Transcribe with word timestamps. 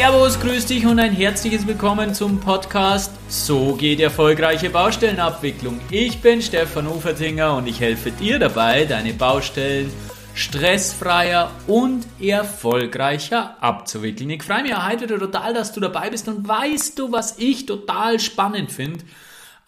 Servus, 0.00 0.40
grüß 0.40 0.64
dich 0.64 0.86
und 0.86 0.98
ein 0.98 1.12
herzliches 1.12 1.66
Willkommen 1.66 2.14
zum 2.14 2.40
Podcast 2.40 3.12
So 3.28 3.74
geht 3.74 4.00
erfolgreiche 4.00 4.70
Baustellenabwicklung. 4.70 5.78
Ich 5.90 6.22
bin 6.22 6.40
Stefan 6.40 6.86
Ufertinger 6.86 7.54
und 7.54 7.66
ich 7.66 7.80
helfe 7.80 8.10
dir 8.10 8.38
dabei, 8.38 8.86
deine 8.86 9.12
Baustellen 9.12 9.92
stressfreier 10.32 11.50
und 11.66 12.06
erfolgreicher 12.18 13.62
abzuwickeln. 13.62 14.30
Ich 14.30 14.42
freue 14.42 14.62
mich 14.62 14.74
heute 14.74 15.06
total, 15.06 15.52
dass 15.52 15.74
du 15.74 15.80
dabei 15.80 16.08
bist 16.08 16.28
und 16.28 16.48
weißt 16.48 16.98
du, 16.98 17.12
was 17.12 17.38
ich 17.38 17.66
total 17.66 18.20
spannend 18.20 18.72
finde? 18.72 19.04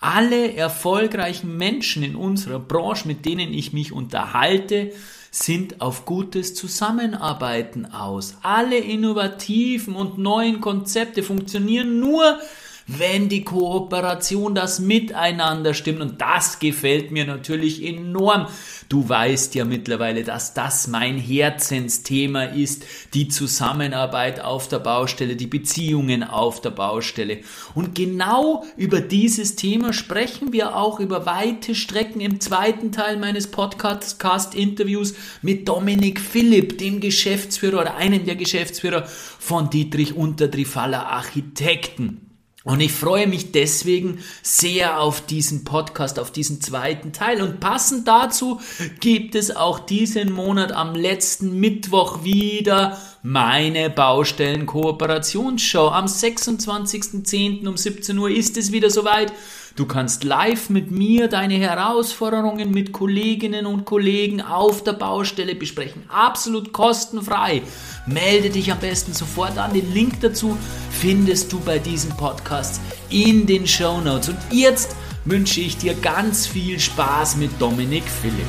Alle 0.01 0.55
erfolgreichen 0.57 1.59
Menschen 1.59 2.03
in 2.03 2.17
unserer 2.17 2.59
Branche, 2.59 3.07
mit 3.07 3.27
denen 3.27 3.53
ich 3.53 3.75
mich 3.75 3.93
unterhalte, 3.93 4.93
sind 5.35 5.81
auf 5.81 6.05
gutes 6.05 6.55
Zusammenarbeiten 6.55 7.87
aus. 7.87 8.37
Alle 8.43 8.77
innovativen 8.77 9.97
und 9.97 10.19
neuen 10.19 10.61
Konzepte 10.61 11.23
funktionieren 11.23 11.99
nur, 11.99 12.39
wenn 12.87 13.29
die 13.29 13.45
Kooperation, 13.45 14.55
das 14.55 14.79
Miteinander 14.81 15.75
stimmt. 15.75 16.01
Und 16.01 16.21
das 16.21 16.59
gefällt 16.59 17.11
mir 17.11 17.25
natürlich 17.25 17.85
enorm. 17.85 18.47
Du 18.89 19.09
weißt 19.09 19.55
ja 19.55 19.65
mittlerweile, 19.65 20.25
dass 20.25 20.55
das 20.55 20.87
mein 20.87 21.19
Herzensthema 21.19 22.45
ist. 22.45 22.85
Die 23.15 23.29
Zusammenarbeit 23.29 24.41
auf 24.41 24.69
der 24.69 24.81
Baustelle, 24.81 25.37
die 25.37 25.47
Beziehungen 25.47 26.23
auf 26.23 26.61
der 26.61 26.71
Baustelle. 26.71 27.39
Und 27.75 27.95
genau 27.95 28.65
über 28.77 29.01
dieses 29.01 29.57
Thema 29.57 29.93
sprechen 29.93 30.53
wir 30.53 30.77
auch 30.77 31.01
über 31.01 31.27
weite 31.27 31.75
Strecken 31.75 32.21
im 32.21 32.41
zweiten 32.41 32.93
Teil 32.93 33.17
meines 33.17 33.47
Podcast-Interviews 33.47 35.15
mit 35.41 35.69
Dominik 35.69 36.21
Philipp, 36.21 36.79
dem 36.79 37.01
Geschäftsführer 37.01 37.81
oder 37.81 37.97
einem 37.97 38.25
der 38.25 38.37
Geschäftsführer 38.37 39.07
von 39.07 39.71
Dietrich 39.71 40.15
Untertrifaller 40.15 41.07
Architekten. 41.07 42.32
Und 42.65 42.81
ich 42.81 42.93
freue 42.93 43.27
mich 43.27 43.51
deswegen 43.51 44.19
sehr 44.43 45.01
auf 45.01 45.21
diesen 45.27 45.65
Podcast, 45.65 46.21
auf 46.21 46.31
diesen 46.31 46.61
zweiten 46.61 47.13
Teil. 47.13 47.43
Und 47.43 47.59
passend 47.59 48.07
dazu 48.07 48.61
gibt 49.01 49.35
es 49.35 49.55
auch 49.55 49.81
diesen 49.81 50.33
Monat 50.33 50.71
am 50.71 50.95
letzten 50.95 51.59
Mittwoch 51.59 52.23
wieder 52.23 52.99
meine 53.23 53.91
Baustellen-Kooperationsshow. 53.91 55.89
Am 55.89 56.07
26.10. 56.07 57.67
um 57.67 57.77
17 57.77 58.17
Uhr 58.19 58.31
ist 58.31 58.57
es 58.57 58.71
wieder 58.71 58.91
soweit. 58.91 59.33
Du 59.75 59.87
kannst 59.87 60.23
live 60.23 60.69
mit 60.69 60.91
mir 60.91 61.29
deine 61.29 61.55
Herausforderungen 61.55 62.73
mit 62.73 62.93
Kolleginnen 62.93 63.65
und 63.65 63.87
Kollegen 63.87 64.43
auf 64.43 64.85
der 64.85 64.93
Baustelle 64.93 65.55
besprechen. 65.55 66.03
Absolut 66.09 66.75
kostenfrei. 66.75 67.63
Melde 68.07 68.51
dich 68.51 68.71
am 68.71 68.79
besten 68.81 69.15
sofort 69.15 69.57
an. 69.57 69.73
Den 69.73 69.91
Link 69.95 70.21
dazu 70.21 70.59
findest 70.91 71.51
du 71.53 71.61
bei 71.61 71.79
diesem 71.79 72.15
Podcast 72.19 72.83
in 73.09 73.47
den 73.47 73.67
Show 73.67 74.03
Notes. 74.03 74.29
Und 74.29 74.39
jetzt 74.51 74.95
wünsche 75.25 75.63
ich 75.63 75.79
dir 75.79 75.95
ganz 75.95 76.47
viel 76.47 76.79
Spaß 76.79 77.37
mit 77.37 77.51
Dominik 77.59 78.05
Philipp. 78.05 78.45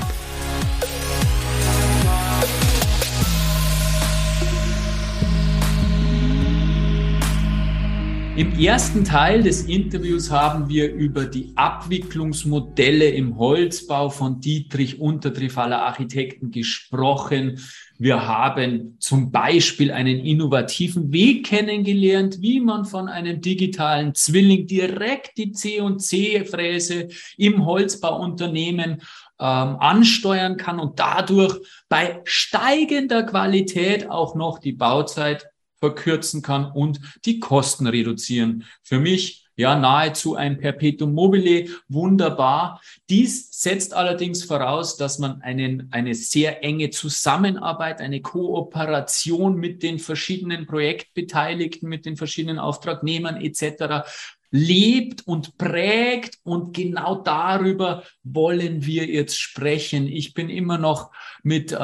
Im 8.36 8.60
ersten 8.60 9.06
Teil 9.06 9.44
des 9.44 9.68
Interviews 9.68 10.32
haben 10.32 10.68
wir 10.68 10.92
über 10.92 11.26
die 11.26 11.54
Abwicklungsmodelle 11.56 13.10
im 13.10 13.38
Holzbau 13.38 14.10
von 14.10 14.40
Dietrich 14.40 15.00
Untertrifaller 15.00 15.84
Architekten 15.84 16.50
gesprochen. 16.50 17.60
Wir 18.00 18.26
haben 18.26 18.98
zum 19.00 19.32
Beispiel 19.32 19.92
einen 19.92 20.18
innovativen 20.18 21.14
Weg 21.14 21.46
kennengelernt, 21.46 22.42
wie 22.42 22.60
man 22.60 22.86
von 22.86 23.08
einem 23.08 23.40
digitalen 23.40 24.16
Zwilling 24.16 24.66
direkt 24.66 25.38
die 25.38 25.52
C&C-Fräse 25.52 27.10
im 27.38 27.68
Holzbauunternehmen 27.68 29.04
ähm, 29.40 29.78
ansteuern 29.78 30.58
kann 30.58 30.80
und 30.80 30.98
dadurch 30.98 31.60
bei 31.88 32.20
steigender 32.24 33.22
Qualität 33.22 34.10
auch 34.10 34.34
noch 34.34 34.58
die 34.58 34.74
Bauzeit 34.74 35.53
verkürzen 35.84 36.42
kann 36.42 36.72
und 36.72 37.02
die 37.26 37.42
Kosten 37.42 37.88
reduzieren. 37.88 38.64
Für 38.84 39.00
mich 39.00 39.50
ja 39.58 39.78
nahezu 39.78 40.36
ein 40.36 40.58
Perpetuum 40.58 41.14
mobile, 41.14 41.68
wunderbar. 41.90 42.82
Dies 43.10 43.50
setzt 43.52 43.94
allerdings 43.94 44.46
voraus, 44.46 44.96
dass 44.96 45.20
man 45.20 45.42
einen, 45.42 45.90
eine 45.92 46.16
sehr 46.16 46.64
enge 46.64 46.90
Zusammenarbeit, 46.90 48.00
eine 48.00 48.22
Kooperation 48.22 49.58
mit 49.58 49.84
den 49.84 50.00
verschiedenen 50.00 50.68
Projektbeteiligten, 50.68 51.90
mit 51.90 52.06
den 52.06 52.16
verschiedenen 52.16 52.60
Auftragnehmern 52.60 53.36
etc 53.36 54.08
lebt 54.54 55.26
und 55.28 55.58
prägt. 55.58 56.38
Und 56.44 56.76
genau 56.76 57.16
darüber 57.16 58.04
wollen 58.24 58.86
wir 58.86 59.08
jetzt 59.08 59.40
sprechen. 59.40 60.08
Ich 60.08 60.36
bin 60.36 60.48
immer 60.48 60.78
noch 60.78 61.12
mit 61.42 61.72
äh, 61.72 61.76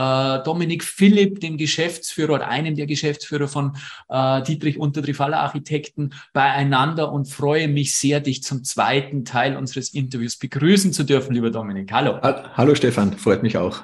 Dominik 0.44 0.84
Philipp, 0.84 1.42
dem 1.42 1.58
Geschäftsführer 1.58 2.36
oder 2.36 2.48
einem 2.48 2.76
der 2.76 2.86
Geschäftsführer 2.86 3.48
von 3.48 3.76
äh, 4.08 4.44
Dietrich 4.44 4.80
Untertrifaller 4.80 5.40
Architekten, 5.40 6.12
beieinander 6.32 7.12
und 7.12 7.26
freue 7.26 7.68
mich 7.68 7.96
sehr, 7.96 8.20
dich 8.20 8.44
zum 8.44 8.64
zweiten 8.64 9.26
Teil 9.26 9.58
unseres 9.58 9.94
Interviews 9.94 10.38
begrüßen 10.38 10.94
zu 10.94 11.04
dürfen, 11.04 11.34
lieber 11.34 11.50
Dominik. 11.50 11.92
Hallo. 11.92 12.20
Hallo 12.22 12.76
Stefan, 12.76 13.18
freut 13.18 13.42
mich 13.42 13.58
auch. 13.58 13.84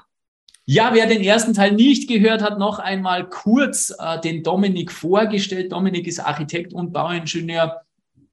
Ja, 0.68 0.92
wer 0.94 1.08
den 1.08 1.22
ersten 1.22 1.54
Teil 1.54 1.74
nicht 1.74 2.08
gehört 2.08 2.42
hat, 2.42 2.60
noch 2.60 2.80
einmal 2.80 3.30
kurz 3.30 3.96
äh, 4.00 4.20
den 4.22 4.44
Dominik 4.44 4.92
vorgestellt. 4.92 5.72
Dominik 5.72 6.08
ist 6.08 6.20
Architekt 6.20 6.74
und 6.74 6.92
Bauingenieur 6.92 7.85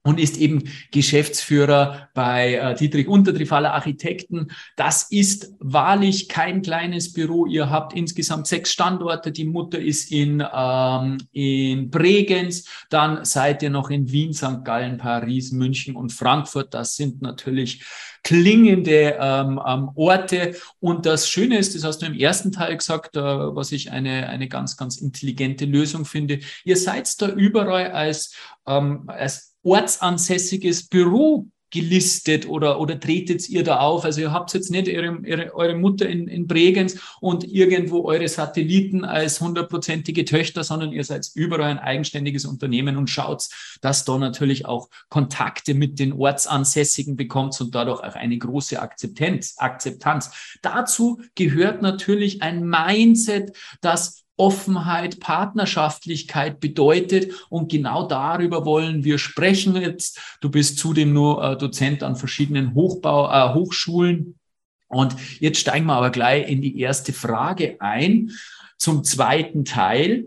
und 0.03 0.19
ist 0.19 0.37
eben 0.37 0.63
Geschäftsführer 0.91 2.09
bei 2.13 2.55
äh, 2.55 2.75
Dietrich 2.75 3.07
Untertrifaller 3.07 3.73
Architekten. 3.73 4.49
Das 4.75 5.03
ist 5.03 5.53
wahrlich 5.59 6.27
kein 6.27 6.61
kleines 6.61 7.13
Büro. 7.13 7.45
Ihr 7.45 7.69
habt 7.69 7.93
insgesamt 7.93 8.47
sechs 8.47 8.71
Standorte. 8.71 9.31
Die 9.31 9.45
Mutter 9.45 9.79
ist 9.79 10.11
in, 10.11 10.43
ähm, 10.53 11.17
in 11.31 11.89
Bregenz. 11.89 12.65
Dann 12.89 13.23
seid 13.23 13.63
ihr 13.63 13.69
noch 13.69 13.89
in 13.89 14.11
Wien, 14.11 14.33
St. 14.33 14.65
Gallen, 14.65 14.97
Paris, 14.97 15.53
München 15.53 15.95
und 15.95 16.11
Frankfurt. 16.11 16.73
Das 16.73 16.95
sind 16.95 17.21
natürlich 17.21 17.83
klingende 18.23 19.17
ähm, 19.19 19.59
ähm, 19.65 19.89
Orte. 19.95 20.55
Und 20.79 21.05
das 21.05 21.29
Schöne 21.29 21.57
ist, 21.57 21.75
das 21.75 21.85
hast 21.85 22.01
du 22.01 22.07
im 22.07 22.13
ersten 22.13 22.51
Teil 22.51 22.75
gesagt, 22.75 23.15
äh, 23.15 23.21
was 23.21 23.71
ich 23.71 23.91
eine, 23.91 24.27
eine 24.27 24.49
ganz, 24.49 24.75
ganz 24.75 24.97
intelligente 24.97 25.65
Lösung 25.65 26.03
finde. 26.03 26.39
Ihr 26.65 26.77
seid 26.77 27.21
da 27.21 27.29
überall 27.29 27.91
als, 27.91 28.35
ähm, 28.65 29.03
als 29.07 29.52
ortsansässiges 29.63 30.87
Büro 30.87 31.47
gelistet 31.73 32.47
oder, 32.47 32.79
oder 32.79 32.99
tretet 32.99 33.49
ihr 33.49 33.63
da 33.63 33.79
auf? 33.79 34.05
Also 34.05 34.21
ihr 34.21 34.31
habt 34.31 34.53
jetzt 34.53 34.69
nicht 34.69 34.87
ihre, 34.87 35.17
ihre, 35.25 35.55
eure 35.55 35.75
Mutter 35.75 36.07
in, 36.07 36.27
in 36.27 36.45
Bregenz 36.45 36.99
und 37.19 37.43
irgendwo 37.43 38.05
eure 38.05 38.27
Satelliten 38.27 39.03
als 39.03 39.41
hundertprozentige 39.41 40.23
Töchter, 40.23 40.63
sondern 40.63 40.93
ihr 40.93 41.03
seid 41.03 41.27
überall 41.33 41.71
ein 41.71 41.79
eigenständiges 41.79 42.45
Unternehmen 42.45 42.95
und 42.95 43.09
schaut, 43.09 43.49
dass 43.81 44.05
da 44.05 44.19
natürlich 44.19 44.67
auch 44.67 44.87
Kontakte 45.09 45.73
mit 45.73 45.97
den 45.97 46.13
Ortsansässigen 46.13 47.15
bekommt 47.15 47.59
und 47.59 47.73
dadurch 47.73 48.01
auch 48.01 48.15
eine 48.15 48.37
große 48.37 48.79
Akzeptanz. 48.79 49.55
Akzeptanz. 49.57 50.59
Dazu 50.61 51.21
gehört 51.33 51.81
natürlich 51.81 52.43
ein 52.43 52.63
Mindset, 52.69 53.57
das 53.81 54.22
Offenheit, 54.37 55.19
Partnerschaftlichkeit 55.19 56.59
bedeutet. 56.59 57.33
Und 57.49 57.71
genau 57.71 58.07
darüber 58.07 58.65
wollen 58.65 59.03
wir 59.03 59.17
sprechen 59.17 59.75
jetzt. 59.75 60.19
Du 60.41 60.49
bist 60.49 60.77
zudem 60.77 61.13
nur 61.13 61.43
äh, 61.43 61.57
Dozent 61.57 62.03
an 62.03 62.15
verschiedenen 62.15 62.73
Hochbau, 62.73 63.29
äh, 63.29 63.53
Hochschulen. 63.53 64.39
Und 64.87 65.15
jetzt 65.39 65.59
steigen 65.59 65.85
wir 65.85 65.93
aber 65.93 66.11
gleich 66.11 66.49
in 66.49 66.61
die 66.61 66.79
erste 66.79 67.13
Frage 67.13 67.77
ein 67.79 68.31
zum 68.77 69.03
zweiten 69.03 69.65
Teil. 69.65 70.25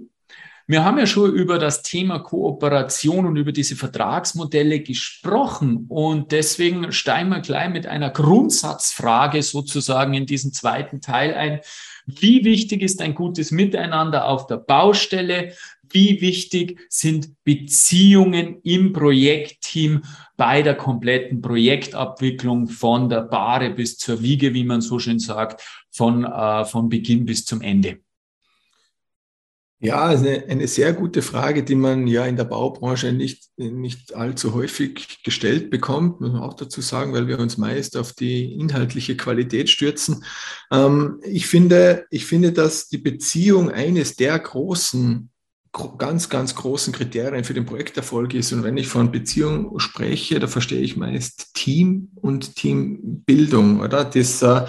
Wir 0.69 0.85
haben 0.85 0.99
ja 0.99 1.07
schon 1.07 1.33
über 1.33 1.61
das 1.61 1.83
Thema 1.83 2.19
Kooperation 2.19 3.25
und 3.27 3.37
über 3.37 3.53
diese 3.53 3.77
Vertragsmodelle 3.77 4.81
gesprochen 4.81 5.87
und 5.89 6.33
deswegen 6.33 6.91
steigen 6.91 7.29
wir 7.29 7.39
gleich 7.39 7.71
mit 7.71 7.87
einer 7.87 8.11
Grundsatzfrage 8.11 9.45
sozusagen 9.45 10.15
in 10.15 10.27
diesen 10.27 10.53
zweiten 10.53 11.01
Teil 11.01 11.35
ein. 11.35 11.61
Wie 12.07 12.45
wichtig 12.45 12.83
ist 12.83 13.03
ein 13.03 13.15
gutes 13.15 13.51
Miteinander 13.51 14.29
auf 14.29 14.47
der 14.47 14.59
Baustelle? 14.59 15.53
Wie 15.91 16.21
wichtig 16.21 16.79
sind 16.89 17.31
Beziehungen 17.43 18.61
im 18.63 18.93
Projektteam 18.93 20.03
bei 20.37 20.63
der 20.63 20.77
kompletten 20.77 21.41
Projektabwicklung 21.41 22.69
von 22.69 23.09
der 23.09 23.23
Bahre 23.23 23.71
bis 23.71 23.99
zur 23.99 24.23
Wiege, 24.23 24.55
wie 24.55 24.65
man 24.65 24.81
so 24.81 24.99
schön 24.99 25.19
sagt, 25.19 25.63
von, 25.91 26.25
äh, 26.25 26.65
von 26.65 26.89
Beginn 26.89 27.25
bis 27.25 27.45
zum 27.45 27.61
Ende? 27.61 27.99
Ja, 29.79 30.07
eine, 30.07 30.45
eine 30.49 30.69
sehr 30.69 30.95
gute 30.95 31.21
Frage, 31.21 31.63
die 31.63 31.75
man 31.75 32.07
ja 32.07 32.25
in 32.25 32.37
der 32.37 32.45
Baubranche 32.45 33.13
nicht, 33.13 33.51
nicht 33.59 34.15
allzu 34.15 34.55
häufig 34.55 35.23
gestellt 35.23 35.69
bekommt, 35.69 36.21
muss 36.21 36.33
man 36.33 36.41
auch 36.41 36.55
dazu 36.55 36.81
sagen, 36.81 37.13
weil 37.13 37.29
wir 37.29 37.39
uns 37.39 37.59
meist 37.59 37.95
auf 37.99 38.15
die 38.15 38.55
inhaltliche 38.55 39.19
Qualität 39.19 39.69
stürzen. 39.69 40.25
Ähm, 40.73 41.21
ich, 41.25 41.47
finde, 41.47 42.07
ich 42.11 42.25
finde, 42.25 42.53
dass 42.53 42.89
die 42.89 42.97
Beziehung 42.97 43.71
eines 43.71 44.17
der 44.17 44.39
großen 44.39 45.29
ganz, 45.99 46.31
ganz 46.31 46.55
großen 46.55 46.95
Kriterien 46.95 47.45
für 47.45 47.53
den 47.53 47.67
Projekterfolg 47.67 48.33
ist. 48.33 48.53
Und 48.53 48.63
wenn 48.63 48.79
ich 48.79 48.89
von 48.89 49.13
Beziehung 49.13 49.79
spreche, 49.79 50.41
da 50.41 50.47
verstehe 50.47 50.81
ich 50.81 50.97
meist 50.97 51.55
Team 51.55 52.09
und 52.15 52.57
Teambildung, 52.57 53.81
oder? 53.81 54.05
Das, 54.05 54.41
äh, 54.41 54.65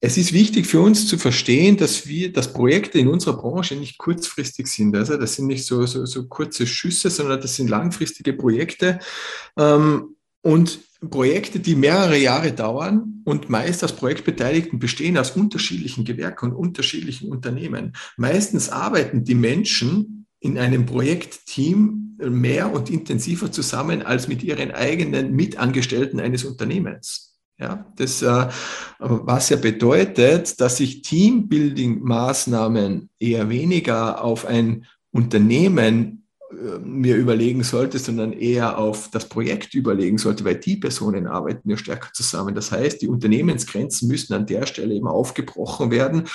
es 0.00 0.18
ist 0.18 0.32
wichtig 0.32 0.66
für 0.66 0.80
uns 0.80 1.08
zu 1.08 1.16
verstehen, 1.16 1.76
dass 1.76 2.06
wir, 2.06 2.32
dass 2.32 2.52
Projekte 2.52 2.98
in 2.98 3.08
unserer 3.08 3.36
Branche 3.36 3.76
nicht 3.76 3.98
kurzfristig 3.98 4.66
sind. 4.66 4.94
Also 4.94 5.16
das 5.16 5.34
sind 5.34 5.46
nicht 5.46 5.64
so, 5.64 5.86
so, 5.86 6.04
so 6.04 6.26
kurze 6.26 6.66
Schüsse, 6.66 7.08
sondern 7.08 7.40
das 7.40 7.56
sind 7.56 7.70
langfristige 7.70 8.34
Projekte. 8.34 8.98
Ähm, 9.58 10.16
und 10.42 10.80
Projekte, 11.10 11.60
die 11.60 11.74
mehrere 11.74 12.16
Jahre 12.18 12.52
dauern 12.52 13.22
und 13.24 13.50
meist 13.50 13.82
aus 13.82 13.94
Projektbeteiligten 13.94 14.78
bestehen 14.78 15.18
aus 15.18 15.32
unterschiedlichen 15.32 16.04
Gewerken 16.04 16.50
und 16.50 16.56
unterschiedlichen 16.56 17.30
Unternehmen. 17.30 17.94
Meistens 18.16 18.68
arbeiten 18.68 19.24
die 19.24 19.34
Menschen 19.34 20.26
in 20.40 20.58
einem 20.58 20.86
Projektteam 20.86 22.16
mehr 22.18 22.72
und 22.72 22.90
intensiver 22.90 23.50
zusammen 23.50 24.02
als 24.02 24.28
mit 24.28 24.42
ihren 24.42 24.70
eigenen 24.70 25.32
Mitangestellten 25.32 26.20
eines 26.20 26.44
Unternehmens. 26.44 27.35
Ja, 27.58 27.86
das, 27.96 28.20
äh, 28.20 28.48
was 28.98 29.48
ja 29.48 29.56
bedeutet, 29.56 30.60
dass 30.60 30.76
sich 30.76 31.00
Teambuilding-Maßnahmen 31.02 33.08
eher 33.18 33.48
weniger 33.48 34.22
auf 34.22 34.44
ein 34.44 34.84
Unternehmen 35.10 36.26
äh, 36.50 36.78
mir 36.78 37.16
überlegen 37.16 37.62
sollte, 37.62 37.98
sondern 37.98 38.34
eher 38.34 38.76
auf 38.76 39.08
das 39.10 39.26
Projekt 39.28 39.72
überlegen 39.72 40.18
sollte, 40.18 40.44
weil 40.44 40.56
die 40.56 40.76
Personen 40.76 41.26
arbeiten 41.26 41.70
ja 41.70 41.78
stärker 41.78 42.12
zusammen. 42.12 42.54
Das 42.54 42.72
heißt, 42.72 43.00
die 43.00 43.08
Unternehmensgrenzen 43.08 44.06
müssen 44.06 44.34
an 44.34 44.44
der 44.44 44.66
Stelle 44.66 44.94
eben 44.94 45.08
aufgebrochen 45.08 45.90
werden 45.90 46.28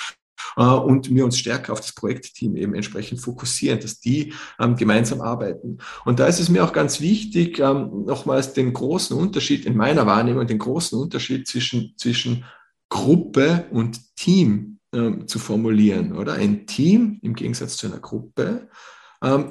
und 0.56 1.14
wir 1.14 1.24
uns 1.24 1.38
stärker 1.38 1.72
auf 1.72 1.80
das 1.80 1.94
Projektteam 1.94 2.56
eben 2.56 2.74
entsprechend 2.74 3.20
fokussieren, 3.20 3.80
dass 3.80 4.00
die 4.00 4.32
ähm, 4.58 4.76
gemeinsam 4.76 5.20
arbeiten. 5.20 5.78
Und 6.04 6.20
da 6.20 6.26
ist 6.26 6.40
es 6.40 6.48
mir 6.48 6.64
auch 6.64 6.72
ganz 6.72 7.00
wichtig, 7.00 7.58
ähm, 7.58 8.04
nochmals 8.06 8.52
den 8.52 8.72
großen 8.72 9.16
Unterschied 9.16 9.64
in 9.66 9.76
meiner 9.76 10.06
Wahrnehmung, 10.06 10.46
den 10.46 10.58
großen 10.58 10.98
Unterschied 10.98 11.46
zwischen, 11.46 11.94
zwischen 11.96 12.44
Gruppe 12.88 13.66
und 13.70 14.16
Team 14.16 14.78
ähm, 14.92 15.26
zu 15.26 15.38
formulieren, 15.38 16.16
oder? 16.16 16.34
Ein 16.34 16.66
Team 16.66 17.18
im 17.22 17.34
Gegensatz 17.34 17.76
zu 17.76 17.86
einer 17.86 18.00
Gruppe 18.00 18.68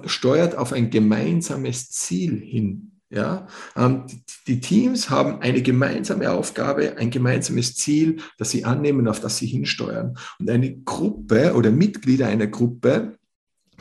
steuert 0.03 0.57
auf 0.57 0.73
ein 0.73 0.89
gemeinsames 0.89 1.91
Ziel 1.91 2.41
hin. 2.41 2.90
Ja, 3.13 3.45
ähm, 3.75 4.05
die, 4.07 4.23
die, 4.47 4.59
Teams 4.61 5.09
haben 5.09 5.41
eine 5.41 5.61
gemeinsame 5.61 6.31
Aufgabe, 6.31 6.95
ein 6.97 7.09
gemeinsames 7.11 7.75
Ziel, 7.75 8.21
das 8.37 8.51
sie 8.51 8.63
annehmen, 8.63 9.09
auf 9.09 9.19
das 9.19 9.37
sie 9.37 9.47
hinsteuern. 9.47 10.17
Und 10.39 10.49
eine 10.49 10.73
Gruppe 10.77 11.53
oder 11.53 11.71
Mitglieder 11.71 12.27
einer 12.27 12.47
Gruppe 12.47 13.17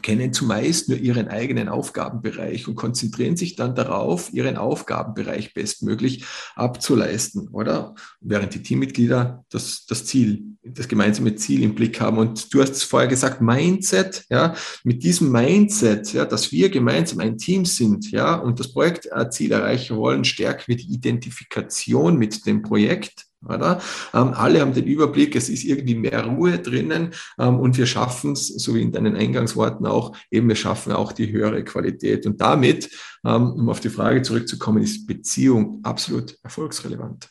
kennen 0.02 0.32
zumeist 0.32 0.88
nur 0.88 0.98
ihren 0.98 1.28
eigenen 1.28 1.68
Aufgabenbereich 1.68 2.68
und 2.68 2.74
konzentrieren 2.74 3.36
sich 3.36 3.56
dann 3.56 3.74
darauf, 3.74 4.32
ihren 4.32 4.56
Aufgabenbereich 4.56 5.54
bestmöglich 5.54 6.24
abzuleisten, 6.54 7.48
oder? 7.48 7.94
Während 8.20 8.54
die 8.54 8.62
Teammitglieder 8.62 9.44
das, 9.50 9.86
das 9.86 10.04
Ziel, 10.04 10.44
das 10.62 10.88
gemeinsame 10.88 11.34
Ziel 11.36 11.62
im 11.62 11.74
Blick 11.74 12.00
haben. 12.00 12.18
Und 12.18 12.52
du 12.52 12.60
hast 12.60 12.72
es 12.72 12.82
vorher 12.82 13.08
gesagt, 13.08 13.40
Mindset, 13.40 14.24
ja, 14.28 14.54
mit 14.84 15.02
diesem 15.02 15.32
Mindset, 15.32 16.12
ja, 16.12 16.24
dass 16.24 16.52
wir 16.52 16.68
gemeinsam 16.68 17.20
ein 17.20 17.38
Team 17.38 17.64
sind, 17.64 18.10
ja, 18.10 18.34
und 18.34 18.60
das 18.60 18.72
Projektziel 18.72 19.52
erreichen 19.52 19.96
wollen, 19.96 20.24
stärken 20.24 20.64
wir 20.66 20.76
die 20.76 20.92
Identifikation 20.92 22.16
mit 22.16 22.46
dem 22.46 22.62
Projekt 22.62 23.29
oder? 23.44 23.80
Ähm, 24.14 24.32
alle 24.34 24.60
haben 24.60 24.74
den 24.74 24.86
Überblick, 24.86 25.34
es 25.36 25.48
ist 25.48 25.64
irgendwie 25.64 25.94
mehr 25.94 26.24
Ruhe 26.24 26.58
drinnen 26.58 27.14
ähm, 27.38 27.58
und 27.58 27.76
wir 27.78 27.86
schaffen 27.86 28.32
es, 28.32 28.48
so 28.48 28.74
wie 28.74 28.82
in 28.82 28.92
deinen 28.92 29.16
Eingangsworten 29.16 29.86
auch, 29.86 30.16
eben 30.30 30.48
wir 30.48 30.56
schaffen 30.56 30.92
auch 30.92 31.12
die 31.12 31.30
höhere 31.32 31.64
Qualität. 31.64 32.26
Und 32.26 32.40
damit, 32.40 32.90
ähm, 33.24 33.52
um 33.52 33.68
auf 33.68 33.80
die 33.80 33.90
Frage 33.90 34.22
zurückzukommen, 34.22 34.82
ist 34.82 35.06
Beziehung 35.06 35.80
absolut 35.82 36.36
erfolgsrelevant. 36.42 37.30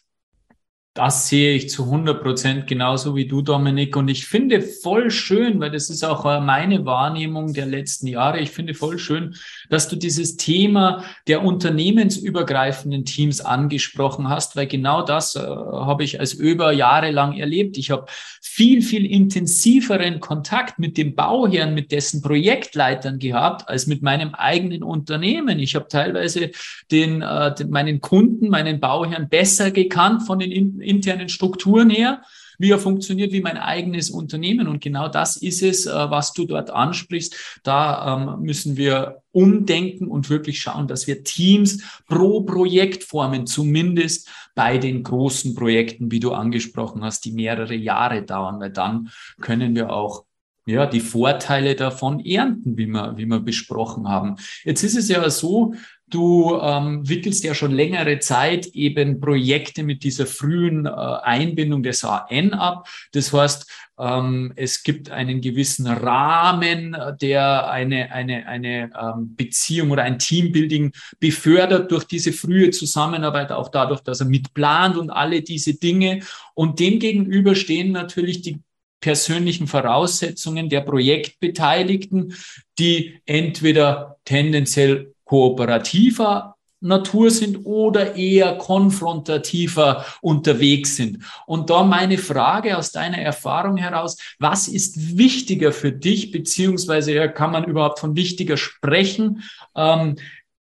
Das 0.99 1.29
sehe 1.29 1.53
ich 1.53 1.69
zu 1.69 1.85
100 1.85 2.21
Prozent 2.21 2.67
genauso 2.67 3.15
wie 3.15 3.25
du, 3.25 3.41
Dominik. 3.41 3.95
Und 3.95 4.09
ich 4.09 4.25
finde 4.25 4.61
voll 4.61 5.11
schön, 5.11 5.61
weil 5.61 5.71
das 5.71 5.89
ist 5.89 6.03
auch 6.03 6.25
äh, 6.25 6.41
meine 6.41 6.85
Wahrnehmung 6.85 7.53
der 7.53 7.67
letzten 7.67 8.05
Jahre. 8.05 8.41
Ich 8.41 8.49
finde 8.49 8.73
voll 8.73 8.99
schön, 8.99 9.33
dass 9.69 9.87
du 9.87 9.95
dieses 9.95 10.35
Thema 10.35 11.05
der 11.25 11.45
unternehmensübergreifenden 11.45 13.05
Teams 13.05 13.39
angesprochen 13.39 14.27
hast, 14.27 14.57
weil 14.57 14.67
genau 14.67 15.01
das 15.01 15.37
äh, 15.37 15.39
habe 15.39 16.03
ich 16.03 16.19
als 16.19 16.33
über 16.33 16.73
Jahre 16.73 17.11
lang 17.11 17.37
erlebt. 17.37 17.77
Ich 17.77 17.91
habe 17.91 18.07
viel, 18.41 18.81
viel 18.81 19.05
intensiveren 19.05 20.19
Kontakt 20.19 20.79
mit 20.79 20.97
dem 20.97 21.15
Bauherrn, 21.15 21.73
mit 21.73 21.93
dessen 21.93 22.21
Projektleitern 22.21 23.19
gehabt, 23.19 23.69
als 23.69 23.87
mit 23.87 24.01
meinem 24.01 24.33
eigenen 24.33 24.83
Unternehmen. 24.83 25.59
Ich 25.59 25.75
habe 25.75 25.87
teilweise 25.87 26.51
den, 26.91 27.21
äh, 27.21 27.55
den, 27.55 27.69
meinen 27.69 28.01
Kunden, 28.01 28.49
meinen 28.49 28.81
Bauherrn 28.81 29.29
besser 29.29 29.71
gekannt 29.71 30.23
von 30.23 30.39
den 30.39 30.51
internen 30.89 31.29
Strukturen 31.29 31.89
her, 31.89 32.21
wie 32.59 32.71
er 32.71 32.79
funktioniert, 32.79 33.31
wie 33.31 33.41
mein 33.41 33.57
eigenes 33.57 34.09
Unternehmen. 34.09 34.67
Und 34.67 34.81
genau 34.81 35.07
das 35.07 35.37
ist 35.37 35.63
es, 35.63 35.85
äh, 35.85 35.91
was 35.91 36.33
du 36.33 36.45
dort 36.45 36.69
ansprichst. 36.69 37.61
Da 37.63 38.17
ähm, 38.17 38.41
müssen 38.41 38.75
wir 38.75 39.21
umdenken 39.31 40.07
und 40.07 40.29
wirklich 40.29 40.61
schauen, 40.61 40.87
dass 40.87 41.07
wir 41.07 41.23
Teams 41.23 41.81
pro 42.07 42.41
Projekt 42.41 43.03
formen, 43.03 43.47
zumindest 43.47 44.29
bei 44.55 44.77
den 44.77 45.03
großen 45.03 45.55
Projekten, 45.55 46.11
wie 46.11 46.19
du 46.19 46.33
angesprochen 46.33 47.03
hast, 47.03 47.23
die 47.23 47.31
mehrere 47.31 47.75
Jahre 47.75 48.23
dauern, 48.23 48.59
weil 48.59 48.71
dann 48.71 49.09
können 49.39 49.75
wir 49.75 49.91
auch 49.91 50.25
ja, 50.65 50.85
die 50.85 50.99
Vorteile 50.99 51.75
davon 51.75 52.23
ernten, 52.23 52.77
wie 52.77 52.87
wir, 52.87 53.17
wie 53.17 53.25
wir 53.25 53.39
besprochen 53.39 54.07
haben. 54.07 54.35
Jetzt 54.63 54.83
ist 54.83 54.97
es 54.97 55.09
ja 55.09 55.27
so, 55.29 55.73
Du 56.09 56.59
ähm, 56.61 57.07
wickelst 57.07 57.43
ja 57.43 57.53
schon 57.53 57.71
längere 57.71 58.19
Zeit 58.19 58.67
eben 58.67 59.19
Projekte 59.19 59.83
mit 59.83 60.03
dieser 60.03 60.25
frühen 60.25 60.85
äh, 60.85 60.89
Einbindung 60.89 61.83
des 61.83 62.03
AN 62.03 62.53
ab. 62.53 62.87
Das 63.11 63.31
heißt, 63.31 63.69
ähm, 63.99 64.53
es 64.55 64.81
gibt 64.83 65.11
einen 65.11 65.41
gewissen 65.41 65.85
Rahmen, 65.85 66.95
der 67.21 67.69
eine, 67.69 68.11
eine, 68.11 68.47
eine 68.47 68.91
ähm, 68.99 69.35
Beziehung 69.35 69.91
oder 69.91 70.03
ein 70.03 70.17
Teambuilding 70.17 70.93
befördert 71.19 71.91
durch 71.91 72.05
diese 72.05 72.33
frühe 72.33 72.71
Zusammenarbeit, 72.71 73.51
auch 73.51 73.69
dadurch, 73.69 74.01
dass 74.01 74.21
er 74.21 74.27
mitplant 74.27 74.97
und 74.97 75.09
alle 75.11 75.41
diese 75.41 75.75
Dinge. 75.75 76.21
Und 76.55 76.79
demgegenüber 76.79 77.55
stehen 77.55 77.91
natürlich 77.91 78.41
die 78.41 78.59
persönlichen 79.01 79.67
Voraussetzungen 79.67 80.69
der 80.69 80.81
Projektbeteiligten, 80.81 82.35
die 82.77 83.21
entweder 83.25 84.17
tendenziell 84.25 85.13
kooperativer 85.29 86.55
Natur 86.81 87.29
sind 87.29 87.65
oder 87.65 88.15
eher 88.15 88.57
konfrontativer 88.57 90.05
unterwegs 90.21 90.95
sind. 90.95 91.23
Und 91.45 91.69
da 91.69 91.83
meine 91.83 92.17
Frage 92.17 92.77
aus 92.77 92.91
deiner 92.91 93.19
Erfahrung 93.19 93.77
heraus, 93.77 94.17
was 94.39 94.67
ist 94.67 95.17
wichtiger 95.17 95.71
für 95.71 95.91
dich, 95.91 96.31
beziehungsweise 96.31 97.29
kann 97.29 97.51
man 97.51 97.65
überhaupt 97.65 97.99
von 97.99 98.15
wichtiger 98.15 98.57
sprechen? 98.57 99.43
Ähm, 99.75 100.15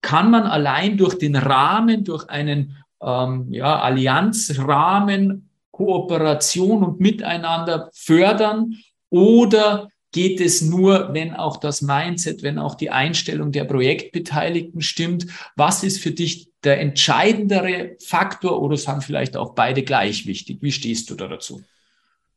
kann 0.02 0.32
man 0.32 0.44
allein 0.44 0.98
durch 0.98 1.18
den 1.20 1.36
Rahmen, 1.36 2.04
durch 2.04 2.28
einen 2.30 2.78
ähm, 3.02 3.48
ja, 3.52 3.80
Allianzrahmen 3.82 5.50
Kooperation 5.70 6.84
und 6.84 7.00
Miteinander 7.02 7.90
fördern 7.94 8.78
oder 9.10 9.90
geht 10.16 10.40
es 10.40 10.62
nur, 10.62 11.14
wenn 11.14 11.34
auch 11.34 11.58
das 11.58 11.82
Mindset, 11.82 12.42
wenn 12.42 12.58
auch 12.58 12.76
die 12.76 12.90
Einstellung 12.90 13.52
der 13.52 13.66
Projektbeteiligten 13.66 14.80
stimmt. 14.80 15.28
Was 15.58 15.84
ist 15.84 16.02
für 16.02 16.12
dich 16.12 16.48
der 16.64 16.80
entscheidendere 16.80 17.98
Faktor 18.00 18.62
oder 18.62 18.78
sind 18.78 19.04
vielleicht 19.04 19.36
auch 19.36 19.56
beide 19.56 19.84
gleich 19.84 20.26
wichtig? 20.26 20.60
Wie 20.62 20.72
stehst 20.72 21.10
du 21.10 21.16
da 21.16 21.28
dazu? 21.28 21.64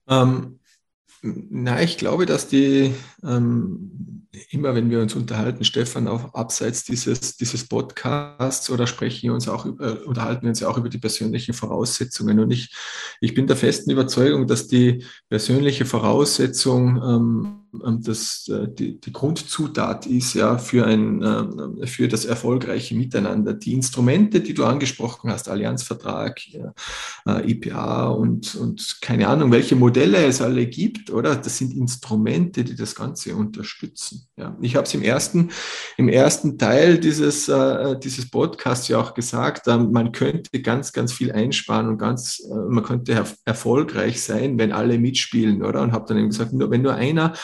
Ähm, 0.08 0.58
na, 1.22 1.80
ich 1.80 1.98
glaube, 1.98 2.26
dass 2.26 2.48
die 2.48 2.92
ähm, 3.22 4.26
immer, 4.50 4.74
wenn 4.74 4.90
wir 4.90 5.00
uns 5.00 5.14
unterhalten, 5.14 5.64
Stefan, 5.64 6.08
auch 6.08 6.34
abseits 6.34 6.82
dieses, 6.82 7.36
dieses 7.36 7.68
Podcasts 7.68 8.70
oder 8.70 8.88
sprechen 8.88 9.22
wir 9.28 9.34
uns 9.34 9.48
auch 9.48 9.66
über, 9.66 10.04
unterhalten 10.04 10.42
wir 10.42 10.48
uns 10.48 10.60
ja 10.60 10.68
auch 10.68 10.78
über 10.78 10.88
die 10.88 10.98
persönlichen 10.98 11.54
Voraussetzungen. 11.54 12.40
Und 12.40 12.50
ich, 12.50 12.74
ich 13.20 13.34
bin 13.34 13.46
der 13.46 13.56
festen 13.56 13.90
Überzeugung, 13.92 14.48
dass 14.48 14.66
die 14.66 15.04
persönliche 15.28 15.84
Voraussetzung 15.84 16.96
ähm 16.96 17.64
das, 17.72 18.48
äh, 18.48 18.66
die, 18.68 19.00
die 19.00 19.12
Grundzutat 19.12 20.06
ist 20.06 20.34
ja 20.34 20.58
für, 20.58 20.86
ein, 20.86 21.22
äh, 21.22 21.86
für 21.86 22.08
das 22.08 22.24
erfolgreiche 22.24 22.94
Miteinander. 22.94 23.54
Die 23.54 23.74
Instrumente, 23.74 24.40
die 24.40 24.54
du 24.54 24.64
angesprochen 24.64 25.30
hast, 25.30 25.48
Allianzvertrag, 25.48 26.40
ja, 26.48 26.72
äh, 27.26 27.50
IPA 27.50 28.08
und, 28.08 28.54
und 28.54 28.98
keine 29.00 29.28
Ahnung, 29.28 29.52
welche 29.52 29.76
Modelle 29.76 30.24
es 30.24 30.40
alle 30.40 30.66
gibt, 30.66 31.10
oder? 31.10 31.36
Das 31.36 31.58
sind 31.58 31.74
Instrumente, 31.74 32.64
die 32.64 32.74
das 32.74 32.94
Ganze 32.94 33.36
unterstützen. 33.36 34.26
Ja, 34.36 34.56
ich 34.60 34.76
habe 34.76 34.86
es 34.86 34.94
im 34.94 35.02
ersten, 35.02 35.50
im 35.96 36.08
ersten 36.08 36.58
Teil 36.58 36.98
dieses, 36.98 37.48
äh, 37.48 37.98
dieses 37.98 38.30
Podcasts 38.30 38.88
ja 38.88 38.98
auch 38.98 39.14
gesagt, 39.14 39.66
äh, 39.66 39.76
man 39.76 40.12
könnte 40.12 40.62
ganz, 40.62 40.92
ganz 40.92 41.12
viel 41.12 41.32
einsparen 41.32 41.88
und 41.88 41.98
ganz, 41.98 42.42
man 42.48 42.82
könnte 42.82 43.12
er 43.12 43.26
erfolgreich 43.44 44.22
sein, 44.22 44.58
wenn 44.58 44.72
alle 44.72 44.98
mitspielen, 44.98 45.62
oder? 45.62 45.82
Und 45.82 45.92
habe 45.92 46.06
dann 46.08 46.18
eben 46.18 46.30
gesagt, 46.30 46.52
nur, 46.52 46.70
wenn 46.70 46.82
nur 46.82 46.94
einer, 46.94 47.34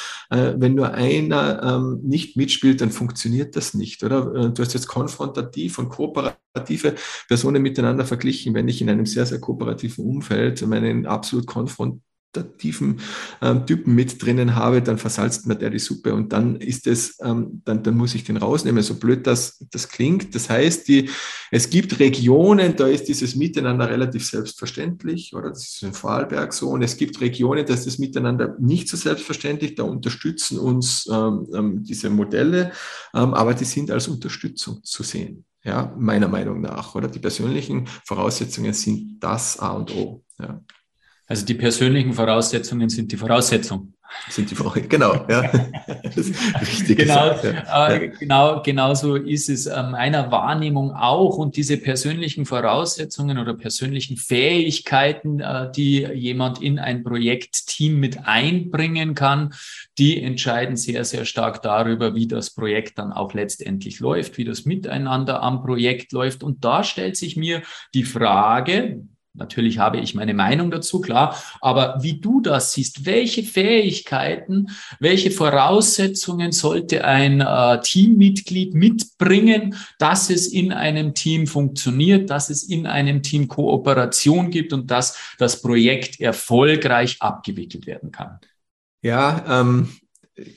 wenn 0.56 0.75
nur 0.75 0.92
einer 0.92 1.62
ähm, 1.62 2.00
nicht 2.02 2.37
mitspielt, 2.37 2.80
dann 2.80 2.90
funktioniert 2.90 3.56
das 3.56 3.75
nicht, 3.75 4.02
oder? 4.02 4.35
Äh, 4.35 4.50
du 4.52 4.62
hast 4.62 4.75
jetzt 4.75 4.87
konfrontativ 4.87 5.78
und 5.78 5.88
kooperative 5.88 6.94
Personen 7.28 7.62
miteinander 7.62 8.04
verglichen. 8.04 8.54
Wenn 8.54 8.68
ich 8.68 8.80
in 8.80 8.90
einem 8.90 9.06
sehr, 9.06 9.26
sehr 9.26 9.40
kooperativen 9.40 10.04
Umfeld 10.04 10.66
meinen 10.66 11.06
absolut 11.06 11.47
konfrontativen 11.47 12.02
tiefen 12.42 13.00
ähm, 13.40 13.66
Typen 13.66 13.94
mit 13.94 14.22
drinnen 14.22 14.54
habe, 14.54 14.82
dann 14.82 14.98
versalzt 14.98 15.46
mir 15.46 15.56
der 15.56 15.70
die 15.70 15.78
Suppe 15.78 16.14
und 16.14 16.32
dann 16.32 16.56
ist 16.56 16.86
es, 16.86 17.18
ähm, 17.22 17.62
dann, 17.64 17.82
dann 17.82 17.96
muss 17.96 18.14
ich 18.14 18.24
den 18.24 18.36
rausnehmen, 18.36 18.82
so 18.82 18.94
blöd 18.94 19.26
das, 19.26 19.64
das 19.70 19.88
klingt. 19.88 20.34
Das 20.34 20.50
heißt, 20.50 20.88
die, 20.88 21.10
es 21.50 21.70
gibt 21.70 21.98
Regionen, 21.98 22.76
da 22.76 22.86
ist 22.86 23.08
dieses 23.08 23.36
Miteinander 23.36 23.88
relativ 23.88 24.26
selbstverständlich, 24.26 25.34
oder? 25.34 25.50
Das 25.50 25.64
ist 25.64 25.82
in 25.82 25.92
Vorarlberg 25.92 26.52
so. 26.52 26.68
Und 26.70 26.82
es 26.82 26.96
gibt 26.96 27.20
Regionen, 27.20 27.64
da 27.66 27.74
ist 27.74 27.86
das 27.86 27.98
Miteinander 27.98 28.56
nicht 28.58 28.88
so 28.88 28.96
selbstverständlich, 28.96 29.74
da 29.74 29.84
unterstützen 29.84 30.58
uns 30.58 31.08
ähm, 31.12 31.46
ähm 31.54 31.84
diese 31.84 32.10
Modelle, 32.10 32.72
ähm, 33.14 33.34
aber 33.34 33.54
die 33.54 33.64
sind 33.64 33.90
als 33.90 34.08
Unterstützung 34.08 34.82
zu 34.82 35.02
sehen. 35.02 35.44
Ja, 35.64 35.94
meiner 35.98 36.28
Meinung 36.28 36.60
nach, 36.60 36.94
oder? 36.94 37.08
Die 37.08 37.18
persönlichen 37.18 37.86
Voraussetzungen 38.04 38.74
sind 38.74 39.18
das 39.20 39.58
A 39.58 39.70
und 39.70 39.94
O. 39.94 40.22
Ja. 40.38 40.60
Also 41.26 41.47
die 41.47 41.54
persönlichen 41.54 42.12
Voraussetzungen 42.12 42.88
sind 42.88 43.11
die 43.11 43.16
Voraussetzung. 43.16 43.95
Sind 44.28 44.50
die 44.50 44.54
Voraussetzungen, 44.54 44.88
genau, 44.90 45.26
ja. 45.28 45.40
Richtig 46.61 46.99
genau, 46.99 47.35
ja. 47.43 47.88
Äh, 47.88 48.09
genau, 48.11 48.62
genau 48.62 48.95
so 48.95 49.16
ist 49.16 49.49
es 49.49 49.66
äh, 49.66 49.83
meiner 49.83 50.31
Wahrnehmung 50.31 50.93
auch. 50.93 51.38
Und 51.38 51.57
diese 51.57 51.78
persönlichen 51.78 52.45
Voraussetzungen 52.45 53.38
oder 53.38 53.54
persönlichen 53.54 54.16
Fähigkeiten, 54.16 55.40
äh, 55.40 55.73
die 55.73 56.07
jemand 56.14 56.62
in 56.62 56.78
ein 56.78 57.02
Projektteam 57.02 57.99
mit 57.99 58.26
einbringen 58.26 59.14
kann, 59.14 59.54
die 59.99 60.23
entscheiden 60.23 60.76
sehr, 60.76 61.04
sehr 61.04 61.25
stark 61.25 61.62
darüber, 61.62 62.14
wie 62.14 62.28
das 62.28 62.50
Projekt 62.50 62.99
dann 62.99 63.12
auch 63.12 63.33
letztendlich 63.33 63.99
läuft, 63.99 64.38
wie 64.38 64.45
das 64.45 64.64
Miteinander 64.64 65.43
am 65.43 65.62
Projekt 65.62 66.12
läuft. 66.12 66.43
Und 66.43 66.64
da 66.64 66.85
stellt 66.85 67.16
sich 67.16 67.37
mir 67.37 67.62
die 67.95 68.04
Frage, 68.04 69.02
Natürlich 69.36 69.78
habe 69.78 69.98
ich 69.98 70.14
meine 70.14 70.32
Meinung 70.32 70.70
dazu, 70.70 71.00
klar. 71.00 71.36
Aber 71.60 71.98
wie 72.02 72.20
du 72.20 72.40
das 72.40 72.72
siehst, 72.72 73.04
welche 73.04 73.42
Fähigkeiten, 73.42 74.68
welche 75.00 75.32
Voraussetzungen 75.32 76.52
sollte 76.52 77.04
ein 77.04 77.40
äh, 77.40 77.80
Teammitglied 77.82 78.74
mitbringen, 78.74 79.74
dass 79.98 80.30
es 80.30 80.46
in 80.46 80.72
einem 80.72 81.14
Team 81.14 81.48
funktioniert, 81.48 82.30
dass 82.30 82.48
es 82.48 82.62
in 82.62 82.86
einem 82.86 83.24
Team 83.24 83.48
Kooperation 83.48 84.50
gibt 84.50 84.72
und 84.72 84.90
dass 84.92 85.34
das 85.38 85.60
Projekt 85.60 86.20
erfolgreich 86.20 87.16
abgewickelt 87.18 87.86
werden 87.86 88.12
kann? 88.12 88.38
Ja, 89.02 89.60
ähm, 89.60 89.88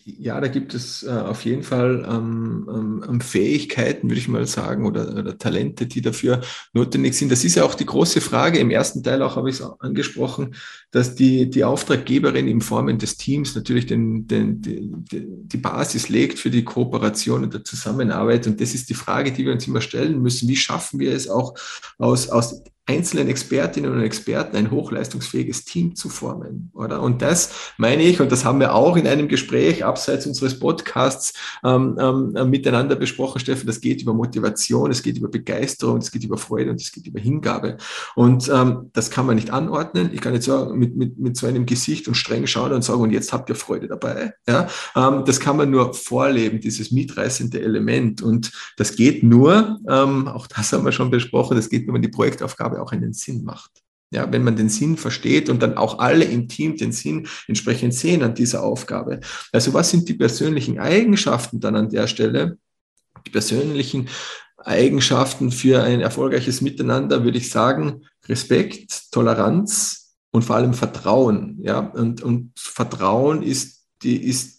ja, 0.05 0.41
da 0.41 0.47
gibt 0.47 0.73
es 0.73 1.03
äh, 1.03 1.09
auf 1.09 1.45
jeden 1.45 1.61
Fall 1.61 2.03
ähm, 2.09 2.67
ähm, 2.67 3.05
ähm, 3.07 3.21
Fähigkeiten, 3.21 4.09
würde 4.09 4.19
ich 4.19 4.27
mal 4.27 4.47
sagen, 4.47 4.87
oder, 4.87 5.15
oder, 5.15 5.37
Talente, 5.37 5.85
die 5.85 6.01
dafür 6.01 6.41
notwendig 6.73 7.13
sind. 7.13 7.31
Das 7.31 7.43
ist 7.43 7.55
ja 7.55 7.63
auch 7.63 7.75
die 7.75 7.85
große 7.85 8.19
Frage. 8.19 8.57
Im 8.57 8.71
ersten 8.71 9.03
Teil 9.03 9.21
auch 9.21 9.35
habe 9.35 9.51
ich 9.51 9.59
es 9.59 9.61
angesprochen, 9.79 10.55
dass 10.89 11.13
die, 11.13 11.49
die 11.49 11.63
Auftraggeberin 11.63 12.47
im 12.47 12.61
Formen 12.61 12.97
des 12.97 13.17
Teams 13.17 13.53
natürlich 13.55 13.85
den, 13.85 14.25
den, 14.25 14.61
die, 14.61 14.89
die 15.11 15.57
Basis 15.57 16.09
legt 16.09 16.39
für 16.39 16.49
die 16.49 16.63
Kooperation 16.63 17.43
und 17.43 17.53
der 17.53 17.63
Zusammenarbeit. 17.63 18.47
Und 18.47 18.59
das 18.59 18.73
ist 18.73 18.89
die 18.89 18.95
Frage, 18.95 19.31
die 19.31 19.45
wir 19.45 19.53
uns 19.53 19.67
immer 19.67 19.81
stellen 19.81 20.19
müssen. 20.23 20.49
Wie 20.49 20.55
schaffen 20.55 20.99
wir 20.99 21.13
es 21.13 21.29
auch 21.29 21.53
aus, 21.99 22.29
aus 22.29 22.63
einzelnen 22.87 23.27
Expertinnen 23.27 23.91
und 23.91 24.01
Experten 24.01 24.55
ein 24.55 24.71
hochleistungsfähiges 24.71 25.65
Team 25.65 25.95
zu 25.95 26.09
formen, 26.09 26.71
oder? 26.73 27.01
Und 27.01 27.21
das 27.21 27.51
meine 27.77 28.03
ich, 28.03 28.21
und 28.21 28.31
das 28.31 28.45
haben 28.45 28.59
wir 28.59 28.73
auch 28.73 28.95
in 28.95 29.07
einem 29.07 29.27
Gespräch 29.27 29.83
abseits 29.83 30.25
unseres 30.25 30.57
Podcasts 30.59 31.33
ähm, 31.63 31.97
ähm, 31.99 32.49
miteinander 32.49 32.95
besprochen, 32.95 33.39
Steffen, 33.39 33.67
das 33.67 33.81
geht 33.81 34.01
über 34.01 34.13
Motivation, 34.13 34.89
es 34.89 35.03
geht 35.03 35.17
über 35.17 35.27
Begeisterung, 35.27 35.97
es 35.97 36.11
geht 36.11 36.23
über 36.23 36.37
Freude 36.37 36.71
und 36.71 36.81
es 36.81 36.91
geht 36.91 37.07
über 37.07 37.19
Hingabe. 37.19 37.77
Und 38.15 38.49
ähm, 38.49 38.89
das 38.93 39.11
kann 39.11 39.25
man 39.25 39.35
nicht 39.35 39.51
anordnen. 39.51 40.09
Ich 40.13 40.21
kann 40.21 40.33
jetzt 40.33 40.45
sagen, 40.45 40.77
mit, 40.77 40.95
mit, 40.95 41.17
mit 41.17 41.35
so 41.35 41.45
einem 41.45 41.65
Gesicht 41.65 42.07
und 42.07 42.15
streng 42.15 42.47
schauen 42.47 42.71
und 42.71 42.83
sagen, 42.83 43.01
und 43.01 43.11
jetzt 43.11 43.33
habt 43.33 43.49
ihr 43.49 43.55
Freude 43.55 43.87
dabei. 43.87 44.33
Ja? 44.47 44.67
Ähm, 44.95 45.23
das 45.25 45.39
kann 45.39 45.57
man 45.57 45.69
nur 45.69 45.93
vorleben, 45.93 46.61
dieses 46.61 46.91
mitreißende 46.91 47.61
Element. 47.61 48.21
Und 48.21 48.51
das 48.77 48.95
geht 48.95 49.23
nur, 49.23 49.79
ähm, 49.89 50.27
auch 50.29 50.47
das 50.47 50.71
haben 50.71 50.85
wir 50.85 50.93
schon 50.93 51.11
besprochen, 51.11 51.57
das 51.57 51.69
geht 51.69 51.85
nur, 51.85 51.95
wenn 51.95 52.01
die 52.01 52.07
Projektaufgabe 52.07 52.76
Aufgabe 52.77 52.81
auch 52.81 52.91
einen 52.91 53.13
Sinn 53.13 53.43
macht. 53.43 53.71
Ja, 54.09 54.31
wenn 54.31 54.43
man 54.43 54.55
den 54.55 54.69
Sinn 54.69 54.95
versteht 54.95 55.49
und 55.49 55.61
dann 55.61 55.75
auch 55.75 55.99
alle 55.99 56.23
im 56.23 56.47
Team 56.47 56.77
den 56.77 56.93
Sinn 56.93 57.27
entsprechend 57.47 57.93
sehen 57.93 58.23
an 58.23 58.35
dieser 58.35 58.63
Aufgabe. 58.63 59.19
Also 59.51 59.73
was 59.73 59.89
sind 59.89 60.07
die 60.07 60.13
persönlichen 60.13 60.79
Eigenschaften 60.79 61.59
dann 61.59 61.75
an 61.75 61.89
der 61.89 62.07
Stelle? 62.07 62.57
Die 63.25 63.31
persönlichen 63.31 64.07
Eigenschaften 64.63 65.51
für 65.51 65.83
ein 65.83 65.99
erfolgreiches 65.99 66.61
Miteinander 66.61 67.25
würde 67.25 67.37
ich 67.37 67.49
sagen, 67.49 68.05
Respekt, 68.29 69.11
Toleranz 69.11 70.15
und 70.31 70.43
vor 70.45 70.55
allem 70.55 70.73
Vertrauen. 70.73 71.59
Ja, 71.61 71.79
und, 71.79 72.21
und 72.21 72.53
Vertrauen 72.57 73.43
ist 73.43 73.87
die, 74.03 74.23
ist, 74.23 74.56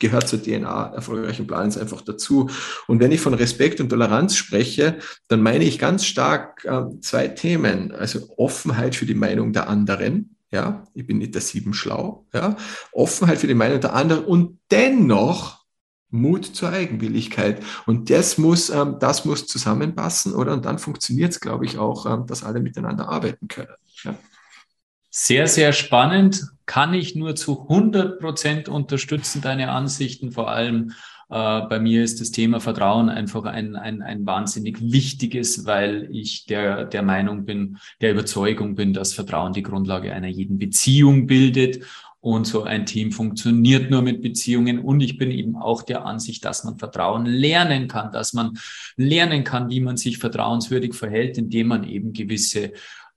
gehört 0.00 0.26
zur 0.26 0.42
DNA 0.42 0.94
erfolgreichen 0.94 1.46
Plans 1.46 1.78
einfach 1.78 2.00
dazu. 2.00 2.50
Und 2.88 2.98
wenn 2.98 3.12
ich 3.12 3.20
von 3.20 3.34
Respekt 3.34 3.80
und 3.80 3.90
Toleranz 3.90 4.34
spreche, 4.34 4.98
dann 5.28 5.42
meine 5.42 5.64
ich 5.64 5.78
ganz 5.78 6.04
stark 6.04 6.64
äh, 6.64 6.82
zwei 7.00 7.28
Themen. 7.28 7.92
Also 7.92 8.28
Offenheit 8.36 8.96
für 8.96 9.06
die 9.06 9.14
Meinung 9.14 9.52
der 9.52 9.68
anderen. 9.68 10.36
Ja, 10.50 10.84
ich 10.94 11.06
bin 11.06 11.18
nicht 11.18 11.34
der 11.34 11.42
sieben 11.42 11.74
schlau. 11.74 12.26
Ja, 12.34 12.56
Offenheit 12.90 13.38
für 13.38 13.46
die 13.46 13.54
Meinung 13.54 13.80
der 13.80 13.94
anderen 13.94 14.24
und 14.24 14.58
dennoch 14.72 15.60
Mut 16.10 16.44
zur 16.44 16.70
Eigenwilligkeit. 16.70 17.62
Und 17.86 18.10
das 18.10 18.36
muss, 18.36 18.68
ähm, 18.70 18.96
das 18.98 19.24
muss 19.24 19.46
zusammenpassen, 19.46 20.34
oder? 20.34 20.52
Und 20.54 20.64
dann 20.64 20.80
funktioniert 20.80 21.32
es, 21.32 21.40
glaube 21.40 21.66
ich, 21.66 21.78
auch, 21.78 22.06
ähm, 22.06 22.26
dass 22.26 22.42
alle 22.42 22.60
miteinander 22.60 23.08
arbeiten 23.08 23.46
können. 23.46 23.68
Ja. 24.02 24.16
Sehr, 25.10 25.48
sehr 25.48 25.72
spannend. 25.72 26.46
Kann 26.66 26.94
ich 26.94 27.16
nur 27.16 27.34
zu 27.34 27.62
100 27.62 28.20
Prozent 28.20 28.68
unterstützen, 28.68 29.42
deine 29.42 29.72
Ansichten. 29.72 30.30
Vor 30.30 30.48
allem 30.48 30.92
äh, 31.28 31.62
bei 31.62 31.80
mir 31.80 32.04
ist 32.04 32.20
das 32.20 32.30
Thema 32.30 32.60
Vertrauen 32.60 33.08
einfach 33.08 33.44
ein, 33.44 33.74
ein, 33.74 34.02
ein 34.02 34.24
wahnsinnig 34.24 34.80
wichtiges, 34.80 35.66
weil 35.66 36.08
ich 36.12 36.46
der, 36.46 36.84
der 36.84 37.02
Meinung 37.02 37.44
bin, 37.44 37.78
der 38.00 38.12
Überzeugung 38.12 38.76
bin, 38.76 38.92
dass 38.92 39.12
Vertrauen 39.12 39.52
die 39.52 39.64
Grundlage 39.64 40.12
einer 40.12 40.28
jeden 40.28 40.58
Beziehung 40.58 41.26
bildet. 41.26 41.84
Und 42.22 42.46
so 42.46 42.64
ein 42.64 42.84
Team 42.84 43.12
funktioniert 43.12 43.90
nur 43.90 44.02
mit 44.02 44.20
Beziehungen. 44.20 44.78
Und 44.78 45.00
ich 45.00 45.16
bin 45.16 45.30
eben 45.30 45.56
auch 45.56 45.82
der 45.82 46.04
Ansicht, 46.04 46.44
dass 46.44 46.64
man 46.64 46.78
Vertrauen 46.78 47.24
lernen 47.24 47.88
kann, 47.88 48.12
dass 48.12 48.34
man 48.34 48.58
lernen 48.96 49.42
kann, 49.42 49.70
wie 49.70 49.80
man 49.80 49.96
sich 49.96 50.18
vertrauenswürdig 50.18 50.94
verhält, 50.94 51.38
indem 51.38 51.68
man 51.68 51.84
eben 51.84 52.12
gewisse 52.12 52.72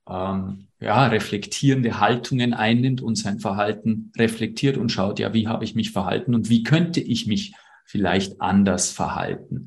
ähm, 0.08 0.66
ja, 0.80 1.06
reflektierende 1.06 2.00
Haltungen 2.00 2.52
einnimmt 2.54 3.00
und 3.00 3.16
sein 3.16 3.40
Verhalten 3.40 4.12
reflektiert 4.18 4.76
und 4.76 4.90
schaut, 4.90 5.18
ja, 5.18 5.32
wie 5.32 5.48
habe 5.48 5.64
ich 5.64 5.74
mich 5.74 5.92
verhalten 5.92 6.34
und 6.34 6.48
wie 6.50 6.62
könnte 6.62 7.00
ich 7.00 7.26
mich 7.26 7.54
vielleicht 7.86 8.40
anders 8.40 8.90
verhalten. 8.90 9.66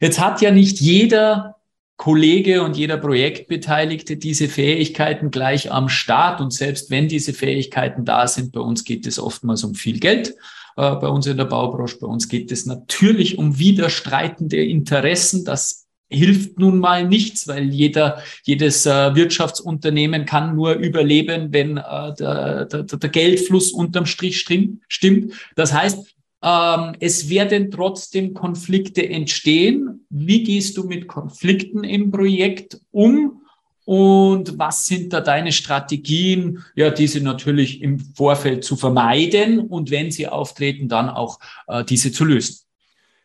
Jetzt 0.00 0.20
hat 0.20 0.40
ja 0.40 0.50
nicht 0.50 0.80
jeder 0.80 1.56
Kollege 1.96 2.62
und 2.64 2.76
jeder 2.76 2.96
Projektbeteiligte 2.96 4.16
diese 4.16 4.48
Fähigkeiten 4.48 5.30
gleich 5.30 5.70
am 5.70 5.88
Start. 5.88 6.40
Und 6.40 6.52
selbst 6.52 6.90
wenn 6.90 7.06
diese 7.06 7.32
Fähigkeiten 7.32 8.04
da 8.04 8.26
sind, 8.26 8.52
bei 8.52 8.60
uns 8.60 8.84
geht 8.84 9.06
es 9.06 9.20
oftmals 9.20 9.62
um 9.62 9.74
viel 9.74 10.00
Geld. 10.00 10.34
Äh, 10.76 10.96
bei 10.96 11.06
uns 11.06 11.26
in 11.26 11.36
der 11.36 11.44
Baubranche, 11.44 11.98
bei 12.00 12.08
uns 12.08 12.28
geht 12.28 12.50
es 12.50 12.66
natürlich 12.66 13.38
um 13.38 13.58
widerstreitende 13.58 14.64
Interessen. 14.64 15.44
Das 15.44 15.81
hilft 16.12 16.58
nun 16.58 16.78
mal 16.78 17.08
nichts, 17.08 17.48
weil 17.48 17.72
jeder, 17.72 18.22
jedes 18.44 18.86
äh, 18.86 19.14
Wirtschaftsunternehmen 19.14 20.26
kann 20.26 20.54
nur 20.54 20.74
überleben, 20.74 21.52
wenn 21.52 21.76
äh, 21.78 22.14
der, 22.18 22.66
der, 22.66 22.82
der 22.84 23.10
Geldfluss 23.10 23.72
unterm 23.72 24.06
Strich 24.06 24.38
stimmt. 24.38 25.32
Das 25.56 25.72
heißt, 25.72 26.14
ähm, 26.42 26.96
es 26.98 27.28
werden 27.28 27.70
trotzdem 27.70 28.34
Konflikte 28.34 29.08
entstehen. 29.08 30.04
Wie 30.10 30.42
gehst 30.42 30.76
du 30.76 30.84
mit 30.84 31.06
Konflikten 31.06 31.84
im 31.84 32.10
Projekt 32.10 32.80
um? 32.90 33.42
Und 33.84 34.58
was 34.58 34.86
sind 34.86 35.12
da 35.12 35.20
deine 35.20 35.50
Strategien, 35.50 36.62
ja, 36.76 36.90
diese 36.90 37.20
natürlich 37.20 37.82
im 37.82 37.98
Vorfeld 37.98 38.64
zu 38.64 38.76
vermeiden 38.76 39.58
und 39.58 39.90
wenn 39.90 40.12
sie 40.12 40.28
auftreten, 40.28 40.88
dann 40.88 41.08
auch 41.08 41.40
äh, 41.66 41.84
diese 41.84 42.12
zu 42.12 42.24
lösen? 42.24 42.60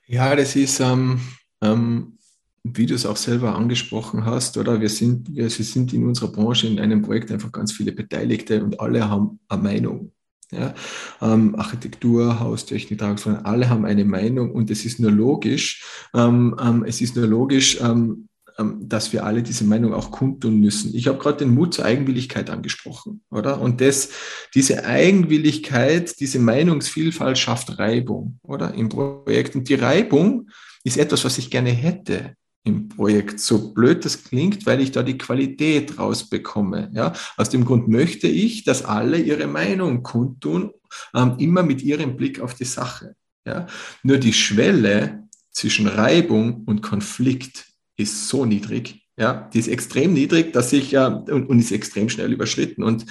Ja, 0.08 0.36
das 0.36 0.56
ist 0.56 0.79
ähm, 0.79 1.22
ähm, 1.62 2.17
wie 2.76 2.86
du 2.86 2.96
es 2.96 3.06
auch 3.06 3.18
selber 3.18 3.56
angesprochen 3.56 4.26
hast, 4.26 4.58
oder 4.58 4.82
wir 4.82 4.90
sind, 4.90 5.34
wir, 5.36 5.46
wir 5.46 5.50
sind 5.50 5.94
in 5.94 6.06
unserer 6.06 6.32
Branche 6.32 6.68
in 6.68 6.80
einem 6.80 7.02
Projekt 7.02 7.32
einfach 7.32 7.52
ganz 7.52 7.72
viele 7.72 7.92
Beteiligte 7.92 8.64
und 8.64 8.80
alle 8.80 9.10
haben 9.10 9.40
eine 9.48 9.62
Meinung. 9.62 10.12
Ja, 10.50 10.74
ähm, 11.22 11.56
Architektur, 11.56 12.40
Haustechnik, 12.40 13.00
Tragungsformen, 13.00 13.44
alle 13.44 13.70
haben 13.70 13.84
eine 13.84 14.06
Meinung 14.06 14.52
und 14.52 14.72
es 14.72 14.86
ist 14.86 14.98
nur 14.98 15.12
logisch, 15.12 15.84
ähm, 16.14 16.56
ähm, 16.62 16.86
es 16.88 17.02
ist 17.02 17.18
nur 17.18 17.28
logisch, 17.28 17.82
ähm, 17.82 18.30
ähm, 18.58 18.78
dass 18.88 19.12
wir 19.14 19.26
alle 19.26 19.44
diese 19.44 19.66
Meinung 19.66 19.94
auch 19.94 20.10
kundtun 20.10 20.60
müssen. 20.60 20.96
Ich 20.96 21.08
habe 21.08 21.20
gerade 21.20 21.40
den 21.40 21.54
Mut 21.54 21.74
zur 21.74 21.86
Eigenwilligkeit 21.86 22.50
angesprochen, 22.50 23.22
oder? 23.30 23.62
Und 23.62 23.82
das, 23.82 24.10
diese 24.56 24.86
Eigenwilligkeit, 24.86 26.20
diese 26.20 26.40
Meinungsvielfalt 26.40 27.38
schafft 27.38 27.78
Reibung, 27.78 28.40
oder? 28.42 28.74
Im 28.74 28.90
Projekt. 28.90 29.56
Und 29.56 29.68
die 29.70 29.76
Reibung 29.76 30.50
ist 30.84 30.98
etwas, 30.98 31.24
was 31.26 31.38
ich 31.38 31.52
gerne 31.52 31.72
hätte 31.72 32.36
im 32.68 32.90
Projekt. 32.90 33.40
So 33.40 33.74
blöd 33.74 34.06
das 34.06 34.24
klingt, 34.24 34.66
weil 34.66 34.82
ich 34.82 34.92
da 34.92 35.02
die 35.02 35.18
Qualität 35.18 35.98
rausbekomme. 35.98 36.92
Ja? 36.94 37.14
Aus 37.38 37.50
dem 37.50 37.66
Grund 37.66 37.88
möchte 37.88 38.28
ich, 38.28 38.64
dass 38.64 38.84
alle 38.84 39.18
ihre 39.18 39.48
Meinung 39.48 40.04
kundtun, 40.04 40.72
ähm, 41.16 41.36
immer 41.40 41.64
mit 41.64 41.82
ihrem 41.82 42.18
Blick 42.18 42.40
auf 42.40 42.54
die 42.54 42.66
Sache. 42.66 43.16
Ja? 43.46 43.68
Nur 44.04 44.18
die 44.18 44.34
Schwelle 44.34 45.28
zwischen 45.52 45.88
Reibung 45.88 46.64
und 46.66 46.82
Konflikt 46.82 47.66
ist 47.96 48.28
so 48.28 48.46
niedrig. 48.46 49.02
Ja, 49.20 49.50
die 49.52 49.58
ist 49.58 49.68
extrem 49.68 50.14
niedrig, 50.14 50.54
dass 50.54 50.72
ich 50.72 50.92
ja 50.92 51.08
und, 51.08 51.50
und 51.50 51.58
ist 51.58 51.72
extrem 51.72 52.08
schnell 52.08 52.32
überschritten. 52.32 52.84
Und, 52.84 53.08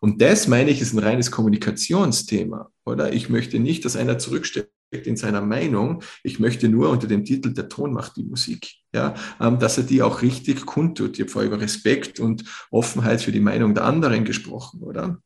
und 0.00 0.22
das 0.22 0.48
meine 0.48 0.70
ich, 0.70 0.80
ist 0.80 0.94
ein 0.94 0.98
reines 0.98 1.30
Kommunikationsthema. 1.30 2.70
Oder 2.86 3.12
ich 3.12 3.28
möchte 3.28 3.58
nicht, 3.58 3.84
dass 3.84 3.96
einer 3.96 4.16
zurücksteckt 4.16 4.72
in 4.90 5.16
seiner 5.16 5.40
Meinung. 5.40 6.02
Ich 6.22 6.38
möchte 6.38 6.68
nur 6.68 6.90
unter 6.90 7.06
dem 7.06 7.24
Titel 7.24 7.52
Der 7.52 7.68
Ton 7.68 7.92
macht 7.92 8.16
die 8.16 8.24
Musik. 8.24 8.74
Ja, 8.92 9.14
ähm, 9.40 9.58
dass 9.58 9.78
er 9.78 9.84
die 9.84 10.02
auch 10.02 10.22
richtig 10.22 10.66
kundtut. 10.66 11.14
Ich 11.14 11.20
habe 11.20 11.30
vorher 11.30 11.50
über 11.50 11.60
Respekt 11.60 12.18
und 12.18 12.44
Offenheit 12.70 13.22
für 13.22 13.32
die 13.32 13.40
Meinung 13.40 13.74
der 13.74 13.84
anderen 13.84 14.24
gesprochen, 14.24 14.82
oder? 14.82 15.20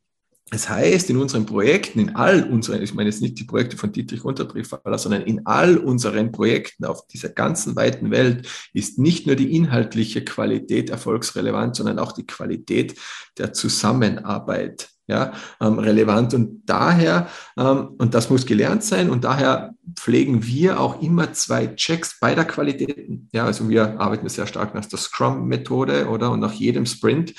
Das 0.50 0.68
heißt, 0.68 1.08
in 1.08 1.16
unseren 1.16 1.46
Projekten, 1.46 1.98
in 1.98 2.16
all 2.16 2.44
unseren, 2.44 2.82
ich 2.82 2.92
meine 2.92 3.08
jetzt 3.08 3.22
nicht 3.22 3.38
die 3.40 3.44
Projekte 3.44 3.78
von 3.78 3.90
Dietrich 3.90 4.24
Unterbriefaller, 4.24 4.98
sondern 4.98 5.22
in 5.22 5.46
all 5.46 5.78
unseren 5.78 6.32
Projekten 6.32 6.84
auf 6.84 7.06
dieser 7.06 7.30
ganzen 7.30 7.74
weiten 7.76 8.10
Welt 8.10 8.46
ist 8.74 8.98
nicht 8.98 9.26
nur 9.26 9.36
die 9.36 9.56
inhaltliche 9.56 10.22
Qualität 10.22 10.90
erfolgsrelevant, 10.90 11.74
sondern 11.74 11.98
auch 11.98 12.12
die 12.12 12.26
Qualität 12.26 12.94
der 13.38 13.54
Zusammenarbeit 13.54 14.93
ja, 15.06 15.32
ähm, 15.60 15.78
relevant. 15.78 16.34
Und 16.34 16.62
daher, 16.66 17.28
ähm, 17.58 17.90
und 17.98 18.14
das 18.14 18.30
muss 18.30 18.46
gelernt 18.46 18.82
sein, 18.82 19.10
und 19.10 19.24
daher 19.24 19.74
pflegen 19.96 20.46
wir 20.46 20.80
auch 20.80 21.02
immer 21.02 21.32
zwei 21.32 21.66
Checks 21.68 22.18
beider 22.20 22.44
Qualitäten. 22.44 23.28
Ja, 23.32 23.44
also 23.44 23.68
wir 23.68 24.00
arbeiten 24.00 24.28
sehr 24.28 24.46
stark 24.46 24.74
nach 24.74 24.86
der 24.86 24.98
Scrum-Methode 24.98 26.08
oder? 26.08 26.30
Und 26.30 26.40
nach 26.40 26.52
jedem 26.52 26.86
Sprint. 26.86 27.34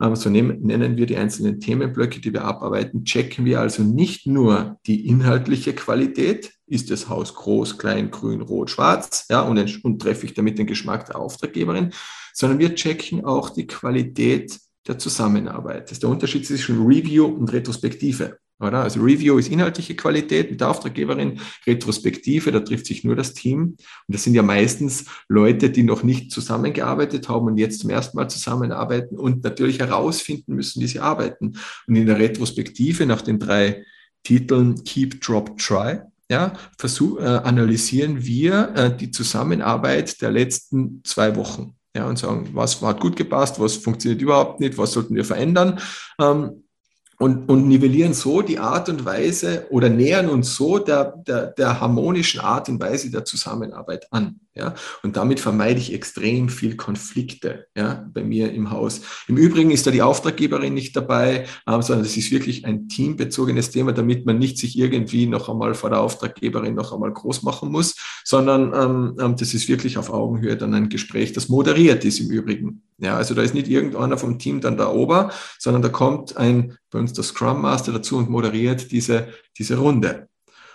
Ähm, 0.00 0.16
so 0.16 0.30
nennen 0.30 0.96
wir 0.96 1.06
die 1.06 1.16
einzelnen 1.16 1.60
Themenblöcke, 1.60 2.20
die 2.20 2.32
wir 2.32 2.44
abarbeiten, 2.44 3.04
checken 3.04 3.44
wir 3.44 3.60
also 3.60 3.82
nicht 3.82 4.26
nur 4.26 4.78
die 4.86 5.06
inhaltliche 5.06 5.74
Qualität, 5.74 6.52
ist 6.66 6.90
das 6.90 7.08
Haus 7.08 7.34
groß, 7.34 7.78
klein, 7.78 8.10
grün, 8.10 8.40
rot, 8.40 8.70
schwarz, 8.70 9.26
ja, 9.28 9.42
und, 9.42 9.84
und 9.84 10.00
treffe 10.00 10.26
ich 10.26 10.34
damit 10.34 10.58
den 10.58 10.66
Geschmack 10.66 11.06
der 11.06 11.18
Auftraggeberin, 11.18 11.92
sondern 12.32 12.60
wir 12.60 12.74
checken 12.74 13.24
auch 13.24 13.50
die 13.50 13.66
Qualität 13.66 14.58
der 14.90 14.98
Zusammenarbeit. 14.98 15.84
Das 15.84 15.92
ist 15.92 16.02
der 16.02 16.10
Unterschied 16.10 16.46
zwischen 16.46 16.84
Review 16.84 17.26
und 17.26 17.52
Retrospektive. 17.52 18.38
Oder? 18.58 18.82
Also 18.82 19.00
Review 19.00 19.38
ist 19.38 19.48
inhaltliche 19.48 19.96
Qualität 19.96 20.50
mit 20.50 20.60
der 20.60 20.68
Auftraggeberin, 20.68 21.40
Retrospektive, 21.66 22.52
da 22.52 22.60
trifft 22.60 22.86
sich 22.86 23.04
nur 23.04 23.16
das 23.16 23.32
Team. 23.32 23.60
Und 23.62 23.78
das 24.08 24.24
sind 24.24 24.34
ja 24.34 24.42
meistens 24.42 25.06
Leute, 25.28 25.70
die 25.70 25.82
noch 25.82 26.02
nicht 26.02 26.30
zusammengearbeitet 26.30 27.28
haben 27.28 27.46
und 27.46 27.56
jetzt 27.56 27.80
zum 27.80 27.88
ersten 27.88 28.18
Mal 28.18 28.28
zusammenarbeiten 28.28 29.16
und 29.16 29.42
natürlich 29.44 29.78
herausfinden 29.78 30.54
müssen, 30.54 30.82
wie 30.82 30.88
sie 30.88 31.00
arbeiten. 31.00 31.54
Und 31.86 31.96
in 31.96 32.06
der 32.06 32.18
Retrospektive 32.18 33.06
nach 33.06 33.22
den 33.22 33.38
drei 33.38 33.84
Titeln 34.24 34.84
Keep, 34.84 35.22
Drop, 35.22 35.56
Try, 35.56 36.00
ja, 36.30 36.52
versuch, 36.78 37.18
äh, 37.18 37.24
analysieren 37.24 38.24
wir 38.24 38.74
äh, 38.76 38.96
die 38.96 39.10
Zusammenarbeit 39.10 40.20
der 40.20 40.30
letzten 40.30 41.02
zwei 41.02 41.34
Wochen. 41.34 41.74
Ja, 41.96 42.06
und 42.06 42.18
sagen, 42.18 42.50
was 42.52 42.80
hat 42.82 43.00
gut 43.00 43.16
gepasst, 43.16 43.58
was 43.58 43.76
funktioniert 43.76 44.22
überhaupt 44.22 44.60
nicht, 44.60 44.78
was 44.78 44.92
sollten 44.92 45.14
wir 45.14 45.24
verändern. 45.24 45.80
Ähm, 46.20 46.64
und, 47.18 47.50
und 47.50 47.68
nivellieren 47.68 48.14
so 48.14 48.40
die 48.40 48.58
Art 48.58 48.88
und 48.88 49.04
Weise 49.04 49.66
oder 49.70 49.90
nähern 49.90 50.30
uns 50.30 50.54
so 50.56 50.78
der, 50.78 51.16
der, 51.26 51.48
der 51.48 51.78
harmonischen 51.78 52.40
Art 52.40 52.68
und 52.70 52.80
Weise 52.80 53.10
der 53.10 53.26
Zusammenarbeit 53.26 54.10
an. 54.10 54.40
Ja? 54.54 54.74
Und 55.02 55.16
damit 55.16 55.38
vermeide 55.38 55.78
ich 55.78 55.92
extrem 55.92 56.48
viel 56.48 56.76
Konflikte 56.76 57.66
ja, 57.76 58.08
bei 58.12 58.24
mir 58.24 58.52
im 58.52 58.70
Haus. 58.70 59.02
Im 59.28 59.36
Übrigen 59.36 59.70
ist 59.70 59.86
da 59.86 59.90
die 59.90 60.02
Auftraggeberin 60.02 60.74
nicht 60.74 60.96
dabei, 60.96 61.46
ähm, 61.66 61.82
sondern 61.82 62.04
es 62.04 62.16
ist 62.16 62.30
wirklich 62.30 62.64
ein 62.64 62.88
teambezogenes 62.88 63.70
Thema, 63.70 63.92
damit 63.92 64.26
man 64.26 64.38
nicht 64.38 64.58
sich 64.58 64.76
irgendwie 64.76 65.26
noch 65.26 65.48
einmal 65.48 65.74
vor 65.74 65.90
der 65.90 66.00
Auftraggeberin 66.00 66.74
noch 66.74 66.92
einmal 66.92 67.12
groß 67.12 67.42
machen 67.42 67.70
muss, 67.70 67.94
sondern 68.24 68.72
ähm, 68.74 69.16
ähm 69.20 69.36
das 69.36 69.54
ist 69.54 69.68
wirklich 69.68 69.98
auf 69.98 70.10
Augenhöhe 70.10 70.56
dann 70.56 70.74
ein 70.74 70.88
Gespräch, 70.88 71.32
das 71.32 71.48
moderiert 71.48 72.04
ist 72.04 72.18
im 72.20 72.30
Übrigen. 72.30 72.82
Ja, 72.98 73.16
also 73.16 73.34
da 73.34 73.42
ist 73.42 73.54
nicht 73.54 73.68
irgendeiner 73.68 74.18
vom 74.18 74.38
Team 74.38 74.60
dann 74.60 74.76
da 74.76 74.90
ober, 74.90 75.32
sondern 75.58 75.82
da 75.82 75.88
kommt 75.88 76.36
ein, 76.36 76.76
bei 76.90 76.98
uns 76.98 77.12
der 77.12 77.24
Scrum 77.24 77.62
Master 77.62 77.92
dazu 77.92 78.18
und 78.18 78.28
moderiert 78.28 78.90
diese, 78.90 79.28
diese 79.56 79.78
Runde. 79.78 80.28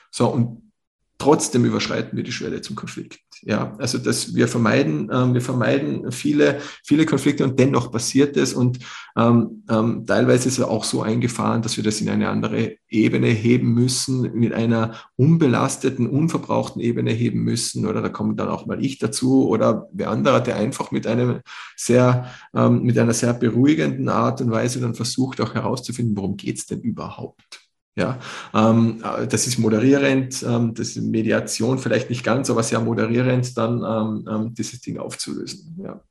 So, 0.09 0.27
und 0.29 0.71
trotzdem 1.17 1.65
überschreiten 1.65 2.15
wir 2.15 2.23
die 2.23 2.31
Schwelle 2.31 2.61
zum 2.61 2.75
Konflikt. 2.75 3.19
Ja, 3.41 3.75
also 3.77 3.97
dass 3.97 4.33
wir 4.35 4.47
vermeiden, 4.47 5.09
ähm, 5.11 5.33
wir 5.33 5.41
vermeiden 5.41 6.11
viele, 6.11 6.59
viele 6.83 7.05
Konflikte 7.05 7.43
und 7.43 7.59
dennoch 7.59 7.91
passiert 7.91 8.37
es 8.37 8.53
und 8.53 8.79
ähm, 9.17 9.63
ähm, 9.69 10.05
teilweise 10.05 10.47
ist 10.47 10.57
es 10.57 10.63
auch 10.63 10.83
so 10.83 11.01
eingefahren, 11.01 11.61
dass 11.61 11.77
wir 11.77 11.83
das 11.83 12.01
in 12.01 12.09
eine 12.09 12.29
andere 12.29 12.77
Ebene 12.89 13.27
heben 13.27 13.73
müssen, 13.73 14.33
mit 14.33 14.53
einer 14.53 14.95
unbelasteten, 15.15 16.07
unverbrauchten 16.07 16.81
Ebene 16.81 17.11
heben 17.11 17.43
müssen 17.43 17.85
oder 17.85 18.01
da 18.01 18.09
kommt 18.09 18.39
dann 18.39 18.49
auch 18.49 18.65
mal 18.65 18.83
ich 18.83 18.99
dazu 18.99 19.47
oder 19.47 19.89
wer 19.91 20.09
andere, 20.09 20.41
der 20.41 20.55
einfach 20.55 20.91
mit 20.91 21.07
einem 21.07 21.41
sehr, 21.75 22.31
ähm, 22.53 22.83
mit 22.83 22.97
einer 22.97 23.13
sehr 23.13 23.33
beruhigenden 23.33 24.09
Art 24.09 24.41
und 24.41 24.51
Weise 24.51 24.79
dann 24.79 24.95
versucht 24.95 25.41
auch 25.41 25.53
herauszufinden, 25.53 26.15
worum 26.15 26.37
geht's 26.37 26.65
denn 26.65 26.81
überhaupt? 26.81 27.64
Ja, 27.95 28.19
ähm, 28.53 29.01
äh, 29.03 29.25
das 29.25 29.47
ist 29.47 29.57
moderierend, 29.57 30.43
ähm, 30.43 30.73
das 30.73 30.89
ist 30.89 31.01
Mediation 31.01 31.79
vielleicht 31.79 32.09
nicht 32.09 32.23
ganz, 32.23 32.49
aber 32.49 32.61
sehr 32.61 32.81
moderierend, 32.81 33.57
dann 33.57 33.83
ähm, 33.83 34.27
ähm 34.29 34.53
dieses 34.53 34.81
Ding 34.81 34.97
aufzulösen. 34.97 35.77
Ja. 35.81 36.01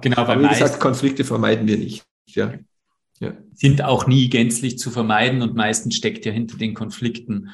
Genau, 0.00 0.26
weil 0.26 0.42
wie 0.42 0.48
gesagt, 0.48 0.80
Konflikte 0.80 1.24
vermeiden 1.24 1.66
wir 1.66 1.78
nicht. 1.78 2.02
Ja. 2.26 2.52
Ja. 3.20 3.32
Sind 3.54 3.82
auch 3.82 4.06
nie 4.06 4.28
gänzlich 4.28 4.78
zu 4.78 4.90
vermeiden 4.90 5.42
und 5.42 5.54
meistens 5.54 5.96
steckt 5.96 6.24
ja 6.24 6.32
hinter 6.32 6.56
den 6.56 6.74
Konflikten 6.74 7.50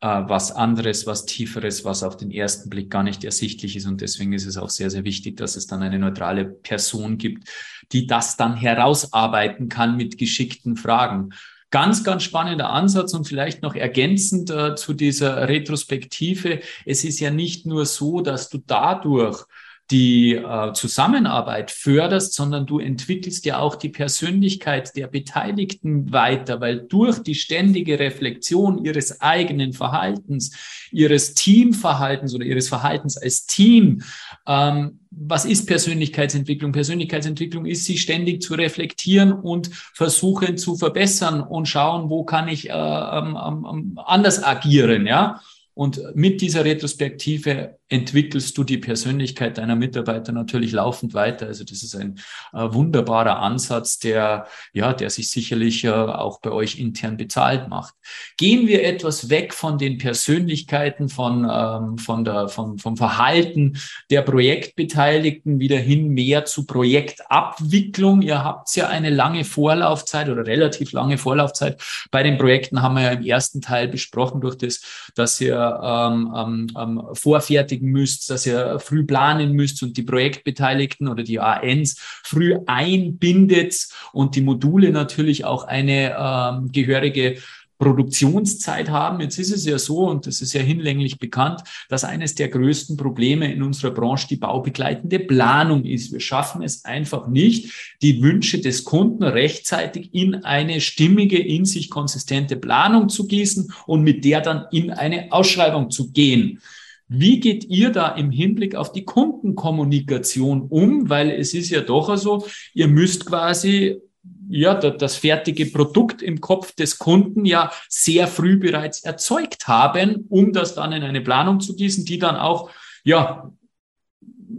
äh, 0.00 0.06
was 0.26 0.52
anderes, 0.52 1.06
was 1.06 1.26
tieferes, 1.26 1.84
was 1.84 2.02
auf 2.02 2.16
den 2.16 2.30
ersten 2.30 2.70
Blick 2.70 2.90
gar 2.90 3.02
nicht 3.02 3.24
ersichtlich 3.24 3.76
ist. 3.76 3.86
Und 3.86 4.00
deswegen 4.00 4.32
ist 4.32 4.46
es 4.46 4.56
auch 4.56 4.70
sehr, 4.70 4.90
sehr 4.90 5.04
wichtig, 5.04 5.36
dass 5.36 5.56
es 5.56 5.66
dann 5.66 5.82
eine 5.82 5.98
neutrale 5.98 6.44
Person 6.44 7.18
gibt, 7.18 7.48
die 7.92 8.06
das 8.06 8.36
dann 8.36 8.56
herausarbeiten 8.56 9.68
kann 9.68 9.96
mit 9.96 10.18
geschickten 10.18 10.76
Fragen. 10.76 11.30
Ganz, 11.72 12.04
ganz 12.04 12.22
spannender 12.22 12.68
Ansatz 12.68 13.14
und 13.14 13.26
vielleicht 13.26 13.62
noch 13.62 13.74
ergänzend 13.74 14.50
äh, 14.50 14.74
zu 14.76 14.92
dieser 14.92 15.48
Retrospektive. 15.48 16.60
Es 16.84 17.02
ist 17.02 17.18
ja 17.18 17.30
nicht 17.30 17.64
nur 17.64 17.86
so, 17.86 18.20
dass 18.20 18.50
du 18.50 18.58
dadurch 18.58 19.46
die 19.90 20.34
äh, 20.34 20.72
Zusammenarbeit 20.74 21.70
förderst, 21.70 22.34
sondern 22.34 22.66
du 22.66 22.78
entwickelst 22.78 23.44
ja 23.44 23.58
auch 23.58 23.74
die 23.74 23.90
Persönlichkeit 23.90 24.96
der 24.96 25.06
Beteiligten 25.06 26.12
weiter, 26.12 26.60
weil 26.60 26.80
durch 26.80 27.22
die 27.22 27.34
ständige 27.34 27.98
Reflexion 27.98 28.84
ihres 28.84 29.20
eigenen 29.20 29.72
Verhaltens, 29.72 30.56
ihres 30.90 31.34
Teamverhaltens 31.34 32.34
oder 32.34 32.44
ihres 32.44 32.68
Verhaltens 32.68 33.16
als 33.16 33.46
Team, 33.46 34.02
ähm, 34.46 35.00
was 35.10 35.44
ist 35.44 35.66
Persönlichkeitsentwicklung? 35.66 36.72
Persönlichkeitsentwicklung 36.72 37.66
ist, 37.66 37.84
sich 37.84 38.00
ständig 38.00 38.42
zu 38.42 38.54
reflektieren 38.54 39.32
und 39.32 39.70
versuchen 39.72 40.56
zu 40.56 40.76
verbessern 40.76 41.40
und 41.40 41.68
schauen, 41.68 42.08
wo 42.08 42.24
kann 42.24 42.48
ich 42.48 42.70
äh, 42.70 42.72
ähm, 42.72 43.36
ähm, 43.36 43.98
anders 44.04 44.42
agieren, 44.42 45.06
ja. 45.06 45.40
Und 45.74 46.00
mit 46.14 46.40
dieser 46.40 46.64
Retrospektive 46.64 47.78
entwickelst 47.92 48.56
du 48.56 48.64
die 48.64 48.78
Persönlichkeit 48.78 49.58
deiner 49.58 49.76
Mitarbeiter 49.76 50.32
natürlich 50.32 50.72
laufend 50.72 51.12
weiter. 51.14 51.46
Also 51.46 51.62
das 51.64 51.82
ist 51.82 51.94
ein 51.94 52.18
äh, 52.52 52.72
wunderbarer 52.72 53.38
Ansatz, 53.38 53.98
der, 53.98 54.46
ja, 54.72 54.94
der 54.94 55.10
sich 55.10 55.30
sicherlich 55.30 55.84
äh, 55.84 55.90
auch 55.90 56.40
bei 56.40 56.50
euch 56.50 56.78
intern 56.78 57.18
bezahlt 57.18 57.68
macht. 57.68 57.94
Gehen 58.38 58.66
wir 58.66 58.84
etwas 58.84 59.28
weg 59.28 59.52
von 59.52 59.76
den 59.76 59.98
Persönlichkeiten, 59.98 61.10
von, 61.10 61.46
ähm, 61.50 61.98
von 61.98 62.24
der, 62.24 62.48
vom, 62.48 62.78
vom 62.78 62.96
Verhalten 62.96 63.78
der 64.10 64.22
Projektbeteiligten 64.22 65.60
wieder 65.60 65.78
hin 65.78 66.08
mehr 66.08 66.46
zu 66.46 66.64
Projektabwicklung. 66.66 68.22
Ihr 68.22 68.42
habt 68.42 68.74
ja 68.74 68.88
eine 68.88 69.10
lange 69.10 69.44
Vorlaufzeit 69.44 70.30
oder 70.30 70.46
relativ 70.46 70.92
lange 70.92 71.18
Vorlaufzeit. 71.18 71.82
Bei 72.10 72.22
den 72.22 72.38
Projekten 72.38 72.80
haben 72.80 72.94
wir 72.94 73.02
ja 73.02 73.10
im 73.12 73.22
ersten 73.22 73.60
Teil 73.60 73.88
besprochen 73.88 74.40
durch 74.40 74.56
das, 74.56 74.80
dass 75.14 75.38
ihr 75.40 75.61
ähm, 75.62 76.34
ähm, 76.36 76.66
ähm 76.78 77.02
vorfertigen 77.14 77.90
müsst, 77.90 78.30
dass 78.30 78.46
ihr 78.46 78.78
früh 78.78 79.04
planen 79.04 79.52
müsst 79.52 79.82
und 79.82 79.96
die 79.96 80.02
Projektbeteiligten 80.02 81.08
oder 81.08 81.22
die 81.22 81.40
ANs 81.40 81.96
früh 82.24 82.58
einbindet 82.66 83.88
und 84.12 84.36
die 84.36 84.42
Module 84.42 84.90
natürlich 84.90 85.44
auch 85.44 85.64
eine 85.64 86.16
ähm, 86.18 86.72
gehörige 86.72 87.38
Produktionszeit 87.82 88.90
haben. 88.90 89.20
Jetzt 89.20 89.40
ist 89.40 89.50
es 89.50 89.66
ja 89.66 89.76
so, 89.76 90.08
und 90.08 90.28
das 90.28 90.40
ist 90.40 90.52
ja 90.52 90.60
hinlänglich 90.60 91.18
bekannt, 91.18 91.62
dass 91.88 92.04
eines 92.04 92.36
der 92.36 92.48
größten 92.48 92.96
Probleme 92.96 93.52
in 93.52 93.60
unserer 93.60 93.90
Branche 93.90 94.28
die 94.28 94.36
baubegleitende 94.36 95.18
Planung 95.18 95.84
ist. 95.84 96.12
Wir 96.12 96.20
schaffen 96.20 96.62
es 96.62 96.84
einfach 96.84 97.26
nicht, 97.26 97.96
die 98.00 98.22
Wünsche 98.22 98.60
des 98.60 98.84
Kunden 98.84 99.24
rechtzeitig 99.24 100.14
in 100.14 100.36
eine 100.44 100.80
stimmige, 100.80 101.38
in 101.38 101.64
sich 101.64 101.90
konsistente 101.90 102.56
Planung 102.56 103.08
zu 103.08 103.26
gießen 103.26 103.72
und 103.86 104.02
mit 104.02 104.24
der 104.24 104.42
dann 104.42 104.66
in 104.70 104.92
eine 104.92 105.32
Ausschreibung 105.32 105.90
zu 105.90 106.12
gehen. 106.12 106.60
Wie 107.08 107.40
geht 107.40 107.64
ihr 107.64 107.90
da 107.90 108.14
im 108.14 108.30
Hinblick 108.30 108.76
auf 108.76 108.92
die 108.92 109.04
Kundenkommunikation 109.04 110.62
um? 110.68 111.10
Weil 111.10 111.32
es 111.32 111.52
ist 111.52 111.68
ja 111.70 111.80
doch 111.80 112.16
so, 112.16 112.46
ihr 112.74 112.86
müsst 112.86 113.26
quasi 113.26 114.00
ja, 114.48 114.74
das 114.74 115.16
fertige 115.16 115.66
Produkt 115.66 116.22
im 116.22 116.40
Kopf 116.40 116.74
des 116.74 116.98
Kunden 116.98 117.44
ja 117.44 117.72
sehr 117.88 118.26
früh 118.26 118.56
bereits 118.56 119.04
erzeugt 119.04 119.68
haben, 119.68 120.26
um 120.28 120.52
das 120.52 120.74
dann 120.74 120.92
in 120.92 121.02
eine 121.02 121.20
Planung 121.20 121.60
zu 121.60 121.74
gießen, 121.74 122.04
die 122.04 122.18
dann 122.18 122.36
auch, 122.36 122.70
ja, 123.04 123.52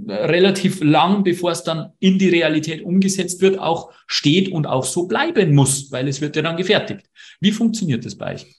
relativ 0.08 0.82
lang, 0.82 1.24
bevor 1.24 1.52
es 1.52 1.64
dann 1.64 1.92
in 2.00 2.18
die 2.18 2.30
Realität 2.30 2.84
umgesetzt 2.84 3.42
wird, 3.42 3.60
auch 3.60 3.92
steht 4.08 4.52
und 4.52 4.66
auch 4.68 4.84
so 4.84 5.08
bleiben 5.08 5.54
muss, 5.56 5.92
weil 5.92 6.08
es 6.08 6.20
wird 6.20 6.36
ja 6.36 6.42
dann 6.42 6.58
gefertigt. 6.58 7.10
Wie 7.40 7.52
funktioniert 7.52 8.06
das 8.06 8.16
bei 8.16 8.36
euch? 8.36 8.56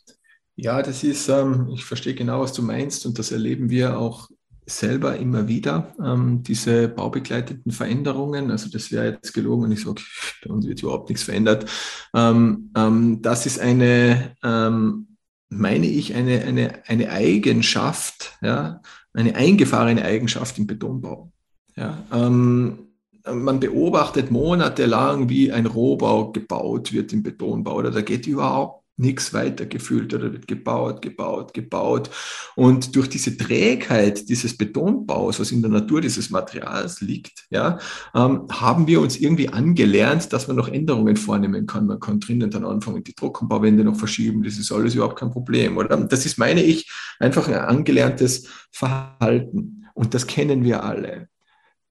Ja, 0.57 0.83
das 0.83 1.03
ist, 1.03 1.29
ähm, 1.29 1.71
ich 1.75 1.85
verstehe 1.85 2.15
genau, 2.15 2.41
was 2.41 2.53
du 2.53 2.63
meinst 2.63 3.07
und 3.07 3.19
das 3.19 3.33
erleben 3.33 3.71
wir 3.71 3.99
auch 3.99 4.29
selber 4.67 5.17
immer 5.17 5.49
wieder, 5.49 5.95
ähm, 6.03 6.43
diese 6.43 6.89
baubegleiteten 6.89 7.73
Veränderungen. 7.73 8.51
Also 8.51 8.71
das 8.71 8.91
wäre 8.91 9.13
jetzt 9.13 9.33
gelogen, 9.33 9.65
wenn 9.65 9.73
ich 9.73 9.83
sage, 9.83 10.03
bei 10.45 10.51
uns 10.51 10.67
wird 10.67 10.83
überhaupt 10.83 11.09
nichts 11.09 11.25
verändert. 11.25 11.71
Ähm, 12.15 12.71
ähm, 12.77 13.23
das 13.23 13.47
ist 13.47 13.59
eine, 13.59 14.35
ähm, 14.43 15.17
meine 15.51 15.87
ich, 15.87 16.15
eine, 16.15 16.43
eine, 16.43 16.83
eine 16.87 17.11
Eigenschaft, 17.11 18.39
ja, 18.43 18.81
eine 19.13 19.37
eingefahrene 19.37 20.05
Eigenschaft 20.05 20.59
im 20.59 20.67
Betonbau. 20.67 21.31
Ja, 21.77 22.03
ähm, 22.13 22.79
man 23.27 23.61
beobachtet 23.61 24.31
monatelang, 24.31 25.29
wie 25.29 25.51
ein 25.51 25.67
Rohbau 25.67 26.31
gebaut 26.33 26.93
wird 26.93 27.13
im 27.13 27.23
Betonbau. 27.23 27.77
Oder 27.77 27.91
da 27.91 28.03
geht 28.03 28.27
überhaupt 28.27 28.84
nichts 28.97 29.33
weitergefüllt 29.33 30.15
oder 30.15 30.33
wird 30.33 30.47
gebaut, 30.47 31.03
gebaut, 31.03 31.53
gebaut. 31.53 32.11
Und 32.55 32.95
durch 32.95 33.09
diese 33.09 33.37
Trägheit 33.37 34.29
dieses 34.29 34.57
Betonbaus, 34.57 35.41
was 35.41 35.51
in 35.51 35.63
der 35.63 35.71
Natur 35.71 36.01
dieses 36.01 36.31
Materials 36.31 37.01
liegt, 37.01 37.47
ja, 37.51 37.79
ähm, 38.15 38.47
haben 38.51 38.87
wir 38.87 39.01
uns 39.01 39.17
irgendwie 39.17 39.49
angelernt, 39.49 40.33
dass 40.33 40.47
man 40.47 40.57
noch 40.57 40.69
Änderungen 40.69 41.17
vornehmen 41.17 41.67
kann. 41.67 41.87
Man 41.87 42.01
kann 42.01 42.21
drinnen 42.21 42.51
dann 42.51 42.65
anfangen, 42.65 43.03
die 43.03 43.15
Trockenbauwände 43.15 43.85
noch 43.85 43.97
verschieben. 43.97 44.43
Das 44.43 44.59
ist 44.59 44.71
alles 44.71 44.95
überhaupt 44.95 45.19
kein 45.19 45.31
Problem. 45.31 45.77
Oder? 45.77 45.97
Das 45.97 46.25
ist, 46.25 46.39
meine 46.39 46.63
ich, 46.63 46.91
einfach 47.19 47.49
ein 47.49 47.55
angelerntes 47.55 48.49
Verhalten. 48.71 49.87
Und 49.95 50.15
das 50.15 50.27
kennen 50.27 50.65
wir 50.65 50.85
alle. 50.85 51.29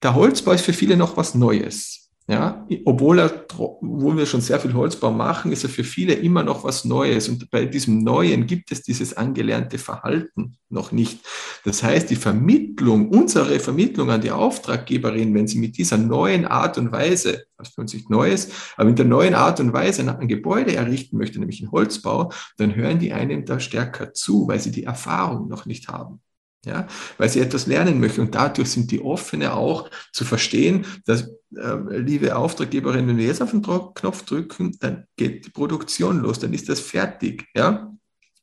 Der 0.01 0.15
Holzbau 0.15 0.51
ist 0.51 0.65
für 0.65 0.73
viele 0.73 0.97
noch 0.97 1.15
was 1.15 1.35
Neues. 1.35 2.02
Ja, 2.25 2.65
obwohl, 2.85 3.19
er, 3.19 3.45
obwohl 3.57 4.15
wir 4.15 4.25
schon 4.25 4.39
sehr 4.39 4.57
viel 4.57 4.73
Holzbau 4.73 5.11
machen, 5.11 5.51
ist 5.51 5.65
er 5.65 5.69
für 5.69 5.83
viele 5.83 6.13
immer 6.13 6.41
noch 6.41 6.63
was 6.63 6.85
Neues. 6.85 7.27
Und 7.27 7.51
bei 7.51 7.65
diesem 7.65 8.01
Neuen 8.01 8.47
gibt 8.47 8.71
es 8.71 8.81
dieses 8.81 9.17
angelernte 9.17 9.77
Verhalten 9.77 10.55
noch 10.69 10.93
nicht. 10.93 11.19
Das 11.65 11.83
heißt, 11.83 12.09
die 12.09 12.15
Vermittlung, 12.15 13.09
unsere 13.09 13.59
Vermittlung 13.59 14.09
an 14.09 14.21
die 14.21 14.31
Auftraggeberin, 14.31 15.33
wenn 15.33 15.47
sie 15.47 15.59
mit 15.59 15.77
dieser 15.77 15.97
neuen 15.97 16.45
Art 16.45 16.77
und 16.77 16.93
Weise, 16.93 17.43
was 17.57 17.73
für 17.73 17.81
uns 17.81 17.93
nicht 17.93 18.09
Neues, 18.09 18.49
aber 18.77 18.87
mit 18.87 18.99
der 18.99 19.05
neuen 19.05 19.35
Art 19.35 19.59
und 19.59 19.73
Weise 19.73 20.17
ein 20.17 20.27
Gebäude 20.29 20.75
errichten 20.75 21.17
möchte, 21.17 21.39
nämlich 21.39 21.61
ein 21.61 21.71
Holzbau, 21.71 22.31
dann 22.55 22.73
hören 22.73 22.99
die 22.99 23.11
einem 23.11 23.43
da 23.43 23.59
stärker 23.59 24.13
zu, 24.13 24.47
weil 24.47 24.61
sie 24.61 24.71
die 24.71 24.85
Erfahrung 24.85 25.49
noch 25.49 25.65
nicht 25.65 25.89
haben 25.89 26.21
ja, 26.65 26.87
weil 27.17 27.29
sie 27.29 27.41
etwas 27.41 27.67
lernen 27.67 27.99
möchten. 27.99 28.21
Und 28.21 28.35
dadurch 28.35 28.71
sind 28.71 28.91
die 28.91 29.01
offene 29.01 29.53
auch 29.53 29.89
zu 30.11 30.25
verstehen, 30.25 30.85
dass, 31.05 31.29
äh, 31.55 31.97
liebe 31.97 32.35
Auftraggeberin, 32.35 33.07
wenn 33.07 33.17
wir 33.17 33.27
jetzt 33.27 33.41
auf 33.41 33.51
den 33.51 33.61
Knopf 33.61 34.23
drücken, 34.23 34.77
dann 34.79 35.05
geht 35.17 35.45
die 35.45 35.49
Produktion 35.49 36.19
los, 36.19 36.39
dann 36.39 36.53
ist 36.53 36.69
das 36.69 36.79
fertig. 36.79 37.47
Ja, 37.55 37.93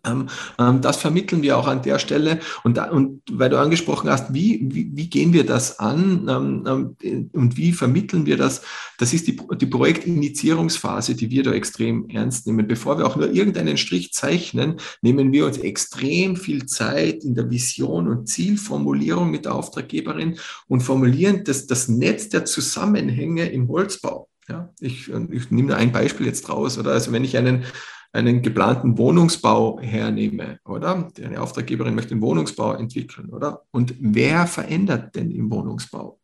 das 0.02 0.96
vermitteln 0.96 1.42
wir 1.42 1.58
auch 1.58 1.66
an 1.66 1.82
der 1.82 1.98
Stelle. 1.98 2.40
Und, 2.64 2.76
da, 2.76 2.90
und 2.90 3.22
weil 3.30 3.50
du 3.50 3.58
angesprochen 3.58 4.08
hast, 4.10 4.32
wie, 4.32 4.60
wie, 4.70 4.90
wie 4.94 5.10
gehen 5.10 5.32
wir 5.32 5.44
das 5.44 5.78
an 5.78 6.26
ähm, 6.28 6.96
ähm, 7.02 7.30
und 7.32 7.56
wie 7.56 7.72
vermitteln 7.72 8.26
wir 8.26 8.36
das? 8.36 8.62
Das 8.98 9.12
ist 9.12 9.26
die, 9.26 9.38
die 9.60 9.66
Projektinitiierungsphase, 9.66 11.14
die 11.14 11.30
wir 11.30 11.42
da 11.42 11.52
extrem 11.52 12.08
ernst 12.08 12.46
nehmen. 12.46 12.66
Bevor 12.66 12.98
wir 12.98 13.06
auch 13.06 13.16
nur 13.16 13.30
irgendeinen 13.30 13.76
Strich 13.76 14.12
zeichnen, 14.12 14.76
nehmen 15.02 15.32
wir 15.32 15.46
uns 15.46 15.58
extrem 15.58 16.36
viel 16.36 16.66
Zeit 16.66 17.24
in 17.24 17.34
der 17.34 17.50
Vision 17.50 18.08
und 18.08 18.28
Zielformulierung 18.28 19.30
mit 19.30 19.44
der 19.44 19.54
Auftraggeberin 19.54 20.38
und 20.68 20.80
formulieren 20.80 21.44
das, 21.44 21.66
das 21.66 21.88
Netz 21.88 22.28
der 22.28 22.44
Zusammenhänge 22.44 23.50
im 23.50 23.68
Holzbau. 23.68 24.28
Ja, 24.48 24.72
ich, 24.80 25.08
ich 25.08 25.50
nehme 25.50 25.76
ein 25.76 25.92
Beispiel 25.92 26.26
jetzt 26.26 26.48
raus. 26.48 26.76
Oder 26.76 26.90
also 26.92 27.12
wenn 27.12 27.22
ich 27.24 27.36
einen 27.36 27.64
einen 28.12 28.42
geplanten 28.42 28.98
Wohnungsbau 28.98 29.80
hernehme, 29.80 30.58
oder? 30.64 31.10
Eine 31.22 31.40
Auftraggeberin 31.40 31.94
möchte 31.94 32.12
einen 32.12 32.22
Wohnungsbau 32.22 32.74
entwickeln, 32.74 33.30
oder? 33.30 33.62
Und 33.70 33.94
wer 34.00 34.46
verändert 34.46 35.14
denn 35.14 35.30
im 35.30 35.50
Wohnungsbau? 35.50 36.18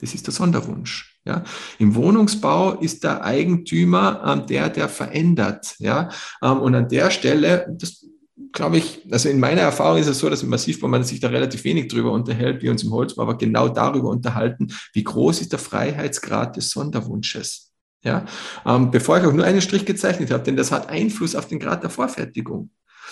Das 0.00 0.14
ist 0.14 0.26
der 0.26 0.34
Sonderwunsch. 0.34 1.18
Ja? 1.24 1.44
Im 1.78 1.94
Wohnungsbau 1.94 2.74
ist 2.74 3.04
der 3.04 3.24
Eigentümer 3.24 4.22
ähm, 4.24 4.46
der, 4.46 4.68
der 4.68 4.88
verändert. 4.88 5.74
Ja? 5.78 6.08
Ähm, 6.42 6.58
und 6.60 6.74
an 6.74 6.88
der 6.88 7.10
Stelle, 7.10 7.66
das 7.78 8.06
glaube 8.52 8.78
ich, 8.78 9.02
also 9.10 9.28
in 9.28 9.40
meiner 9.40 9.62
Erfahrung 9.62 9.98
ist 9.98 10.06
es 10.06 10.20
so, 10.20 10.30
dass 10.30 10.42
im 10.42 10.48
Massivbau 10.48 10.88
man 10.88 11.02
sich 11.02 11.20
da 11.20 11.28
relativ 11.28 11.64
wenig 11.64 11.88
drüber 11.88 12.12
unterhält, 12.12 12.62
wie 12.62 12.68
uns 12.68 12.82
im 12.84 12.92
Holzbau, 12.92 13.22
aber 13.22 13.36
genau 13.36 13.68
darüber 13.68 14.08
unterhalten, 14.08 14.68
wie 14.92 15.04
groß 15.04 15.40
ist 15.40 15.52
der 15.52 15.58
Freiheitsgrad 15.58 16.56
des 16.56 16.70
Sonderwunsches. 16.70 17.67
Ja? 18.02 18.24
Ähm, 18.64 18.90
bevor 18.90 19.18
ich 19.18 19.24
auch 19.24 19.32
nur 19.32 19.44
einen 19.44 19.60
Strich 19.60 19.84
gezeichnet 19.84 20.30
habe, 20.30 20.44
denn 20.44 20.56
das 20.56 20.72
hat 20.72 20.88
Einfluss 20.88 21.34
auf 21.34 21.48
den 21.48 21.58
Grad 21.58 21.82
der 21.82 21.90
Vorfertigung. 21.90 22.70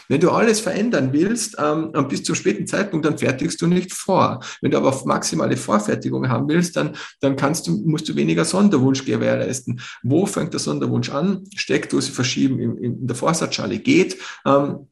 Wenn 0.09 0.21
du 0.21 0.31
alles 0.31 0.61
verändern 0.61 1.13
willst, 1.13 1.57
ähm, 1.59 1.93
bis 2.09 2.23
zum 2.23 2.35
späten 2.35 2.67
Zeitpunkt, 2.67 3.07
dann 3.07 3.19
fertigst 3.19 3.61
du 3.61 3.67
nicht 3.67 3.93
vor. 3.93 4.41
Wenn 4.61 4.71
du 4.71 4.77
aber 4.77 4.95
maximale 5.05 5.57
Vorfertigung 5.57 6.29
haben 6.29 6.49
willst, 6.49 6.77
dann, 6.77 6.97
dann 7.21 7.37
kannst 7.37 7.67
du, 7.67 7.73
musst 7.85 8.09
du 8.09 8.15
weniger 8.15 8.45
Sonderwunsch 8.45 9.05
gewährleisten. 9.05 9.81
Wo 10.03 10.27
fängt 10.27 10.53
der 10.53 10.61
Sonderwunsch 10.61 11.11
an? 11.11 11.45
Steckdose 11.57 12.13
verschieben 12.13 12.61
in, 12.61 12.77
in 12.79 13.07
der 13.07 13.17
Vorsatzschale 13.17 13.79
geht. 13.79 14.19
Ähm, 14.45 14.89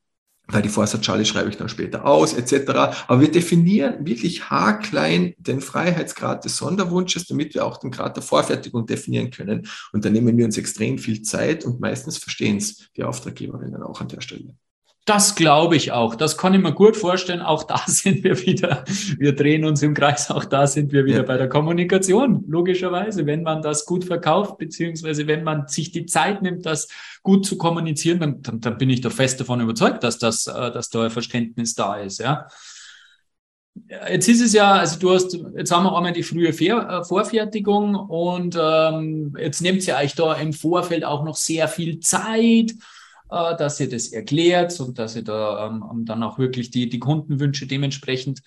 weil 0.48 0.62
die 0.62 0.68
Vorsatzschale 0.68 1.24
schreibe 1.24 1.48
ich 1.48 1.56
dann 1.56 1.68
später 1.68 2.04
aus, 2.04 2.34
etc. 2.34 2.70
Aber 3.08 3.20
wir 3.20 3.30
definieren 3.30 4.04
wirklich 4.06 4.50
haarklein 4.50 5.34
den 5.38 5.60
Freiheitsgrad 5.60 6.44
des 6.44 6.56
Sonderwunsches, 6.56 7.26
damit 7.26 7.54
wir 7.54 7.64
auch 7.64 7.78
den 7.78 7.90
Grad 7.90 8.16
der 8.16 8.22
Vorfertigung 8.22 8.86
definieren 8.86 9.30
können. 9.30 9.66
Und 9.92 10.04
da 10.04 10.10
nehmen 10.10 10.36
wir 10.36 10.44
uns 10.44 10.58
extrem 10.58 10.98
viel 10.98 11.22
Zeit 11.22 11.64
und 11.64 11.80
meistens 11.80 12.18
verstehen 12.18 12.58
es 12.58 12.90
die 12.96 13.04
Auftraggeberinnen 13.04 13.82
auch 13.82 14.00
an 14.00 14.08
der 14.08 14.20
Stelle. 14.20 14.54
Das 15.04 15.34
glaube 15.34 15.76
ich 15.76 15.92
auch. 15.92 16.14
Das 16.14 16.38
kann 16.38 16.54
ich 16.54 16.60
mir 16.60 16.72
gut 16.72 16.96
vorstellen. 16.96 17.42
Auch 17.42 17.64
da 17.64 17.82
sind 17.86 18.24
wir 18.24 18.40
wieder, 18.46 18.84
wir 19.18 19.34
drehen 19.34 19.64
uns 19.64 19.82
im 19.82 19.92
Kreis, 19.92 20.30
auch 20.30 20.46
da 20.46 20.66
sind 20.66 20.92
wir 20.92 21.04
wieder 21.04 21.18
ja. 21.18 21.22
bei 21.24 21.36
der 21.36 21.48
Kommunikation. 21.48 22.44
Logischerweise, 22.48 23.26
wenn 23.26 23.42
man 23.42 23.60
das 23.60 23.84
gut 23.84 24.04
verkauft, 24.04 24.56
beziehungsweise 24.56 25.26
wenn 25.26 25.44
man 25.44 25.68
sich 25.68 25.92
die 25.92 26.06
Zeit 26.06 26.40
nimmt, 26.40 26.64
das 26.64 26.88
gut 27.22 27.44
zu 27.44 27.58
kommunizieren, 27.58 28.18
dann, 28.18 28.42
dann, 28.42 28.60
dann 28.60 28.78
bin 28.78 28.88
ich 28.88 29.02
da 29.02 29.10
fest 29.10 29.40
davon 29.40 29.60
überzeugt, 29.60 30.02
dass 30.04 30.18
das, 30.18 30.46
äh, 30.46 30.70
dass 30.72 30.88
da 30.88 31.04
ein 31.04 31.10
Verständnis 31.10 31.74
da 31.74 31.96
ist, 31.96 32.20
ja. 32.20 32.48
Jetzt 34.08 34.28
ist 34.28 34.40
es 34.40 34.52
ja, 34.52 34.74
also 34.74 35.00
du 35.00 35.10
hast, 35.10 35.36
jetzt 35.56 35.72
haben 35.72 35.82
wir 35.82 35.96
einmal 35.96 36.12
die 36.12 36.22
frühe 36.22 36.50
äh, 36.50 37.04
Vorfertigung 37.04 37.96
und 37.96 38.56
ähm, 38.58 39.34
jetzt 39.36 39.62
nehmt 39.62 39.84
ihr 39.88 39.96
euch 39.96 40.14
da 40.14 40.34
im 40.34 40.52
Vorfeld 40.52 41.04
auch 41.04 41.24
noch 41.24 41.34
sehr 41.34 41.66
viel 41.66 41.98
Zeit 41.98 42.72
äh, 43.34 43.56
dass 43.56 43.80
ihr 43.80 43.88
das 43.88 44.08
erklärt 44.08 44.78
und 44.80 44.98
dass 44.98 45.16
ihr 45.16 45.24
da 45.24 45.66
ähm, 45.66 45.84
ähm, 45.90 46.04
dann 46.04 46.22
auch 46.22 46.38
wirklich 46.38 46.70
die, 46.70 46.88
die 46.88 46.98
Kundenwünsche 46.98 47.66
dementsprechend 47.66 48.42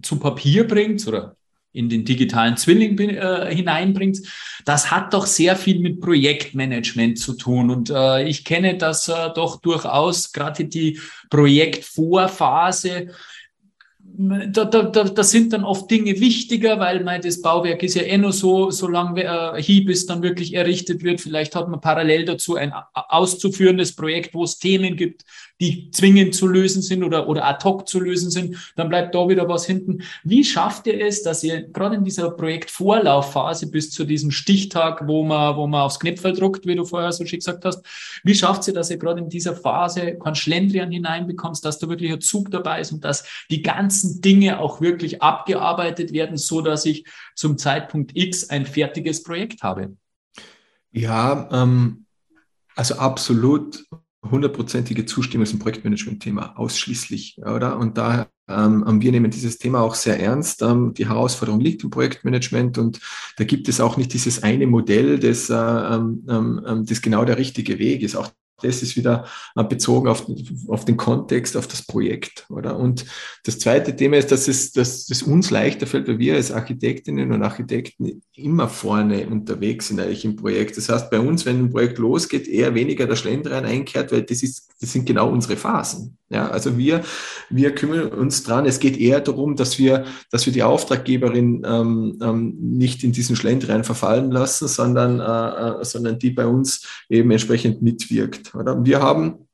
zu 0.00 0.18
Papier 0.18 0.66
bringt 0.66 1.06
oder 1.06 1.36
in 1.72 1.88
den 1.88 2.04
digitalen 2.04 2.56
Zwilling 2.56 2.98
äh, 2.98 3.54
hineinbringt, 3.54 4.20
das 4.64 4.90
hat 4.90 5.14
doch 5.14 5.26
sehr 5.26 5.56
viel 5.56 5.80
mit 5.80 6.00
Projektmanagement 6.00 7.18
zu 7.18 7.32
tun. 7.32 7.70
Und 7.70 7.90
äh, 7.90 8.24
ich 8.28 8.44
kenne 8.44 8.76
das 8.76 9.08
äh, 9.08 9.30
doch 9.34 9.60
durchaus, 9.60 10.32
gerade 10.32 10.66
die 10.66 11.00
Projektvorphase 11.30 13.08
da, 14.14 14.64
da, 14.64 14.82
da, 14.82 15.04
da 15.04 15.24
sind 15.24 15.52
dann 15.52 15.64
oft 15.64 15.90
Dinge 15.90 16.18
wichtiger, 16.20 16.78
weil 16.78 17.02
mein, 17.02 17.22
das 17.22 17.40
Bauwerk 17.40 17.82
ist 17.82 17.94
ja 17.94 18.02
eh 18.02 18.18
nur 18.18 18.32
so, 18.32 18.70
solange 18.70 19.24
äh, 19.24 19.62
Hieb 19.62 19.88
es 19.88 20.06
dann 20.06 20.22
wirklich 20.22 20.54
errichtet 20.54 21.02
wird. 21.02 21.20
Vielleicht 21.20 21.54
hat 21.54 21.68
man 21.68 21.80
parallel 21.80 22.24
dazu 22.24 22.56
ein 22.56 22.72
auszuführendes 22.92 23.96
Projekt, 23.96 24.34
wo 24.34 24.44
es 24.44 24.58
Themen 24.58 24.96
gibt, 24.96 25.24
die 25.62 25.92
zwingend 25.92 26.34
zu 26.34 26.48
lösen 26.48 26.82
sind 26.82 27.04
oder, 27.04 27.28
oder 27.28 27.46
ad 27.46 27.64
hoc 27.64 27.88
zu 27.88 28.00
lösen 28.00 28.32
sind, 28.32 28.56
dann 28.74 28.88
bleibt 28.88 29.14
da 29.14 29.28
wieder 29.28 29.48
was 29.48 29.64
hinten. 29.64 30.02
Wie 30.24 30.42
schafft 30.42 30.88
ihr 30.88 31.00
es, 31.06 31.22
dass 31.22 31.44
ihr 31.44 31.62
gerade 31.62 31.94
in 31.94 32.04
dieser 32.04 32.32
Projektvorlaufphase 32.32 33.70
bis 33.70 33.92
zu 33.92 34.04
diesem 34.04 34.32
Stichtag, 34.32 35.06
wo 35.06 35.22
man, 35.22 35.56
wo 35.56 35.68
man 35.68 35.82
aufs 35.82 36.00
Knöpfel 36.00 36.32
druckt, 36.32 36.66
wie 36.66 36.74
du 36.74 36.84
vorher 36.84 37.12
so 37.12 37.24
schön 37.24 37.38
gesagt 37.38 37.64
hast, 37.64 37.86
wie 38.24 38.34
schafft 38.34 38.66
ihr, 38.66 38.74
dass 38.74 38.90
ihr 38.90 38.96
gerade 38.96 39.20
in 39.20 39.28
dieser 39.28 39.54
Phase 39.54 40.18
kein 40.18 40.34
Schlendrian 40.34 40.90
hineinbekommst, 40.90 41.64
dass 41.64 41.78
da 41.78 41.88
wirklich 41.88 42.10
ein 42.10 42.20
Zug 42.20 42.50
dabei 42.50 42.80
ist 42.80 42.90
und 42.90 43.04
dass 43.04 43.24
die 43.48 43.62
ganzen 43.62 44.20
Dinge 44.20 44.58
auch 44.58 44.80
wirklich 44.80 45.22
abgearbeitet 45.22 46.12
werden, 46.12 46.36
so 46.38 46.60
dass 46.60 46.84
ich 46.84 47.04
zum 47.36 47.56
Zeitpunkt 47.56 48.16
X 48.16 48.50
ein 48.50 48.66
fertiges 48.66 49.22
Projekt 49.22 49.62
habe? 49.62 49.96
Ja, 50.90 51.48
ähm, 51.52 52.06
also 52.74 52.96
absolut 52.96 53.84
hundertprozentige 54.22 55.04
Zustimmung 55.04 55.46
zum 55.46 55.58
Projektmanagement-Thema 55.58 56.58
ausschließlich, 56.58 57.38
oder? 57.38 57.78
Und 57.78 57.98
daher 57.98 58.28
ähm, 58.48 58.84
ähm, 58.86 59.00
wir 59.00 59.12
nehmen 59.12 59.30
dieses 59.30 59.58
Thema 59.58 59.80
auch 59.80 59.94
sehr 59.94 60.20
ernst. 60.20 60.62
Ähm, 60.62 60.94
die 60.94 61.08
Herausforderung 61.08 61.60
liegt 61.60 61.84
im 61.84 61.90
Projektmanagement 61.90 62.78
und 62.78 63.00
da 63.36 63.44
gibt 63.44 63.68
es 63.68 63.80
auch 63.80 63.96
nicht 63.96 64.12
dieses 64.12 64.42
eine 64.42 64.66
Modell, 64.66 65.18
das, 65.18 65.48
äh, 65.50 65.54
ähm, 65.54 66.26
ähm 66.28 66.84
das 66.86 67.02
genau 67.02 67.24
der 67.24 67.38
richtige 67.38 67.78
Weg 67.78 68.02
ist. 68.02 68.16
Auch 68.16 68.28
das 68.62 68.82
ist 68.82 68.96
wieder 68.96 69.26
äh, 69.56 69.64
bezogen 69.64 70.08
auf, 70.08 70.26
auf 70.68 70.84
den 70.84 70.96
Kontext, 70.96 71.56
auf 71.56 71.66
das 71.66 71.82
Projekt, 71.86 72.46
oder? 72.48 72.78
Und 72.78 73.04
das 73.44 73.58
zweite 73.58 73.94
Thema 73.96 74.16
ist, 74.16 74.30
dass 74.32 74.48
es, 74.48 74.72
dass 74.72 75.08
es 75.08 75.22
uns 75.22 75.50
leichter 75.50 75.86
fällt, 75.86 76.08
weil 76.08 76.18
wir 76.18 76.34
als 76.34 76.52
Architektinnen 76.52 77.32
und 77.32 77.42
Architekten 77.42 78.22
immer 78.34 78.68
vorne 78.68 79.26
unterwegs 79.26 79.88
sind 79.88 80.00
eigentlich 80.00 80.24
im 80.24 80.36
Projekt. 80.36 80.76
Das 80.76 80.88
heißt, 80.88 81.10
bei 81.10 81.20
uns, 81.20 81.44
wenn 81.46 81.58
ein 81.58 81.70
Projekt 81.70 81.98
losgeht, 81.98 82.48
eher 82.48 82.74
weniger 82.74 83.06
der 83.06 83.16
Schlendrian 83.16 83.64
einkehrt, 83.64 84.12
weil 84.12 84.22
das 84.22 84.42
ist, 84.42 84.68
das 84.80 84.92
sind 84.92 85.06
genau 85.06 85.30
unsere 85.30 85.56
Phasen. 85.56 86.16
Ja, 86.32 86.48
also 86.48 86.78
wir, 86.78 87.02
wir 87.50 87.74
kümmern 87.74 88.08
uns 88.08 88.42
dran. 88.42 88.64
Es 88.64 88.80
geht 88.80 88.96
eher 88.98 89.20
darum, 89.20 89.54
dass 89.54 89.78
wir, 89.78 90.06
dass 90.30 90.46
wir 90.46 90.52
die 90.52 90.62
Auftraggeberin 90.62 91.62
ähm, 91.66 92.18
ähm, 92.22 92.56
nicht 92.58 93.04
in 93.04 93.12
diesen 93.12 93.36
Schlendrian 93.36 93.84
verfallen 93.84 94.30
lassen, 94.30 94.66
sondern, 94.66 95.20
äh, 95.20 95.80
äh 95.80 95.84
sondern 95.84 96.18
die 96.18 96.30
bei 96.30 96.46
uns 96.46 96.86
eben 97.10 97.30
entsprechend 97.30 97.82
mitwirkt. 97.82 98.51
Oder? 98.54 98.84
Wir 98.84 99.00
haben 99.00 99.46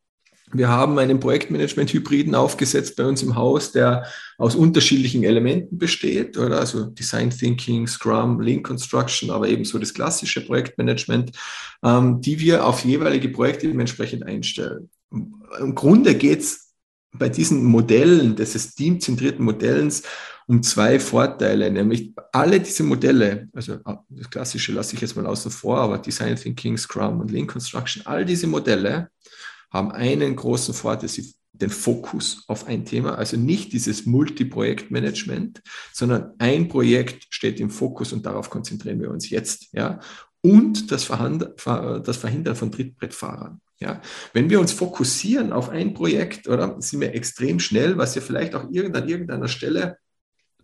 wir 0.52 0.68
haben 0.68 0.98
einen 0.98 1.20
Projektmanagement-Hybriden 1.20 2.34
aufgesetzt 2.34 2.96
bei 2.96 3.04
uns 3.04 3.22
im 3.22 3.36
Haus, 3.36 3.72
der 3.72 4.06
aus 4.38 4.54
unterschiedlichen 4.54 5.24
Elementen 5.24 5.76
besteht, 5.78 6.38
oder? 6.38 6.58
Also 6.58 6.86
Design 6.86 7.30
Thinking, 7.30 7.86
Scrum, 7.86 8.40
Lean 8.40 8.62
Construction, 8.62 9.30
aber 9.30 9.48
ebenso 9.48 9.78
das 9.78 9.92
klassische 9.92 10.44
Projektmanagement, 10.44 11.32
ähm, 11.84 12.20
die 12.20 12.40
wir 12.40 12.66
auf 12.66 12.84
jeweilige 12.84 13.28
Projekte 13.28 13.68
entsprechend 13.68 14.24
einstellen. 14.24 14.88
Im 15.10 15.74
Grunde 15.74 16.14
geht 16.14 16.40
es 16.40 16.72
bei 17.12 17.28
diesen 17.28 17.64
Modellen, 17.64 18.36
des 18.36 18.74
teamzentrierten 18.74 19.44
Modellens, 19.44 20.02
um 20.48 20.62
zwei 20.62 20.98
Vorteile, 20.98 21.70
nämlich 21.70 22.14
alle 22.32 22.58
diese 22.58 22.82
Modelle, 22.82 23.48
also 23.52 23.74
ah, 23.84 24.02
das 24.08 24.30
Klassische 24.30 24.72
lasse 24.72 24.94
ich 24.94 25.02
jetzt 25.02 25.14
mal 25.14 25.26
außen 25.26 25.50
vor, 25.50 25.78
aber 25.78 25.98
Design 25.98 26.36
Thinking, 26.36 26.78
Scrum 26.78 27.20
und 27.20 27.30
Lean 27.30 27.46
Construction, 27.46 28.06
all 28.06 28.24
diese 28.24 28.46
Modelle 28.46 29.10
haben 29.70 29.92
einen 29.92 30.34
großen 30.34 30.72
Vorteil, 30.72 31.10
sie 31.10 31.34
den 31.52 31.68
Fokus 31.68 32.44
auf 32.46 32.66
ein 32.66 32.86
Thema, 32.86 33.16
also 33.16 33.36
nicht 33.36 33.74
dieses 33.74 34.06
Multi-Projekt-Management, 34.06 35.60
sondern 35.92 36.32
ein 36.38 36.68
Projekt 36.68 37.26
steht 37.28 37.60
im 37.60 37.68
Fokus 37.68 38.14
und 38.14 38.24
darauf 38.24 38.48
konzentrieren 38.48 39.00
wir 39.00 39.10
uns 39.10 39.28
jetzt, 39.28 39.68
ja. 39.72 40.00
Und 40.40 40.92
das, 40.92 41.08
das 41.08 42.16
Verhindern 42.16 42.54
von 42.54 42.70
Trittbrettfahrern. 42.70 43.60
Ja, 43.80 44.00
wenn 44.32 44.48
wir 44.48 44.60
uns 44.60 44.72
fokussieren 44.72 45.52
auf 45.52 45.68
ein 45.68 45.94
Projekt, 45.94 46.48
oder 46.48 46.80
sind 46.80 47.00
wir 47.00 47.14
extrem 47.14 47.60
schnell, 47.60 47.98
was 47.98 48.14
ja 48.14 48.20
vielleicht 48.20 48.54
auch 48.54 48.70
irgend 48.70 49.08
irgendeiner 49.08 49.48
Stelle 49.48 49.98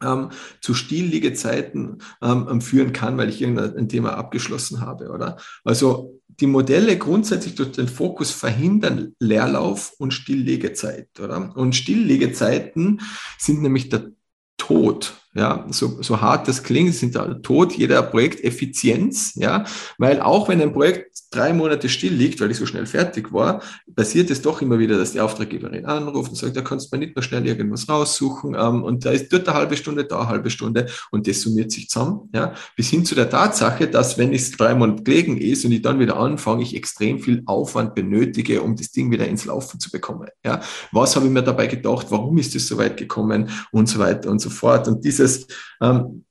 ähm, 0.02 0.30
zu 0.61 0.74
Stillliegezeiten 0.74 1.98
ähm, 2.22 2.61
führen 2.61 2.92
kann, 2.92 3.16
weil 3.16 3.28
ich 3.28 3.40
irgendein 3.40 3.88
Thema 3.88 4.16
abgeschlossen 4.16 4.80
habe, 4.80 5.11
oder? 5.11 5.37
Also 5.64 6.20
die 6.28 6.46
Modelle 6.46 6.98
grundsätzlich 6.98 7.54
durch 7.54 7.72
den 7.72 7.88
Fokus 7.88 8.30
verhindern 8.30 9.14
Leerlauf 9.20 9.92
und 9.98 10.12
Stilllegezeit, 10.12 11.09
oder? 11.20 11.57
Und 11.57 11.76
Stilllegezeiten 11.76 13.00
sind 13.38 13.62
nämlich 13.62 13.88
der 13.88 14.11
Tod 14.57 15.14
ja, 15.35 15.66
so, 15.70 16.00
so 16.00 16.20
hart 16.20 16.46
das 16.46 16.62
klingt, 16.62 16.94
sind 16.94 17.16
da 17.16 17.35
tot 17.35 17.72
jeder 17.72 18.02
Projekteffizienz, 18.02 19.35
ja, 19.35 19.64
weil 19.98 20.20
auch 20.20 20.48
wenn 20.48 20.62
ein 20.62 20.72
Projekt 20.72 21.13
drei 21.30 21.52
Monate 21.52 21.88
still 21.88 22.12
liegt, 22.12 22.40
weil 22.40 22.50
ich 22.50 22.58
so 22.58 22.66
schnell 22.66 22.87
fertig 22.87 23.32
war, 23.32 23.62
passiert 23.96 24.30
es 24.30 24.42
doch 24.42 24.62
immer 24.62 24.78
wieder, 24.78 24.98
dass 24.98 25.12
die 25.12 25.20
Auftraggeberin 25.20 25.87
anruft 25.87 26.30
und 26.30 26.37
sagt, 26.37 26.56
da 26.56 26.60
kannst 26.60 26.92
du 26.92 26.96
mir 26.96 27.04
nicht 27.04 27.16
mehr 27.16 27.22
schnell 27.22 27.46
irgendwas 27.46 27.88
raussuchen, 27.88 28.54
ähm, 28.54 28.84
und 28.84 29.04
da 29.04 29.10
ist 29.10 29.32
dort 29.32 29.48
eine 29.48 29.58
halbe 29.58 29.76
Stunde, 29.76 30.04
da 30.04 30.20
eine 30.20 30.28
halbe 30.28 30.50
Stunde, 30.50 30.87
und 31.10 31.26
das 31.26 31.40
summiert 31.40 31.72
sich 31.72 31.88
zusammen, 31.88 32.28
ja, 32.34 32.54
bis 32.76 32.90
hin 32.90 33.04
zu 33.04 33.14
der 33.14 33.30
Tatsache, 33.30 33.88
dass 33.88 34.18
wenn 34.18 34.32
es 34.32 34.52
drei 34.52 34.74
Monate 34.74 35.02
gelegen 35.02 35.37
ist 35.38 35.64
und 35.64 35.72
ich 35.72 35.82
dann 35.82 35.98
wieder 35.98 36.16
anfange, 36.16 36.62
ich 36.62 36.76
extrem 36.76 37.18
viel 37.18 37.42
Aufwand 37.46 37.94
benötige, 37.94 38.62
um 38.62 38.76
das 38.76 38.92
Ding 38.92 39.10
wieder 39.10 39.26
ins 39.26 39.46
Laufen 39.46 39.80
zu 39.80 39.90
bekommen, 39.90 40.28
ja. 40.44 40.60
Was 40.92 41.16
habe 41.16 41.26
ich 41.26 41.32
mir 41.32 41.42
dabei 41.42 41.66
gedacht? 41.66 42.06
Warum 42.10 42.38
ist 42.38 42.54
es 42.54 42.68
so 42.68 42.78
weit 42.78 42.96
gekommen? 42.96 43.48
Und 43.72 43.88
so 43.88 43.98
weiter 43.98 44.30
und 44.30 44.40
so 44.40 44.50
fort. 44.50 44.87
Und 44.87 45.04
diese 45.04 45.24
dieses, 45.24 45.46
ähm, 45.80 46.24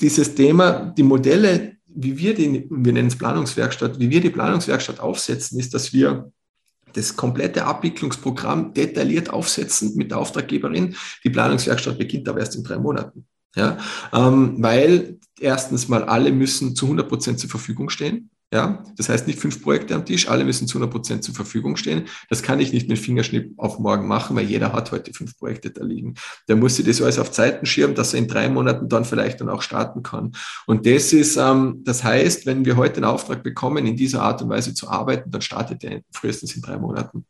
dieses 0.00 0.34
Thema, 0.34 0.92
die 0.96 1.02
Modelle, 1.02 1.76
wie 1.94 2.18
wir 2.18 2.34
die, 2.34 2.66
wir 2.70 2.92
nennen 2.92 3.08
es 3.08 3.18
Planungswerkstatt, 3.18 3.98
wie 3.98 4.10
wir 4.10 4.20
die 4.20 4.30
Planungswerkstatt 4.30 5.00
aufsetzen, 5.00 5.58
ist, 5.58 5.74
dass 5.74 5.92
wir 5.92 6.32
das 6.92 7.16
komplette 7.16 7.64
Abwicklungsprogramm 7.64 8.74
detailliert 8.74 9.30
aufsetzen 9.30 9.96
mit 9.96 10.10
der 10.10 10.18
Auftraggeberin. 10.18 10.94
Die 11.24 11.30
Planungswerkstatt 11.30 11.98
beginnt 11.98 12.28
aber 12.28 12.40
erst 12.40 12.56
in 12.56 12.64
drei 12.64 12.78
Monaten. 12.78 13.26
Ja, 13.54 13.78
ähm, 14.12 14.56
weil 14.58 15.18
erstens 15.38 15.88
mal 15.88 16.04
alle 16.04 16.32
müssen 16.32 16.74
zu 16.74 16.86
100 16.86 17.08
Prozent 17.08 17.38
zur 17.38 17.50
Verfügung 17.50 17.90
stehen. 17.90 18.30
Ja, 18.52 18.84
das 18.98 19.08
heißt 19.08 19.26
nicht 19.26 19.38
fünf 19.38 19.62
Projekte 19.62 19.94
am 19.94 20.04
Tisch, 20.04 20.28
alle 20.28 20.44
müssen 20.44 20.68
zu 20.68 20.76
100 20.76 20.92
Prozent 20.92 21.24
zur 21.24 21.34
Verfügung 21.34 21.76
stehen. 21.76 22.04
Das 22.28 22.42
kann 22.42 22.60
ich 22.60 22.70
nicht 22.70 22.86
mit 22.86 22.98
Fingerschnipp 22.98 23.54
auf 23.56 23.78
morgen 23.78 24.06
machen, 24.06 24.36
weil 24.36 24.44
jeder 24.44 24.74
hat 24.74 24.92
heute 24.92 25.14
fünf 25.14 25.38
Projekte 25.38 25.70
da 25.70 25.82
liegen. 25.82 26.16
Der 26.48 26.56
muss 26.56 26.76
sich 26.76 26.84
das 26.84 27.00
alles 27.00 27.18
auf 27.18 27.32
Zeiten 27.32 27.64
schirmen, 27.64 27.94
dass 27.94 28.12
er 28.12 28.18
in 28.18 28.28
drei 28.28 28.50
Monaten 28.50 28.90
dann 28.90 29.06
vielleicht 29.06 29.40
dann 29.40 29.48
auch 29.48 29.62
starten 29.62 30.02
kann. 30.02 30.32
Und 30.66 30.84
das 30.84 31.14
ist, 31.14 31.38
ähm, 31.38 31.80
das 31.84 32.04
heißt, 32.04 32.44
wenn 32.44 32.66
wir 32.66 32.76
heute 32.76 32.96
einen 32.96 33.06
Auftrag 33.06 33.42
bekommen, 33.42 33.86
in 33.86 33.96
dieser 33.96 34.20
Art 34.20 34.42
und 34.42 34.50
Weise 34.50 34.74
zu 34.74 34.86
arbeiten, 34.86 35.30
dann 35.30 35.40
startet 35.40 35.82
er 35.82 36.02
frühestens 36.10 36.54
in 36.54 36.60
drei 36.60 36.76
Monaten. 36.76 37.24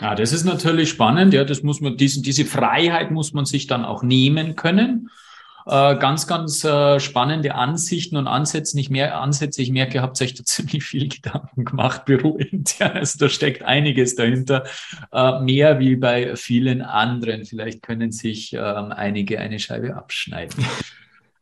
Ja, 0.00 0.14
das 0.14 0.32
ist 0.32 0.44
natürlich 0.44 0.88
spannend. 0.88 1.34
Ja, 1.34 1.44
das 1.44 1.62
muss 1.62 1.82
man, 1.82 1.98
diese, 1.98 2.22
diese 2.22 2.46
Freiheit 2.46 3.10
muss 3.10 3.34
man 3.34 3.44
sich 3.44 3.66
dann 3.66 3.84
auch 3.84 4.02
nehmen 4.02 4.56
können. 4.56 5.10
Äh, 5.66 5.96
ganz, 5.96 6.26
ganz 6.26 6.62
äh, 6.64 7.00
spannende 7.00 7.54
Ansichten 7.54 8.16
und 8.16 8.26
Ansätze. 8.26 8.78
Ich, 8.78 8.90
mehr, 8.90 9.20
Ansätze. 9.20 9.62
ich 9.62 9.70
merke, 9.70 9.94
ihr 9.94 10.02
habt 10.02 10.20
euch 10.20 10.34
da 10.34 10.44
ziemlich 10.44 10.84
viel 10.84 11.08
Gedanken 11.08 11.64
gemacht. 11.64 12.02
Ja, 12.78 12.92
also 12.92 13.18
da 13.18 13.28
steckt 13.28 13.62
einiges 13.62 14.14
dahinter, 14.14 14.64
äh, 15.12 15.40
mehr 15.40 15.78
wie 15.78 15.96
bei 15.96 16.36
vielen 16.36 16.82
anderen. 16.82 17.44
Vielleicht 17.44 17.82
können 17.82 18.12
sich 18.12 18.52
ähm, 18.52 18.92
einige 18.92 19.38
eine 19.38 19.58
Scheibe 19.58 19.96
abschneiden. 19.96 20.64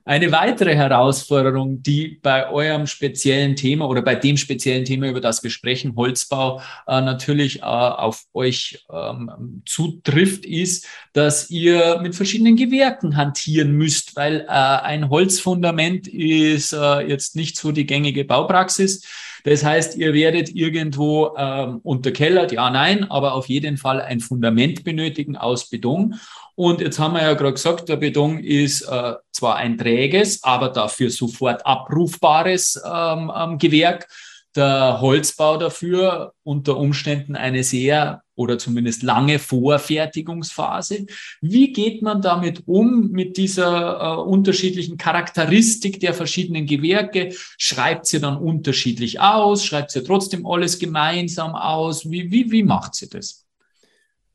Eine 0.05 0.33
weitere 0.33 0.75
Herausforderung, 0.75 1.81
die 1.83 2.19
bei 2.23 2.51
eurem 2.51 2.89
speziellen 2.89 3.55
Thema 3.55 3.89
oder 3.89 4.03
bei 4.03 4.17
dem 4.17 4.37
speziellen 4.37 4.85
Thema, 4.85 5.09
über 5.09 5.21
das 5.21 5.43
wir 5.45 5.51
sprechen, 5.51 5.95
Holzbau, 5.95 6.61
äh, 6.89 7.01
natürlich 7.01 7.61
äh, 7.61 7.63
auf 7.63 8.25
euch 8.33 8.85
ähm, 8.93 9.63
zutrifft, 9.65 10.45
ist, 10.45 10.89
dass 11.13 11.51
ihr 11.51 12.01
mit 12.03 12.17
verschiedenen 12.17 12.57
Gewerken 12.57 13.17
hantieren 13.17 13.73
müsst, 13.73 14.17
weil 14.17 14.41
äh, 14.41 14.47
ein 14.49 15.09
Holzfundament 15.09 16.09
ist 16.09 16.73
äh, 16.73 17.01
jetzt 17.07 17.37
nicht 17.37 17.57
so 17.57 17.71
die 17.71 17.87
gängige 17.87 18.25
Baupraxis. 18.25 19.07
Das 19.45 19.65
heißt, 19.65 19.97
ihr 19.97 20.15
werdet 20.15 20.55
irgendwo 20.55 21.35
ähm, 21.37 21.81
unterkellert, 21.83 22.53
ja, 22.53 22.71
nein, 22.71 23.11
aber 23.11 23.35
auf 23.35 23.49
jeden 23.49 23.77
Fall 23.77 24.01
ein 24.01 24.21
Fundament 24.21 24.85
benötigen 24.85 25.37
aus 25.37 25.69
Beton. 25.69 26.15
Und 26.55 26.81
jetzt 26.81 26.99
haben 26.99 27.15
wir 27.15 27.23
ja 27.23 27.35
gerade 27.35 27.55
gesagt, 27.55 27.89
der 27.89 27.97
Beton 27.97 28.39
ist 28.39 28.83
äh, 28.83 29.15
zwar 29.33 29.57
ein 29.57 29.79
träges, 29.79 30.45
aber 30.45 30.69
dafür 30.69 31.11
sofort 31.11 31.65
abrufbares 31.67 32.81
ähm, 32.85 33.33
ähm, 33.35 33.59
Gewerk. 33.59 34.09
Der 34.55 35.01
Holzbau 35.01 35.57
dafür 35.57 36.35
unter 36.43 36.77
Umständen 36.77 37.37
eine 37.37 37.65
sehr 37.65 38.23
oder 38.35 38.59
zumindest 38.59 39.03
lange 39.03 39.39
Vorfertigungsphase. 39.39 41.07
Wie 41.41 41.73
geht 41.73 42.03
man 42.03 42.21
damit 42.23 42.63
um, 42.67 43.11
mit 43.11 43.37
dieser 43.37 44.01
äh, 44.01 44.21
unterschiedlichen 44.21 44.97
Charakteristik 44.97 46.01
der 46.01 46.15
verschiedenen 46.15 46.67
Gewerke? 46.67 47.35
Schreibt 47.59 48.07
sie 48.07 48.21
dann 48.21 48.37
unterschiedlich 48.37 49.21
aus? 49.21 49.65
Schreibt 49.65 49.91
sie 49.91 50.03
trotzdem 50.03 50.47
alles 50.47 50.79
gemeinsam 50.79 51.55
aus? 51.55 52.11
Wie, 52.11 52.31
wie, 52.31 52.51
wie 52.51 52.63
macht 52.63 52.95
sie 52.95 53.09
das? 53.09 53.47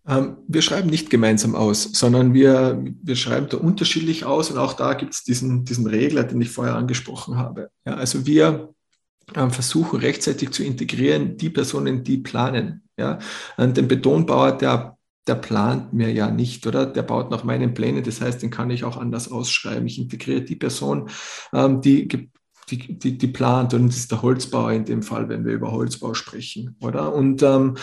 Ähm, 0.07 0.37
wir 0.47 0.61
schreiben 0.61 0.89
nicht 0.89 1.09
gemeinsam 1.09 1.55
aus, 1.55 1.83
sondern 1.83 2.33
wir, 2.33 2.81
wir 3.03 3.15
schreiben 3.15 3.47
da 3.49 3.57
unterschiedlich 3.57 4.23
aus 4.23 4.49
und 4.49 4.57
auch 4.57 4.73
da 4.73 4.93
gibt 4.93 5.13
es 5.13 5.23
diesen, 5.23 5.65
diesen 5.65 5.85
Regler, 5.85 6.23
den 6.23 6.39
ich 6.39 6.49
vorher 6.49 6.75
angesprochen 6.75 7.35
habe. 7.35 7.69
Ja, 7.85 7.95
also 7.95 8.25
wir, 8.25 8.73
versuchen 9.33 9.99
rechtzeitig 9.99 10.51
zu 10.51 10.63
integrieren, 10.63 11.37
die 11.37 11.49
Personen, 11.49 12.03
die 12.03 12.17
planen. 12.17 12.83
Ja, 12.97 13.19
den 13.59 13.87
Betonbauer, 13.87 14.57
der, 14.57 14.97
der 15.27 15.35
plant 15.35 15.93
mir 15.93 16.11
ja 16.11 16.31
nicht, 16.31 16.65
oder? 16.65 16.85
Der 16.85 17.03
baut 17.03 17.29
nach 17.29 17.43
meinen 17.43 17.73
Plänen. 17.73 18.03
Das 18.03 18.21
heißt, 18.21 18.41
den 18.41 18.49
kann 18.49 18.71
ich 18.71 18.83
auch 18.83 18.97
anders 18.97 19.31
ausschreiben. 19.31 19.85
Ich 19.85 19.99
integriere 19.99 20.41
die 20.41 20.55
Person, 20.55 21.09
ähm, 21.53 21.81
die, 21.81 22.07
die, 22.07 22.97
die, 22.97 23.17
die 23.17 23.27
plant 23.27 23.73
und 23.73 23.89
das 23.89 23.97
ist 23.97 24.11
der 24.11 24.21
Holzbauer 24.21 24.71
in 24.71 24.85
dem 24.85 25.03
Fall, 25.03 25.29
wenn 25.29 25.45
wir 25.45 25.53
über 25.53 25.71
Holzbau 25.71 26.13
sprechen, 26.13 26.75
oder? 26.81 27.13
Und 27.13 27.43
ähm, 27.43 27.77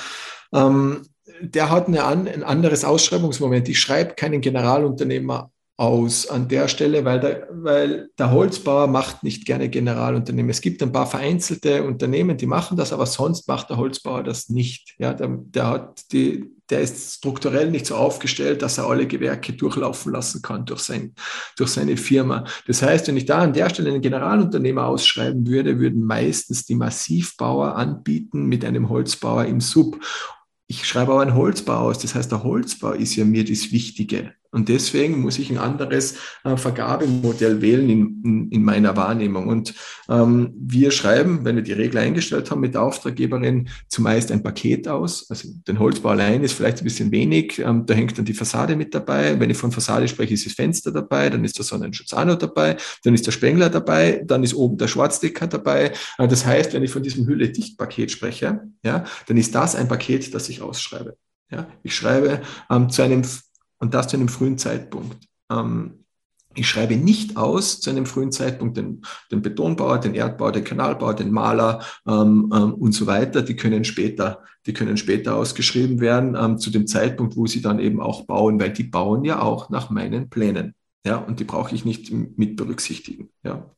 ähm, 0.52 1.02
der 1.40 1.70
hat 1.70 1.88
eine, 1.88 2.04
ein 2.04 2.42
anderes 2.42 2.85
Ausschreibungsmoment. 2.85 3.68
Ich 3.68 3.80
schreibe 3.80 4.14
keinen 4.14 4.40
Generalunternehmer 4.40 5.50
aus 5.76 6.28
an 6.28 6.46
der 6.46 6.68
Stelle, 6.68 7.04
weil 7.04 7.18
der, 7.18 7.48
weil 7.50 8.10
der 8.16 8.30
Holzbauer 8.30 8.87
macht 8.87 9.24
nicht 9.24 9.44
gerne 9.44 9.68
Generalunternehmen. 9.68 10.50
Es 10.50 10.60
gibt 10.60 10.80
ein 10.82 10.92
paar 10.92 11.06
vereinzelte 11.06 11.82
Unternehmen, 11.82 12.37
die 12.37 12.46
machen 12.46 12.76
das, 12.76 12.92
aber 12.92 13.06
sonst 13.06 13.48
macht 13.48 13.70
der 13.70 13.76
Holzbauer 13.76 14.22
das 14.22 14.48
nicht. 14.48 14.94
Ja, 14.98 15.14
der, 15.14 15.28
der, 15.30 15.66
hat 15.66 16.12
die, 16.12 16.44
der 16.70 16.80
ist 16.80 17.14
strukturell 17.14 17.72
nicht 17.72 17.87
so 17.87 17.96
aufgestellt, 17.96 18.62
dass 18.62 18.78
er 18.78 18.87
alle 18.87 19.08
Gewerke 19.08 19.52
durchlaufen 19.52 20.12
lassen 20.12 20.42
kann 20.42 20.64
durch, 20.64 20.82
sein, 20.82 21.14
durch 21.56 21.70
seine 21.70 21.96
Firma. 21.96 22.44
Das 22.68 22.80
heißt, 22.80 23.08
wenn 23.08 23.16
ich 23.16 23.26
da 23.26 23.38
an 23.38 23.52
der 23.52 23.68
Stelle 23.68 23.90
einen 23.90 24.00
Generalunternehmer 24.00 24.87
ausschreiben 24.87 25.44
würde, 25.48 25.80
würden 25.80 26.04
meistens 26.04 26.66
die 26.66 26.76
Massivbauer 26.76 27.74
anbieten 27.74 28.46
mit 28.46 28.64
einem 28.64 28.90
Holzbauer 28.90 29.46
im 29.46 29.60
Sub. 29.60 29.98
Ich 30.68 30.87
schreibe 30.87 31.12
aber 31.12 31.22
einen 31.22 31.34
Holzbau 31.34 31.78
aus. 31.88 31.98
Das 31.98 32.14
heißt, 32.14 32.30
der 32.30 32.44
Holzbau 32.44 32.92
ist 32.92 33.16
ja 33.16 33.24
mir 33.24 33.44
das 33.44 33.72
Wichtige. 33.72 34.34
Und 34.54 34.68
deswegen 34.68 35.20
muss 35.20 35.38
ich 35.40 35.50
ein 35.50 35.58
anderes 35.58 36.14
äh, 36.44 36.56
Vergabemodell 36.56 37.60
wählen 37.60 37.90
in, 37.90 38.22
in, 38.24 38.50
in, 38.50 38.62
meiner 38.62 38.96
Wahrnehmung. 38.96 39.48
Und 39.48 39.74
ähm, 40.08 40.54
wir 40.56 40.92
schreiben, 40.92 41.44
wenn 41.44 41.56
wir 41.56 41.62
die 41.64 41.72
Regel 41.72 41.98
eingestellt 41.98 42.50
haben 42.50 42.60
mit 42.60 42.74
der 42.74 42.82
Auftraggeberin, 42.82 43.68
zumeist 43.88 44.30
ein 44.30 44.44
Paket 44.44 44.86
aus. 44.86 45.28
Also 45.28 45.48
den 45.66 45.80
Holzbau 45.80 46.10
allein 46.10 46.44
ist 46.44 46.52
vielleicht 46.52 46.78
ein 46.78 46.84
bisschen 46.84 47.10
wenig. 47.10 47.58
Ähm, 47.58 47.84
da 47.84 47.94
hängt 47.94 48.16
dann 48.16 48.24
die 48.24 48.32
Fassade 48.32 48.76
mit 48.76 48.94
dabei. 48.94 49.40
Wenn 49.40 49.50
ich 49.50 49.56
von 49.56 49.72
Fassade 49.72 50.06
spreche, 50.06 50.34
ist 50.34 50.46
das 50.46 50.52
Fenster 50.52 50.92
dabei, 50.92 51.30
dann 51.30 51.44
ist 51.44 51.58
der 51.58 51.64
Sonnenschutz 51.64 52.12
auch 52.12 52.24
noch 52.24 52.38
dabei, 52.38 52.76
dann 53.02 53.14
ist 53.14 53.26
der 53.26 53.32
Spengler 53.32 53.70
dabei, 53.70 54.22
dann 54.24 54.44
ist 54.44 54.54
oben 54.54 54.78
der 54.78 54.86
Schwarzdecker 54.86 55.48
dabei. 55.48 55.92
Äh, 56.16 56.28
das 56.28 56.46
heißt, 56.46 56.72
wenn 56.74 56.84
ich 56.84 56.92
von 56.92 57.02
diesem 57.02 57.26
Hülle-Dicht-Paket 57.26 58.12
spreche, 58.12 58.60
ja, 58.84 59.04
dann 59.26 59.36
ist 59.36 59.52
das 59.52 59.74
ein 59.74 59.88
Paket, 59.88 60.32
das 60.32 60.48
ich 60.48 60.62
ausschreibe. 60.62 61.16
Ja, 61.50 61.66
ich 61.82 61.94
schreibe 61.94 62.40
ähm, 62.70 62.88
zu 62.88 63.02
einem 63.02 63.22
und 63.78 63.94
das 63.94 64.08
zu 64.08 64.16
einem 64.16 64.28
frühen 64.28 64.58
Zeitpunkt. 64.58 65.16
Ähm, 65.50 66.04
ich 66.56 66.68
schreibe 66.68 66.96
nicht 66.96 67.37
aus 67.37 67.80
zu 67.80 67.90
einem 67.90 68.06
frühen 68.06 68.30
Zeitpunkt 68.30 68.76
den, 68.76 69.02
den 69.30 69.42
Betonbauer, 69.42 69.98
den 69.98 70.14
Erdbauer, 70.14 70.52
den 70.52 70.64
Kanalbauer, 70.64 71.14
den 71.14 71.32
Maler 71.32 71.82
ähm, 72.06 72.52
ähm, 72.54 72.74
und 72.74 72.92
so 72.92 73.06
weiter. 73.06 73.42
Die 73.42 73.56
können 73.56 73.84
später, 73.84 74.42
die 74.66 74.72
können 74.72 74.96
später 74.96 75.34
ausgeschrieben 75.34 76.00
werden 76.00 76.37
ähm, 76.40 76.58
zu 76.58 76.70
dem 76.70 76.87
Zeitpunkt, 76.87 77.37
wo 77.37 77.46
sie 77.46 77.60
dann 77.60 77.80
eben 77.80 78.00
auch 78.00 78.26
bauen, 78.26 78.60
weil 78.60 78.72
die 78.72 78.84
bauen 78.84 79.24
ja 79.24 79.42
auch 79.42 79.68
nach 79.70 79.90
meinen 79.90 80.30
Plänen. 80.30 80.74
Ja, 81.04 81.16
und 81.16 81.40
die 81.40 81.44
brauche 81.44 81.74
ich 81.74 81.84
nicht 81.84 82.10
mit 82.12 82.56
berücksichtigen. 82.56 83.30
Ja 83.42 83.74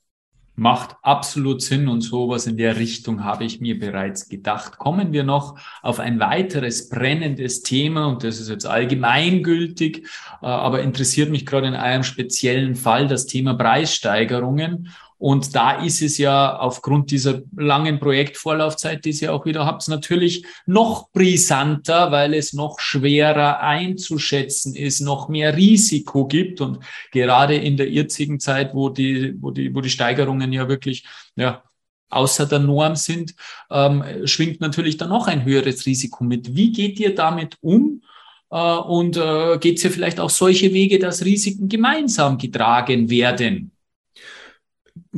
macht 0.57 0.97
absolut 1.03 1.61
Sinn 1.61 1.87
und 1.87 2.01
sowas 2.01 2.47
in 2.47 2.57
der 2.57 2.77
Richtung 2.79 3.25
habe 3.25 3.45
ich 3.45 3.61
mir 3.61 3.79
bereits 3.79 4.29
gedacht. 4.29 4.79
Kommen 4.79 5.13
wir 5.13 5.23
noch 5.23 5.59
auf 5.83 6.01
ein 6.01 6.19
weiteres 6.19 6.89
brennendes 6.89 7.63
Thema 7.63 8.07
und 8.07 8.25
das 8.25 8.41
ist 8.41 8.49
jetzt 8.49 8.67
allgemeingültig, 8.67 10.07
äh, 10.43 10.47
aber 10.47 10.81
interessiert 10.81 11.31
mich 11.31 11.45
gerade 11.45 11.69
in 11.69 11.75
einem 11.75 12.03
speziellen 12.03 12.75
Fall 12.75 13.07
das 13.07 13.27
Thema 13.27 13.55
Preissteigerungen. 13.55 14.89
Und 15.19 15.55
da 15.55 15.83
ist 15.83 16.03
es 16.03 16.19
ja 16.19 16.59
aufgrund 16.59 17.11
dieser 17.11 17.41
langen 17.57 17.99
Projektvorlaufzeit, 17.99 19.05
die 19.05 19.13
Sie 19.13 19.29
auch 19.29 19.47
wieder 19.47 19.65
habt, 19.65 19.89
natürlich 19.89 20.45
noch 20.67 21.11
brisanter, 21.11 22.13
weil 22.13 22.35
es 22.35 22.53
noch 22.53 22.81
schwerer 22.81 23.61
einzuschätzen 23.61 24.75
ist, 24.75 25.01
noch 25.01 25.29
mehr 25.29 25.57
Risiko 25.57 26.27
gibt. 26.27 26.61
Und 26.61 26.81
gerade 27.13 27.57
in 27.57 27.79
der 27.79 27.91
jetzigen 27.91 28.41
Zeit, 28.41 28.75
wo 28.75 28.91
die, 28.91 29.35
wo 29.41 29.51
die, 29.51 29.75
wo 29.75 29.81
die 29.81 29.91
Steigerungen 29.91 30.53
ja 30.53 30.69
wirklich, 30.69 31.07
ja, 31.35 31.63
außer 32.11 32.47
der 32.47 32.59
Norm 32.61 32.95
sind, 32.95 33.35
ähm, 33.71 34.05
schwingt 34.25 34.61
natürlich 34.61 34.97
dann 34.97 35.09
noch 35.09 35.29
ein 35.29 35.45
höheres 35.45 35.87
Risiko 35.87 36.25
mit. 36.25 36.55
Wie 36.55 36.73
geht 36.73 37.01
ihr 37.01 37.15
damit 37.15 37.57
um? 37.63 38.03
Äh, 38.51 38.57
und 38.57 39.17
äh, 39.17 39.59
geht 39.59 39.79
es 39.79 39.83
ja 39.83 39.91
vielleicht 39.91 40.21
auch 40.21 40.31
solche 40.31 40.73
Wege, 40.73 40.99
dass 40.99 41.25
Risiken 41.25 41.69
gemeinsam 41.69 42.39
getragen 42.39 43.11
werden? 43.11 43.73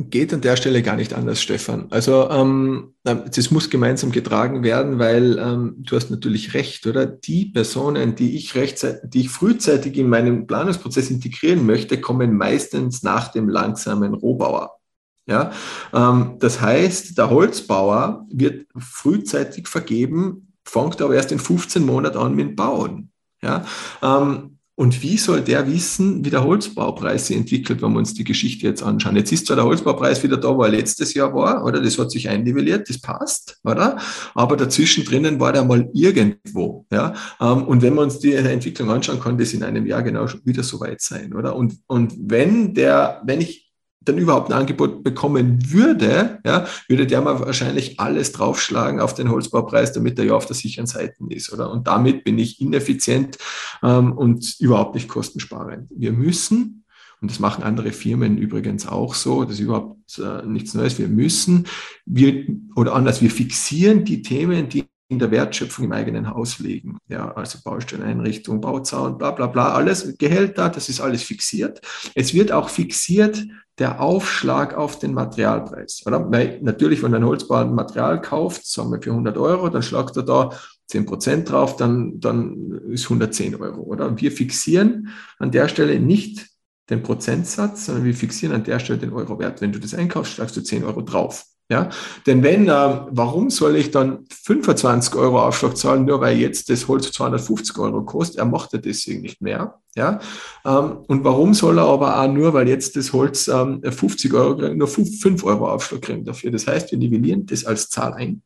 Geht 0.05 0.33
an 0.33 0.41
der 0.41 0.55
Stelle 0.55 0.81
gar 0.81 0.95
nicht 0.95 1.13
anders, 1.13 1.41
Stefan. 1.41 1.87
Also 1.89 2.29
ähm, 2.29 2.93
das 3.03 3.51
muss 3.51 3.69
gemeinsam 3.69 4.11
getragen 4.11 4.63
werden, 4.63 4.99
weil 4.99 5.37
ähm, 5.39 5.75
du 5.79 5.95
hast 5.95 6.11
natürlich 6.11 6.53
recht, 6.53 6.85
oder? 6.87 7.05
Die 7.05 7.45
Personen, 7.45 8.15
die 8.15 8.35
ich 8.35 8.55
rechtzeitig, 8.55 9.09
die 9.09 9.21
ich 9.21 9.29
frühzeitig 9.29 9.97
in 9.97 10.09
meinen 10.09 10.47
Planungsprozess 10.47 11.09
integrieren 11.09 11.65
möchte, 11.65 11.99
kommen 11.99 12.37
meistens 12.37 13.03
nach 13.03 13.29
dem 13.29 13.49
langsamen 13.49 14.13
Rohbauer. 14.13 14.79
Ja, 15.25 15.51
ähm, 15.93 16.37
das 16.39 16.61
heißt, 16.61 17.17
der 17.17 17.29
Holzbauer 17.29 18.25
wird 18.31 18.67
frühzeitig 18.77 19.67
vergeben, 19.67 20.53
fängt 20.63 21.01
aber 21.01 21.15
erst 21.15 21.31
in 21.31 21.39
15 21.39 21.85
Monaten 21.85 22.17
an 22.17 22.35
mit 22.35 22.55
Bauen. 22.55 23.11
Ja, 23.41 23.65
ähm, 24.01 24.58
und 24.79 25.03
wie 25.03 25.17
soll 25.17 25.41
der 25.41 25.69
wissen, 25.69 26.23
wie 26.23 26.29
der 26.29 26.45
Holzbaupreis 26.45 27.27
sich 27.27 27.35
entwickelt, 27.35 27.81
wenn 27.81 27.91
wir 27.91 27.97
uns 27.97 28.13
die 28.13 28.23
Geschichte 28.23 28.65
jetzt 28.65 28.81
anschauen? 28.81 29.17
Jetzt 29.17 29.29
ist 29.33 29.45
zwar 29.45 29.57
der 29.57 29.65
Holzbaupreis 29.65 30.23
wieder 30.23 30.37
da, 30.37 30.55
wo 30.55 30.63
er 30.63 30.69
letztes 30.69 31.13
Jahr 31.13 31.33
war, 31.33 31.65
oder? 31.65 31.81
Das 31.81 31.99
hat 31.99 32.09
sich 32.11 32.29
einnivelliert, 32.29 32.89
das 32.89 33.01
passt, 33.01 33.59
oder? 33.65 33.97
Aber 34.35 34.55
dazwischen 34.55 35.03
drinnen 35.03 35.37
war 35.37 35.51
der 35.51 35.65
mal 35.65 35.89
irgendwo, 35.93 36.85
ja? 36.93 37.13
Ähm, 37.41 37.63
und 37.63 37.81
wenn 37.81 37.93
wir 37.93 38.03
uns 38.03 38.19
die 38.19 38.33
Entwicklung 38.33 38.89
anschauen, 38.89 39.19
kann 39.19 39.37
das 39.37 39.51
in 39.51 39.63
einem 39.63 39.85
Jahr 39.85 40.01
genau 40.01 40.27
wieder 40.45 40.63
so 40.63 40.79
weit 40.79 41.01
sein, 41.01 41.33
oder? 41.33 41.57
Und, 41.57 41.73
und 41.87 42.13
wenn 42.17 42.73
der, 42.73 43.21
wenn 43.25 43.41
ich 43.41 43.68
dann 44.09 44.17
überhaupt 44.17 44.51
ein 44.51 44.59
Angebot 44.59 45.03
bekommen 45.03 45.71
würde, 45.71 46.39
ja, 46.45 46.67
würde 46.87 47.07
der 47.07 47.21
mal 47.21 47.39
wahrscheinlich 47.39 47.99
alles 47.99 48.31
draufschlagen 48.31 48.99
auf 48.99 49.13
den 49.13 49.29
Holzbaupreis, 49.29 49.93
damit 49.93 50.17
er 50.19 50.25
ja 50.25 50.33
auf 50.33 50.45
der 50.45 50.55
sicheren 50.55 50.87
Seite 50.87 51.15
ist, 51.29 51.53
oder? 51.53 51.71
Und 51.71 51.87
damit 51.87 52.23
bin 52.23 52.37
ich 52.37 52.59
ineffizient 52.59 53.37
ähm, 53.83 54.13
und 54.13 54.55
überhaupt 54.59 54.95
nicht 54.95 55.07
kostensparend. 55.07 55.87
Wir 55.89 56.11
müssen, 56.11 56.83
und 57.21 57.31
das 57.31 57.39
machen 57.39 57.63
andere 57.63 57.91
Firmen 57.91 58.37
übrigens 58.37 58.87
auch 58.87 59.13
so, 59.13 59.43
das 59.43 59.53
ist 59.53 59.59
überhaupt 59.59 60.17
äh, 60.19 60.45
nichts 60.45 60.73
Neues, 60.73 60.97
wir 60.97 61.07
müssen, 61.07 61.67
wir, 62.05 62.47
oder 62.75 62.95
anders, 62.95 63.21
wir 63.21 63.31
fixieren 63.31 64.05
die 64.05 64.21
Themen, 64.21 64.69
die 64.69 64.85
in 65.11 65.17
der 65.19 65.31
Wertschöpfung 65.31 65.85
im 65.85 65.91
eigenen 65.91 66.29
Haus 66.29 66.59
liegen. 66.59 66.99
Ja, 67.07 67.31
also 67.31 67.57
Baustelleneinrichtung, 67.63 68.61
Bauzaun, 68.61 69.17
bla 69.17 69.31
bla 69.31 69.47
bla, 69.47 69.73
alles 69.73 70.17
Gehälter, 70.17 70.69
das 70.69 70.87
ist 70.87 71.01
alles 71.01 71.23
fixiert. 71.23 71.81
Es 72.13 72.33
wird 72.33 72.51
auch 72.51 72.69
fixiert 72.69 73.43
der 73.79 74.01
Aufschlag 74.01 74.75
auf 74.75 74.99
den 74.99 75.13
Materialpreis. 75.13 76.03
Oder? 76.05 76.29
Weil 76.31 76.59
natürlich, 76.61 77.01
wenn 77.01 77.15
ein 77.15 77.25
Holzbauer 77.25 77.61
ein 77.61 77.73
Material 77.73 78.21
kauft, 78.21 78.65
sagen 78.65 78.91
wir 78.91 79.01
für 79.01 79.11
100 79.11 79.37
Euro, 79.37 79.69
dann 79.69 79.81
schlagt 79.81 80.17
er 80.17 80.23
da 80.23 80.51
10 80.87 81.05
Prozent 81.05 81.49
drauf, 81.49 81.77
dann, 81.77 82.19
dann 82.19 82.81
ist 82.89 83.05
110 83.05 83.55
Euro. 83.55 83.81
Oder? 83.81 84.19
Wir 84.19 84.31
fixieren 84.31 85.09
an 85.37 85.51
der 85.51 85.69
Stelle 85.69 85.99
nicht 85.99 86.47
den 86.89 87.03
Prozentsatz, 87.03 87.85
sondern 87.85 88.03
wir 88.03 88.15
fixieren 88.15 88.55
an 88.55 88.63
der 88.63 88.79
Stelle 88.79 88.99
den 88.99 89.13
Euro-Wert. 89.13 89.61
Wenn 89.61 89.71
du 89.71 89.79
das 89.79 89.93
einkaufst, 89.93 90.33
schlagst 90.33 90.57
du 90.57 90.61
10 90.61 90.83
Euro 90.83 91.01
drauf. 91.01 91.45
Ja, 91.71 91.89
denn 92.25 92.41
wenn, 92.41 92.67
äh, 92.67 92.71
warum 92.71 93.51
soll 93.51 93.75
ich 93.75 93.91
dann 93.91 94.25
25 94.43 95.13
Euro 95.13 95.39
Aufschlag 95.39 95.77
zahlen, 95.77 96.05
nur 96.05 96.19
weil 96.19 96.37
jetzt 96.37 96.67
das 96.71 96.87
Holz 96.87 97.11
250 97.11 97.77
Euro 97.77 98.03
kostet? 98.03 98.39
Er 98.39 98.45
macht 98.45 98.73
ja 98.73 98.79
deswegen 98.79 99.21
nicht 99.21 99.39
mehr. 99.39 99.79
Ja, 99.95 100.19
ähm, 100.65 100.97
und 101.07 101.23
warum 101.23 101.53
soll 101.53 101.77
er 101.77 101.85
aber 101.85 102.19
auch 102.19 102.27
nur, 102.27 102.53
weil 102.53 102.67
jetzt 102.67 102.95
das 102.95 103.13
Holz 103.13 103.47
ähm, 103.47 103.83
50 103.83 104.33
Euro 104.33 104.57
kriegt, 104.57 104.77
nur 104.77 104.87
5, 104.87 105.21
5 105.21 105.43
Euro 105.43 105.69
Aufschlag 105.69 106.01
kriegen 106.01 106.25
dafür? 106.25 106.49
Das 106.49 106.65
heißt, 106.65 106.89
wir 106.89 106.97
nivellieren 106.97 107.45
das 107.45 107.65
als 107.65 107.89
Zahl 107.89 108.13
ein. 108.13 108.41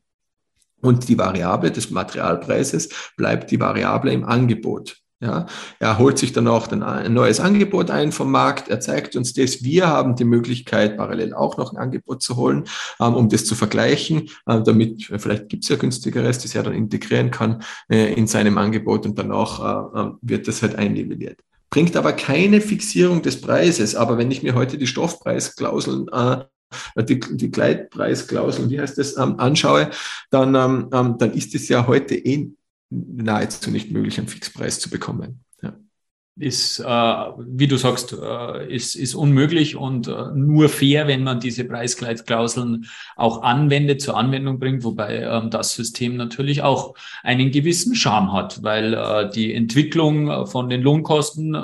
Und 0.81 1.07
die 1.07 1.17
Variable 1.17 1.71
des 1.71 1.91
Materialpreises 1.91 2.89
bleibt 3.15 3.51
die 3.51 3.59
Variable 3.59 4.11
im 4.11 4.25
Angebot. 4.25 5.02
Ja, 5.23 5.45
er 5.79 5.99
holt 5.99 6.17
sich 6.17 6.33
dann 6.33 6.49
auch 6.49 6.69
ein 6.69 7.13
neues 7.13 7.39
Angebot 7.39 7.89
ein 7.89 8.11
vom 8.11 8.29
Markt. 8.29 8.67
Er 8.67 8.81
zeigt 8.81 9.15
uns 9.15 9.31
das. 9.31 9.63
Wir 9.63 9.87
haben 9.87 10.17
die 10.17 10.25
Möglichkeit, 10.25 10.97
parallel 10.97 11.33
auch 11.33 11.55
noch 11.55 11.71
ein 11.71 11.77
Angebot 11.77 12.21
zu 12.21 12.35
holen, 12.35 12.65
ähm, 12.99 13.13
um 13.13 13.29
das 13.29 13.45
zu 13.45 13.55
vergleichen, 13.55 14.29
äh, 14.47 14.61
damit 14.61 15.09
äh, 15.09 15.19
vielleicht 15.19 15.47
gibt 15.47 15.63
es 15.63 15.69
ja 15.69 15.77
günstigeres, 15.77 16.39
das 16.39 16.53
er 16.55 16.63
dann 16.63 16.73
integrieren 16.73 17.31
kann 17.31 17.63
äh, 17.89 18.11
in 18.13 18.27
seinem 18.27 18.57
Angebot 18.57 19.05
und 19.05 19.17
danach 19.17 20.13
wird 20.21 20.47
das 20.47 20.61
halt 20.61 20.75
einnivelliert. 20.75 21.39
Bringt 21.69 21.95
aber 21.95 22.13
keine 22.13 22.59
Fixierung 22.59 23.21
des 23.21 23.39
Preises. 23.39 23.95
Aber 23.95 24.17
wenn 24.17 24.31
ich 24.31 24.43
mir 24.43 24.55
heute 24.55 24.77
die 24.77 24.87
Stoffpreisklauseln 24.87 26.09
die, 26.97 27.19
die 27.19 27.51
Gleitpreisklauseln, 27.51 28.69
wie 28.69 28.79
heißt 28.79 28.97
das, 28.97 29.17
ähm, 29.17 29.39
anschaue, 29.39 29.89
dann, 30.31 30.55
ähm, 30.55 31.17
dann 31.17 31.33
ist 31.33 31.53
es 31.55 31.69
ja 31.69 31.85
heute 31.87 32.15
eh 32.15 32.51
nahezu 32.93 33.71
nicht 33.71 33.91
möglich, 33.91 34.17
einen 34.17 34.27
Fixpreis 34.27 34.79
zu 34.79 34.89
bekommen. 34.89 35.43
Ja. 35.61 35.73
ist, 36.39 36.79
äh, 36.79 36.83
wie 36.85 37.67
du 37.67 37.77
sagst, 37.77 38.13
äh, 38.13 38.73
ist, 38.73 38.95
ist 38.95 39.15
unmöglich 39.15 39.75
und 39.75 40.07
äh, 40.07 40.31
nur 40.33 40.69
fair, 40.69 41.07
wenn 41.07 41.23
man 41.23 41.39
diese 41.39 41.63
Preisgleitklauseln 41.63 42.85
auch 43.15 43.43
anwendet, 43.43 44.01
zur 44.01 44.17
Anwendung 44.17 44.59
bringt, 44.59 44.83
wobei 44.83 45.21
ähm, 45.21 45.49
das 45.49 45.75
System 45.75 46.15
natürlich 46.17 46.61
auch 46.63 46.95
einen 47.21 47.51
gewissen 47.51 47.95
Charme 47.95 48.33
hat, 48.33 48.63
weil 48.63 48.93
äh, 48.93 49.29
die 49.29 49.53
Entwicklung 49.53 50.29
äh, 50.29 50.45
von 50.45 50.69
den 50.69 50.81
Lohnkosten, 50.81 51.55
äh, 51.55 51.61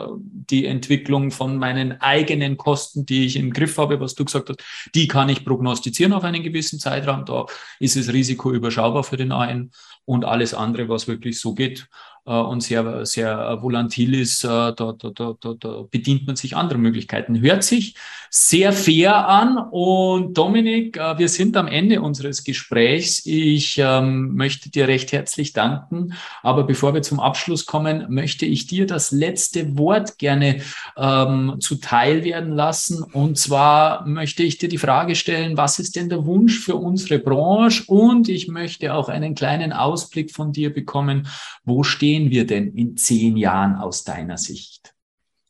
die 0.49 0.65
Entwicklung 0.65 1.31
von 1.31 1.57
meinen 1.57 2.01
eigenen 2.01 2.57
Kosten, 2.57 3.05
die 3.05 3.25
ich 3.25 3.35
im 3.35 3.51
Griff 3.51 3.77
habe, 3.77 3.99
was 3.99 4.15
du 4.15 4.25
gesagt 4.25 4.49
hast, 4.49 4.59
die 4.95 5.07
kann 5.07 5.29
ich 5.29 5.45
prognostizieren 5.45 6.13
auf 6.13 6.23
einen 6.23 6.43
gewissen 6.43 6.79
Zeitraum. 6.79 7.25
Da 7.25 7.45
ist 7.79 7.95
das 7.95 8.09
Risiko 8.13 8.51
überschaubar 8.51 9.03
für 9.03 9.17
den 9.17 9.31
einen 9.31 9.71
und 10.05 10.25
alles 10.25 10.53
andere, 10.53 10.89
was 10.89 11.07
wirklich 11.07 11.39
so 11.39 11.53
geht, 11.53 11.87
und 12.25 12.61
sehr, 12.61 13.05
sehr 13.05 13.57
volatil 13.61 14.13
ist, 14.13 14.43
äh, 14.43 14.47
da, 14.47 14.73
da, 14.73 14.93
da, 14.93 15.35
da, 15.59 15.83
bedient 15.89 16.27
man 16.27 16.35
sich 16.35 16.55
anderer 16.55 16.77
Möglichkeiten. 16.77 17.41
Hört 17.41 17.63
sich 17.63 17.95
sehr 18.29 18.73
fair 18.73 19.27
an. 19.27 19.57
Und 19.71 20.37
Dominik, 20.37 20.97
äh, 20.97 21.17
wir 21.17 21.29
sind 21.29 21.57
am 21.57 21.67
Ende 21.67 22.01
unseres 22.01 22.43
Gesprächs. 22.43 23.25
Ich 23.25 23.77
ähm, 23.79 24.35
möchte 24.35 24.69
dir 24.69 24.87
recht 24.87 25.11
herzlich 25.11 25.53
danken. 25.53 26.13
Aber 26.43 26.63
bevor 26.63 26.93
wir 26.93 27.01
zum 27.01 27.19
Abschluss 27.19 27.65
kommen, 27.65 28.05
möchte 28.09 28.45
ich 28.45 28.67
dir 28.67 28.85
das 28.85 29.11
letzte 29.11 29.77
Wort 29.77 30.17
gerne 30.17 30.61
ähm, 30.97 31.55
zuteil 31.59 32.23
werden 32.23 32.53
lassen. 32.53 33.03
Und 33.03 33.37
zwar 33.37 34.05
möchte 34.05 34.43
ich 34.43 34.57
dir 34.57 34.69
die 34.69 34.77
Frage 34.77 35.15
stellen, 35.15 35.57
was 35.57 35.79
ist 35.79 35.95
denn 35.95 36.09
der 36.09 36.25
Wunsch 36.25 36.59
für 36.59 36.75
unsere 36.75 37.19
Branche? 37.19 37.83
Und 37.87 38.29
ich 38.29 38.47
möchte 38.47 38.93
auch 38.93 39.09
einen 39.09 39.35
kleinen 39.35 39.73
Ausblick 39.73 40.31
von 40.31 40.53
dir 40.53 40.71
bekommen. 40.71 41.27
Wo 41.65 41.83
stehen 42.09 42.31
wir 42.31 42.47
denn 42.47 42.73
in 42.73 42.97
zehn 42.97 43.37
Jahren 43.37 43.75
aus 43.75 44.03
deiner 44.03 44.37
Sicht? 44.37 44.95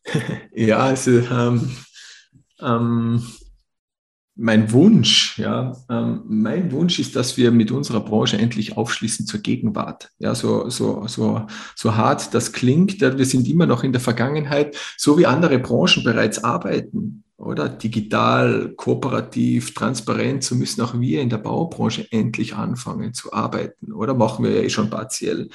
Ja, 0.54 0.80
also 0.80 1.12
ähm, 1.12 1.70
ähm, 2.60 3.24
mein 4.36 4.72
Wunsch, 4.74 5.38
ja, 5.38 5.74
ähm, 5.90 6.24
mein 6.28 6.72
Wunsch 6.72 7.00
ist, 7.00 7.16
dass 7.16 7.38
wir 7.38 7.52
mit 7.52 7.72
unserer 7.72 8.02
Branche 8.02 8.38
endlich 8.38 8.76
aufschließen 8.76 9.26
zur 9.26 9.40
Gegenwart. 9.40 10.10
Ja, 10.18 10.36
so, 10.36 10.70
so, 10.70 11.08
so, 11.08 11.46
so 11.76 11.96
hart 11.96 12.34
das 12.34 12.52
klingt, 12.52 13.00
wir 13.00 13.26
sind 13.26 13.48
immer 13.48 13.66
noch 13.66 13.84
in 13.84 13.94
der 13.94 14.02
Vergangenheit, 14.02 14.76
so 14.98 15.18
wie 15.18 15.26
andere 15.26 15.60
Branchen 15.60 16.04
bereits 16.04 16.44
arbeiten 16.44 17.24
oder? 17.40 17.70
Digital, 17.70 18.74
kooperativ, 18.76 19.74
transparent, 19.74 20.44
so 20.44 20.56
müssen 20.56 20.82
auch 20.82 21.00
wir 21.00 21.22
in 21.22 21.30
der 21.30 21.38
Baubranche 21.38 22.06
endlich 22.12 22.56
anfangen 22.56 23.14
zu 23.14 23.32
arbeiten, 23.34 23.94
oder? 23.94 24.14
Machen 24.14 24.46
wir 24.46 24.52
ja 24.52 24.62
eh 24.62 24.70
schon 24.70 24.90
partiell. 24.90 25.50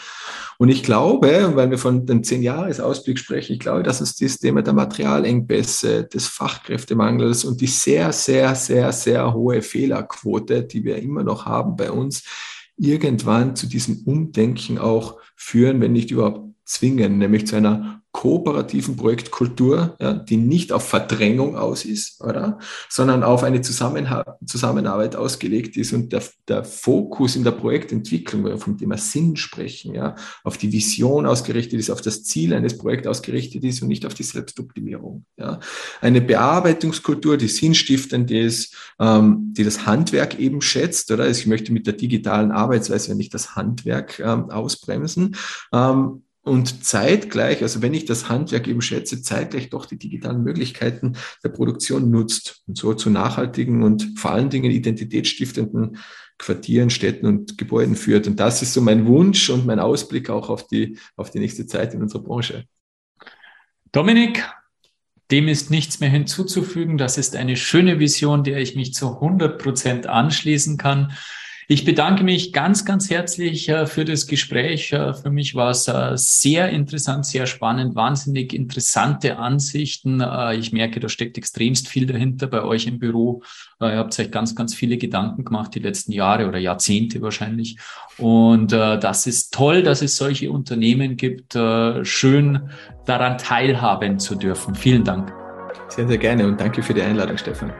Und 0.58 0.70
ich 0.70 0.82
glaube, 0.82 1.52
weil 1.54 1.70
wir 1.70 1.78
von 1.78 2.06
dem 2.06 2.24
Zehn-Jahres-Ausblick 2.24 3.18
sprechen, 3.18 3.52
ich 3.52 3.60
glaube, 3.60 3.82
dass 3.82 4.00
uns 4.00 4.16
das 4.16 4.38
Thema 4.38 4.62
der 4.62 4.72
Materialengpässe, 4.72 6.04
des 6.04 6.26
Fachkräftemangels 6.26 7.44
und 7.44 7.60
die 7.60 7.66
sehr, 7.66 8.12
sehr, 8.12 8.54
sehr, 8.54 8.92
sehr 8.92 9.34
hohe 9.34 9.62
Fehlerquote, 9.62 10.64
die 10.64 10.84
wir 10.84 10.96
immer 10.96 11.22
noch 11.22 11.46
haben 11.46 11.76
bei 11.76 11.90
uns, 11.90 12.24
irgendwann 12.76 13.56
zu 13.56 13.66
diesem 13.66 14.02
Umdenken 14.04 14.78
auch 14.78 15.18
führen, 15.36 15.80
wenn 15.80 15.92
nicht 15.92 16.10
überhaupt 16.10 16.43
zwingen, 16.64 17.18
nämlich 17.18 17.46
zu 17.46 17.56
einer 17.56 18.02
kooperativen 18.14 18.96
Projektkultur, 18.96 19.96
ja, 20.00 20.14
die 20.14 20.36
nicht 20.36 20.70
auf 20.70 20.88
Verdrängung 20.88 21.56
aus 21.56 21.84
ist, 21.84 22.22
oder? 22.22 22.58
sondern 22.88 23.24
auf 23.24 23.42
eine 23.42 23.60
Zusammenha 23.60 24.38
Zusammenarbeit 24.46 25.16
ausgelegt 25.16 25.76
ist 25.76 25.92
und 25.92 26.12
der, 26.12 26.22
der 26.46 26.62
Fokus 26.62 27.34
in 27.34 27.42
der 27.42 27.50
Projektentwicklung, 27.50 28.44
wenn 28.44 28.52
wir 28.52 28.58
vom 28.58 28.78
Thema 28.78 28.98
Sinn 28.98 29.36
sprechen, 29.36 29.94
ja, 29.94 30.14
auf 30.44 30.58
die 30.58 30.72
Vision 30.72 31.26
ausgerichtet 31.26 31.80
ist, 31.80 31.90
auf 31.90 32.02
das 32.02 32.22
Ziel 32.22 32.54
eines 32.54 32.78
Projekts 32.78 33.08
ausgerichtet 33.08 33.64
ist 33.64 33.82
und 33.82 33.88
nicht 33.88 34.06
auf 34.06 34.14
die 34.14 34.22
Selbstoptimierung. 34.22 35.24
Ja. 35.36 35.58
Eine 36.00 36.20
Bearbeitungskultur, 36.20 37.36
die 37.36 37.48
sinnstiftend 37.48 38.30
ist, 38.30 38.76
ähm, 39.00 39.52
die 39.56 39.64
das 39.64 39.86
Handwerk 39.86 40.38
eben 40.38 40.62
schätzt, 40.62 41.10
oder? 41.10 41.24
Also 41.24 41.40
ich 41.40 41.46
möchte 41.48 41.72
mit 41.72 41.88
der 41.88 41.94
digitalen 41.94 42.52
Arbeitsweise 42.52 43.16
nicht 43.16 43.34
das 43.34 43.56
Handwerk 43.56 44.20
ähm, 44.20 44.50
ausbremsen. 44.50 45.34
Ähm, 45.72 46.23
und 46.44 46.84
zeitgleich, 46.84 47.62
also 47.62 47.80
wenn 47.80 47.94
ich 47.94 48.04
das 48.04 48.28
Handwerk 48.28 48.68
eben 48.68 48.82
schätze, 48.82 49.22
zeitgleich 49.22 49.70
doch 49.70 49.86
die 49.86 49.98
digitalen 49.98 50.42
Möglichkeiten 50.42 51.16
der 51.42 51.48
Produktion 51.48 52.10
nutzt 52.10 52.62
und 52.66 52.76
so 52.76 52.92
zu 52.92 53.08
nachhaltigen 53.08 53.82
und 53.82 54.18
vor 54.18 54.32
allen 54.32 54.50
Dingen 54.50 54.70
identitätsstiftenden 54.70 55.98
Quartieren, 56.36 56.90
Städten 56.90 57.26
und 57.26 57.56
Gebäuden 57.56 57.96
führt. 57.96 58.26
Und 58.26 58.40
das 58.40 58.60
ist 58.60 58.74
so 58.74 58.82
mein 58.82 59.06
Wunsch 59.06 59.48
und 59.48 59.64
mein 59.64 59.80
Ausblick 59.80 60.28
auch 60.28 60.50
auf 60.50 60.66
die, 60.66 60.98
auf 61.16 61.30
die 61.30 61.38
nächste 61.38 61.66
Zeit 61.66 61.94
in 61.94 62.02
unserer 62.02 62.22
Branche. 62.22 62.64
Dominik, 63.92 64.44
dem 65.30 65.48
ist 65.48 65.70
nichts 65.70 66.00
mehr 66.00 66.10
hinzuzufügen. 66.10 66.98
Das 66.98 67.16
ist 67.16 67.36
eine 67.36 67.56
schöne 67.56 68.00
Vision, 68.00 68.44
der 68.44 68.58
ich 68.58 68.76
mich 68.76 68.92
zu 68.92 69.14
100 69.14 69.62
Prozent 69.62 70.06
anschließen 70.06 70.76
kann. 70.76 71.12
Ich 71.66 71.86
bedanke 71.86 72.24
mich 72.24 72.52
ganz, 72.52 72.84
ganz 72.84 73.08
herzlich 73.08 73.70
äh, 73.70 73.86
für 73.86 74.04
das 74.04 74.26
Gespräch. 74.26 74.92
Äh, 74.92 75.14
für 75.14 75.30
mich 75.30 75.54
war 75.54 75.70
es 75.70 75.88
äh, 75.88 76.12
sehr 76.16 76.68
interessant, 76.68 77.24
sehr 77.24 77.46
spannend, 77.46 77.94
wahnsinnig 77.94 78.52
interessante 78.52 79.38
Ansichten. 79.38 80.22
Ich 80.58 80.72
merke, 80.72 81.00
da 81.00 81.08
steckt 81.08 81.38
extremst 81.38 81.88
viel 81.88 82.06
dahinter 82.06 82.46
bei 82.48 82.62
euch 82.62 82.86
im 82.86 82.98
Büro. 82.98 83.42
Ihr 83.80 83.96
habt 83.96 84.18
euch 84.18 84.30
ganz, 84.30 84.54
ganz 84.54 84.74
viele 84.74 84.96
Gedanken 84.98 85.44
gemacht 85.44 85.74
die 85.74 85.80
letzten 85.80 86.12
Jahre 86.12 86.48
oder 86.48 86.58
Jahrzehnte 86.58 87.20
wahrscheinlich. 87.22 87.78
Und 88.18 88.72
das 88.72 89.26
ist 89.26 89.52
toll, 89.52 89.82
dass 89.82 90.02
es 90.02 90.16
solche 90.16 90.50
Unternehmen 90.50 91.16
gibt. 91.16 91.54
Schön 92.02 92.70
daran 93.06 93.38
teilhaben 93.38 94.18
zu 94.18 94.34
dürfen. 94.34 94.74
Vielen 94.74 95.04
Dank. 95.04 95.32
Sehr, 95.88 96.06
sehr 96.08 96.18
gerne 96.18 96.46
und 96.46 96.60
danke 96.60 96.82
für 96.82 96.94
die 96.94 97.02
Einladung, 97.02 97.36
Stefan. 97.36 97.72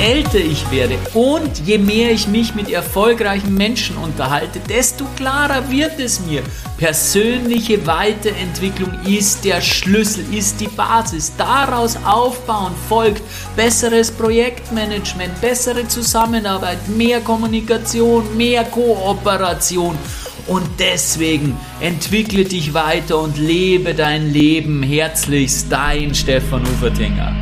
Älter 0.00 0.38
ich 0.38 0.70
werde 0.70 0.96
und 1.14 1.66
je 1.66 1.78
mehr 1.78 2.10
ich 2.10 2.26
mich 2.26 2.54
mit 2.54 2.70
erfolgreichen 2.70 3.54
Menschen 3.54 3.96
unterhalte, 3.96 4.58
desto 4.60 5.04
klarer 5.16 5.70
wird 5.70 5.98
es 6.00 6.20
mir. 6.20 6.42
Persönliche 6.78 7.86
Weiterentwicklung 7.86 8.92
ist 9.06 9.44
der 9.44 9.60
Schlüssel, 9.60 10.24
ist 10.32 10.60
die 10.60 10.68
Basis. 10.68 11.32
Daraus 11.36 11.98
aufbauen 12.06 12.72
folgt 12.88 13.22
besseres 13.54 14.10
Projektmanagement, 14.10 15.38
bessere 15.42 15.86
Zusammenarbeit, 15.86 16.88
mehr 16.88 17.20
Kommunikation, 17.20 18.36
mehr 18.36 18.64
Kooperation. 18.64 19.98
Und 20.46 20.66
deswegen 20.78 21.56
entwickle 21.80 22.44
dich 22.44 22.72
weiter 22.72 23.20
und 23.20 23.36
lebe 23.36 23.94
dein 23.94 24.32
Leben. 24.32 24.82
Herzlichst 24.82 25.70
dein 25.70 26.14
Stefan 26.14 26.62
Ufertinger. 26.62 27.39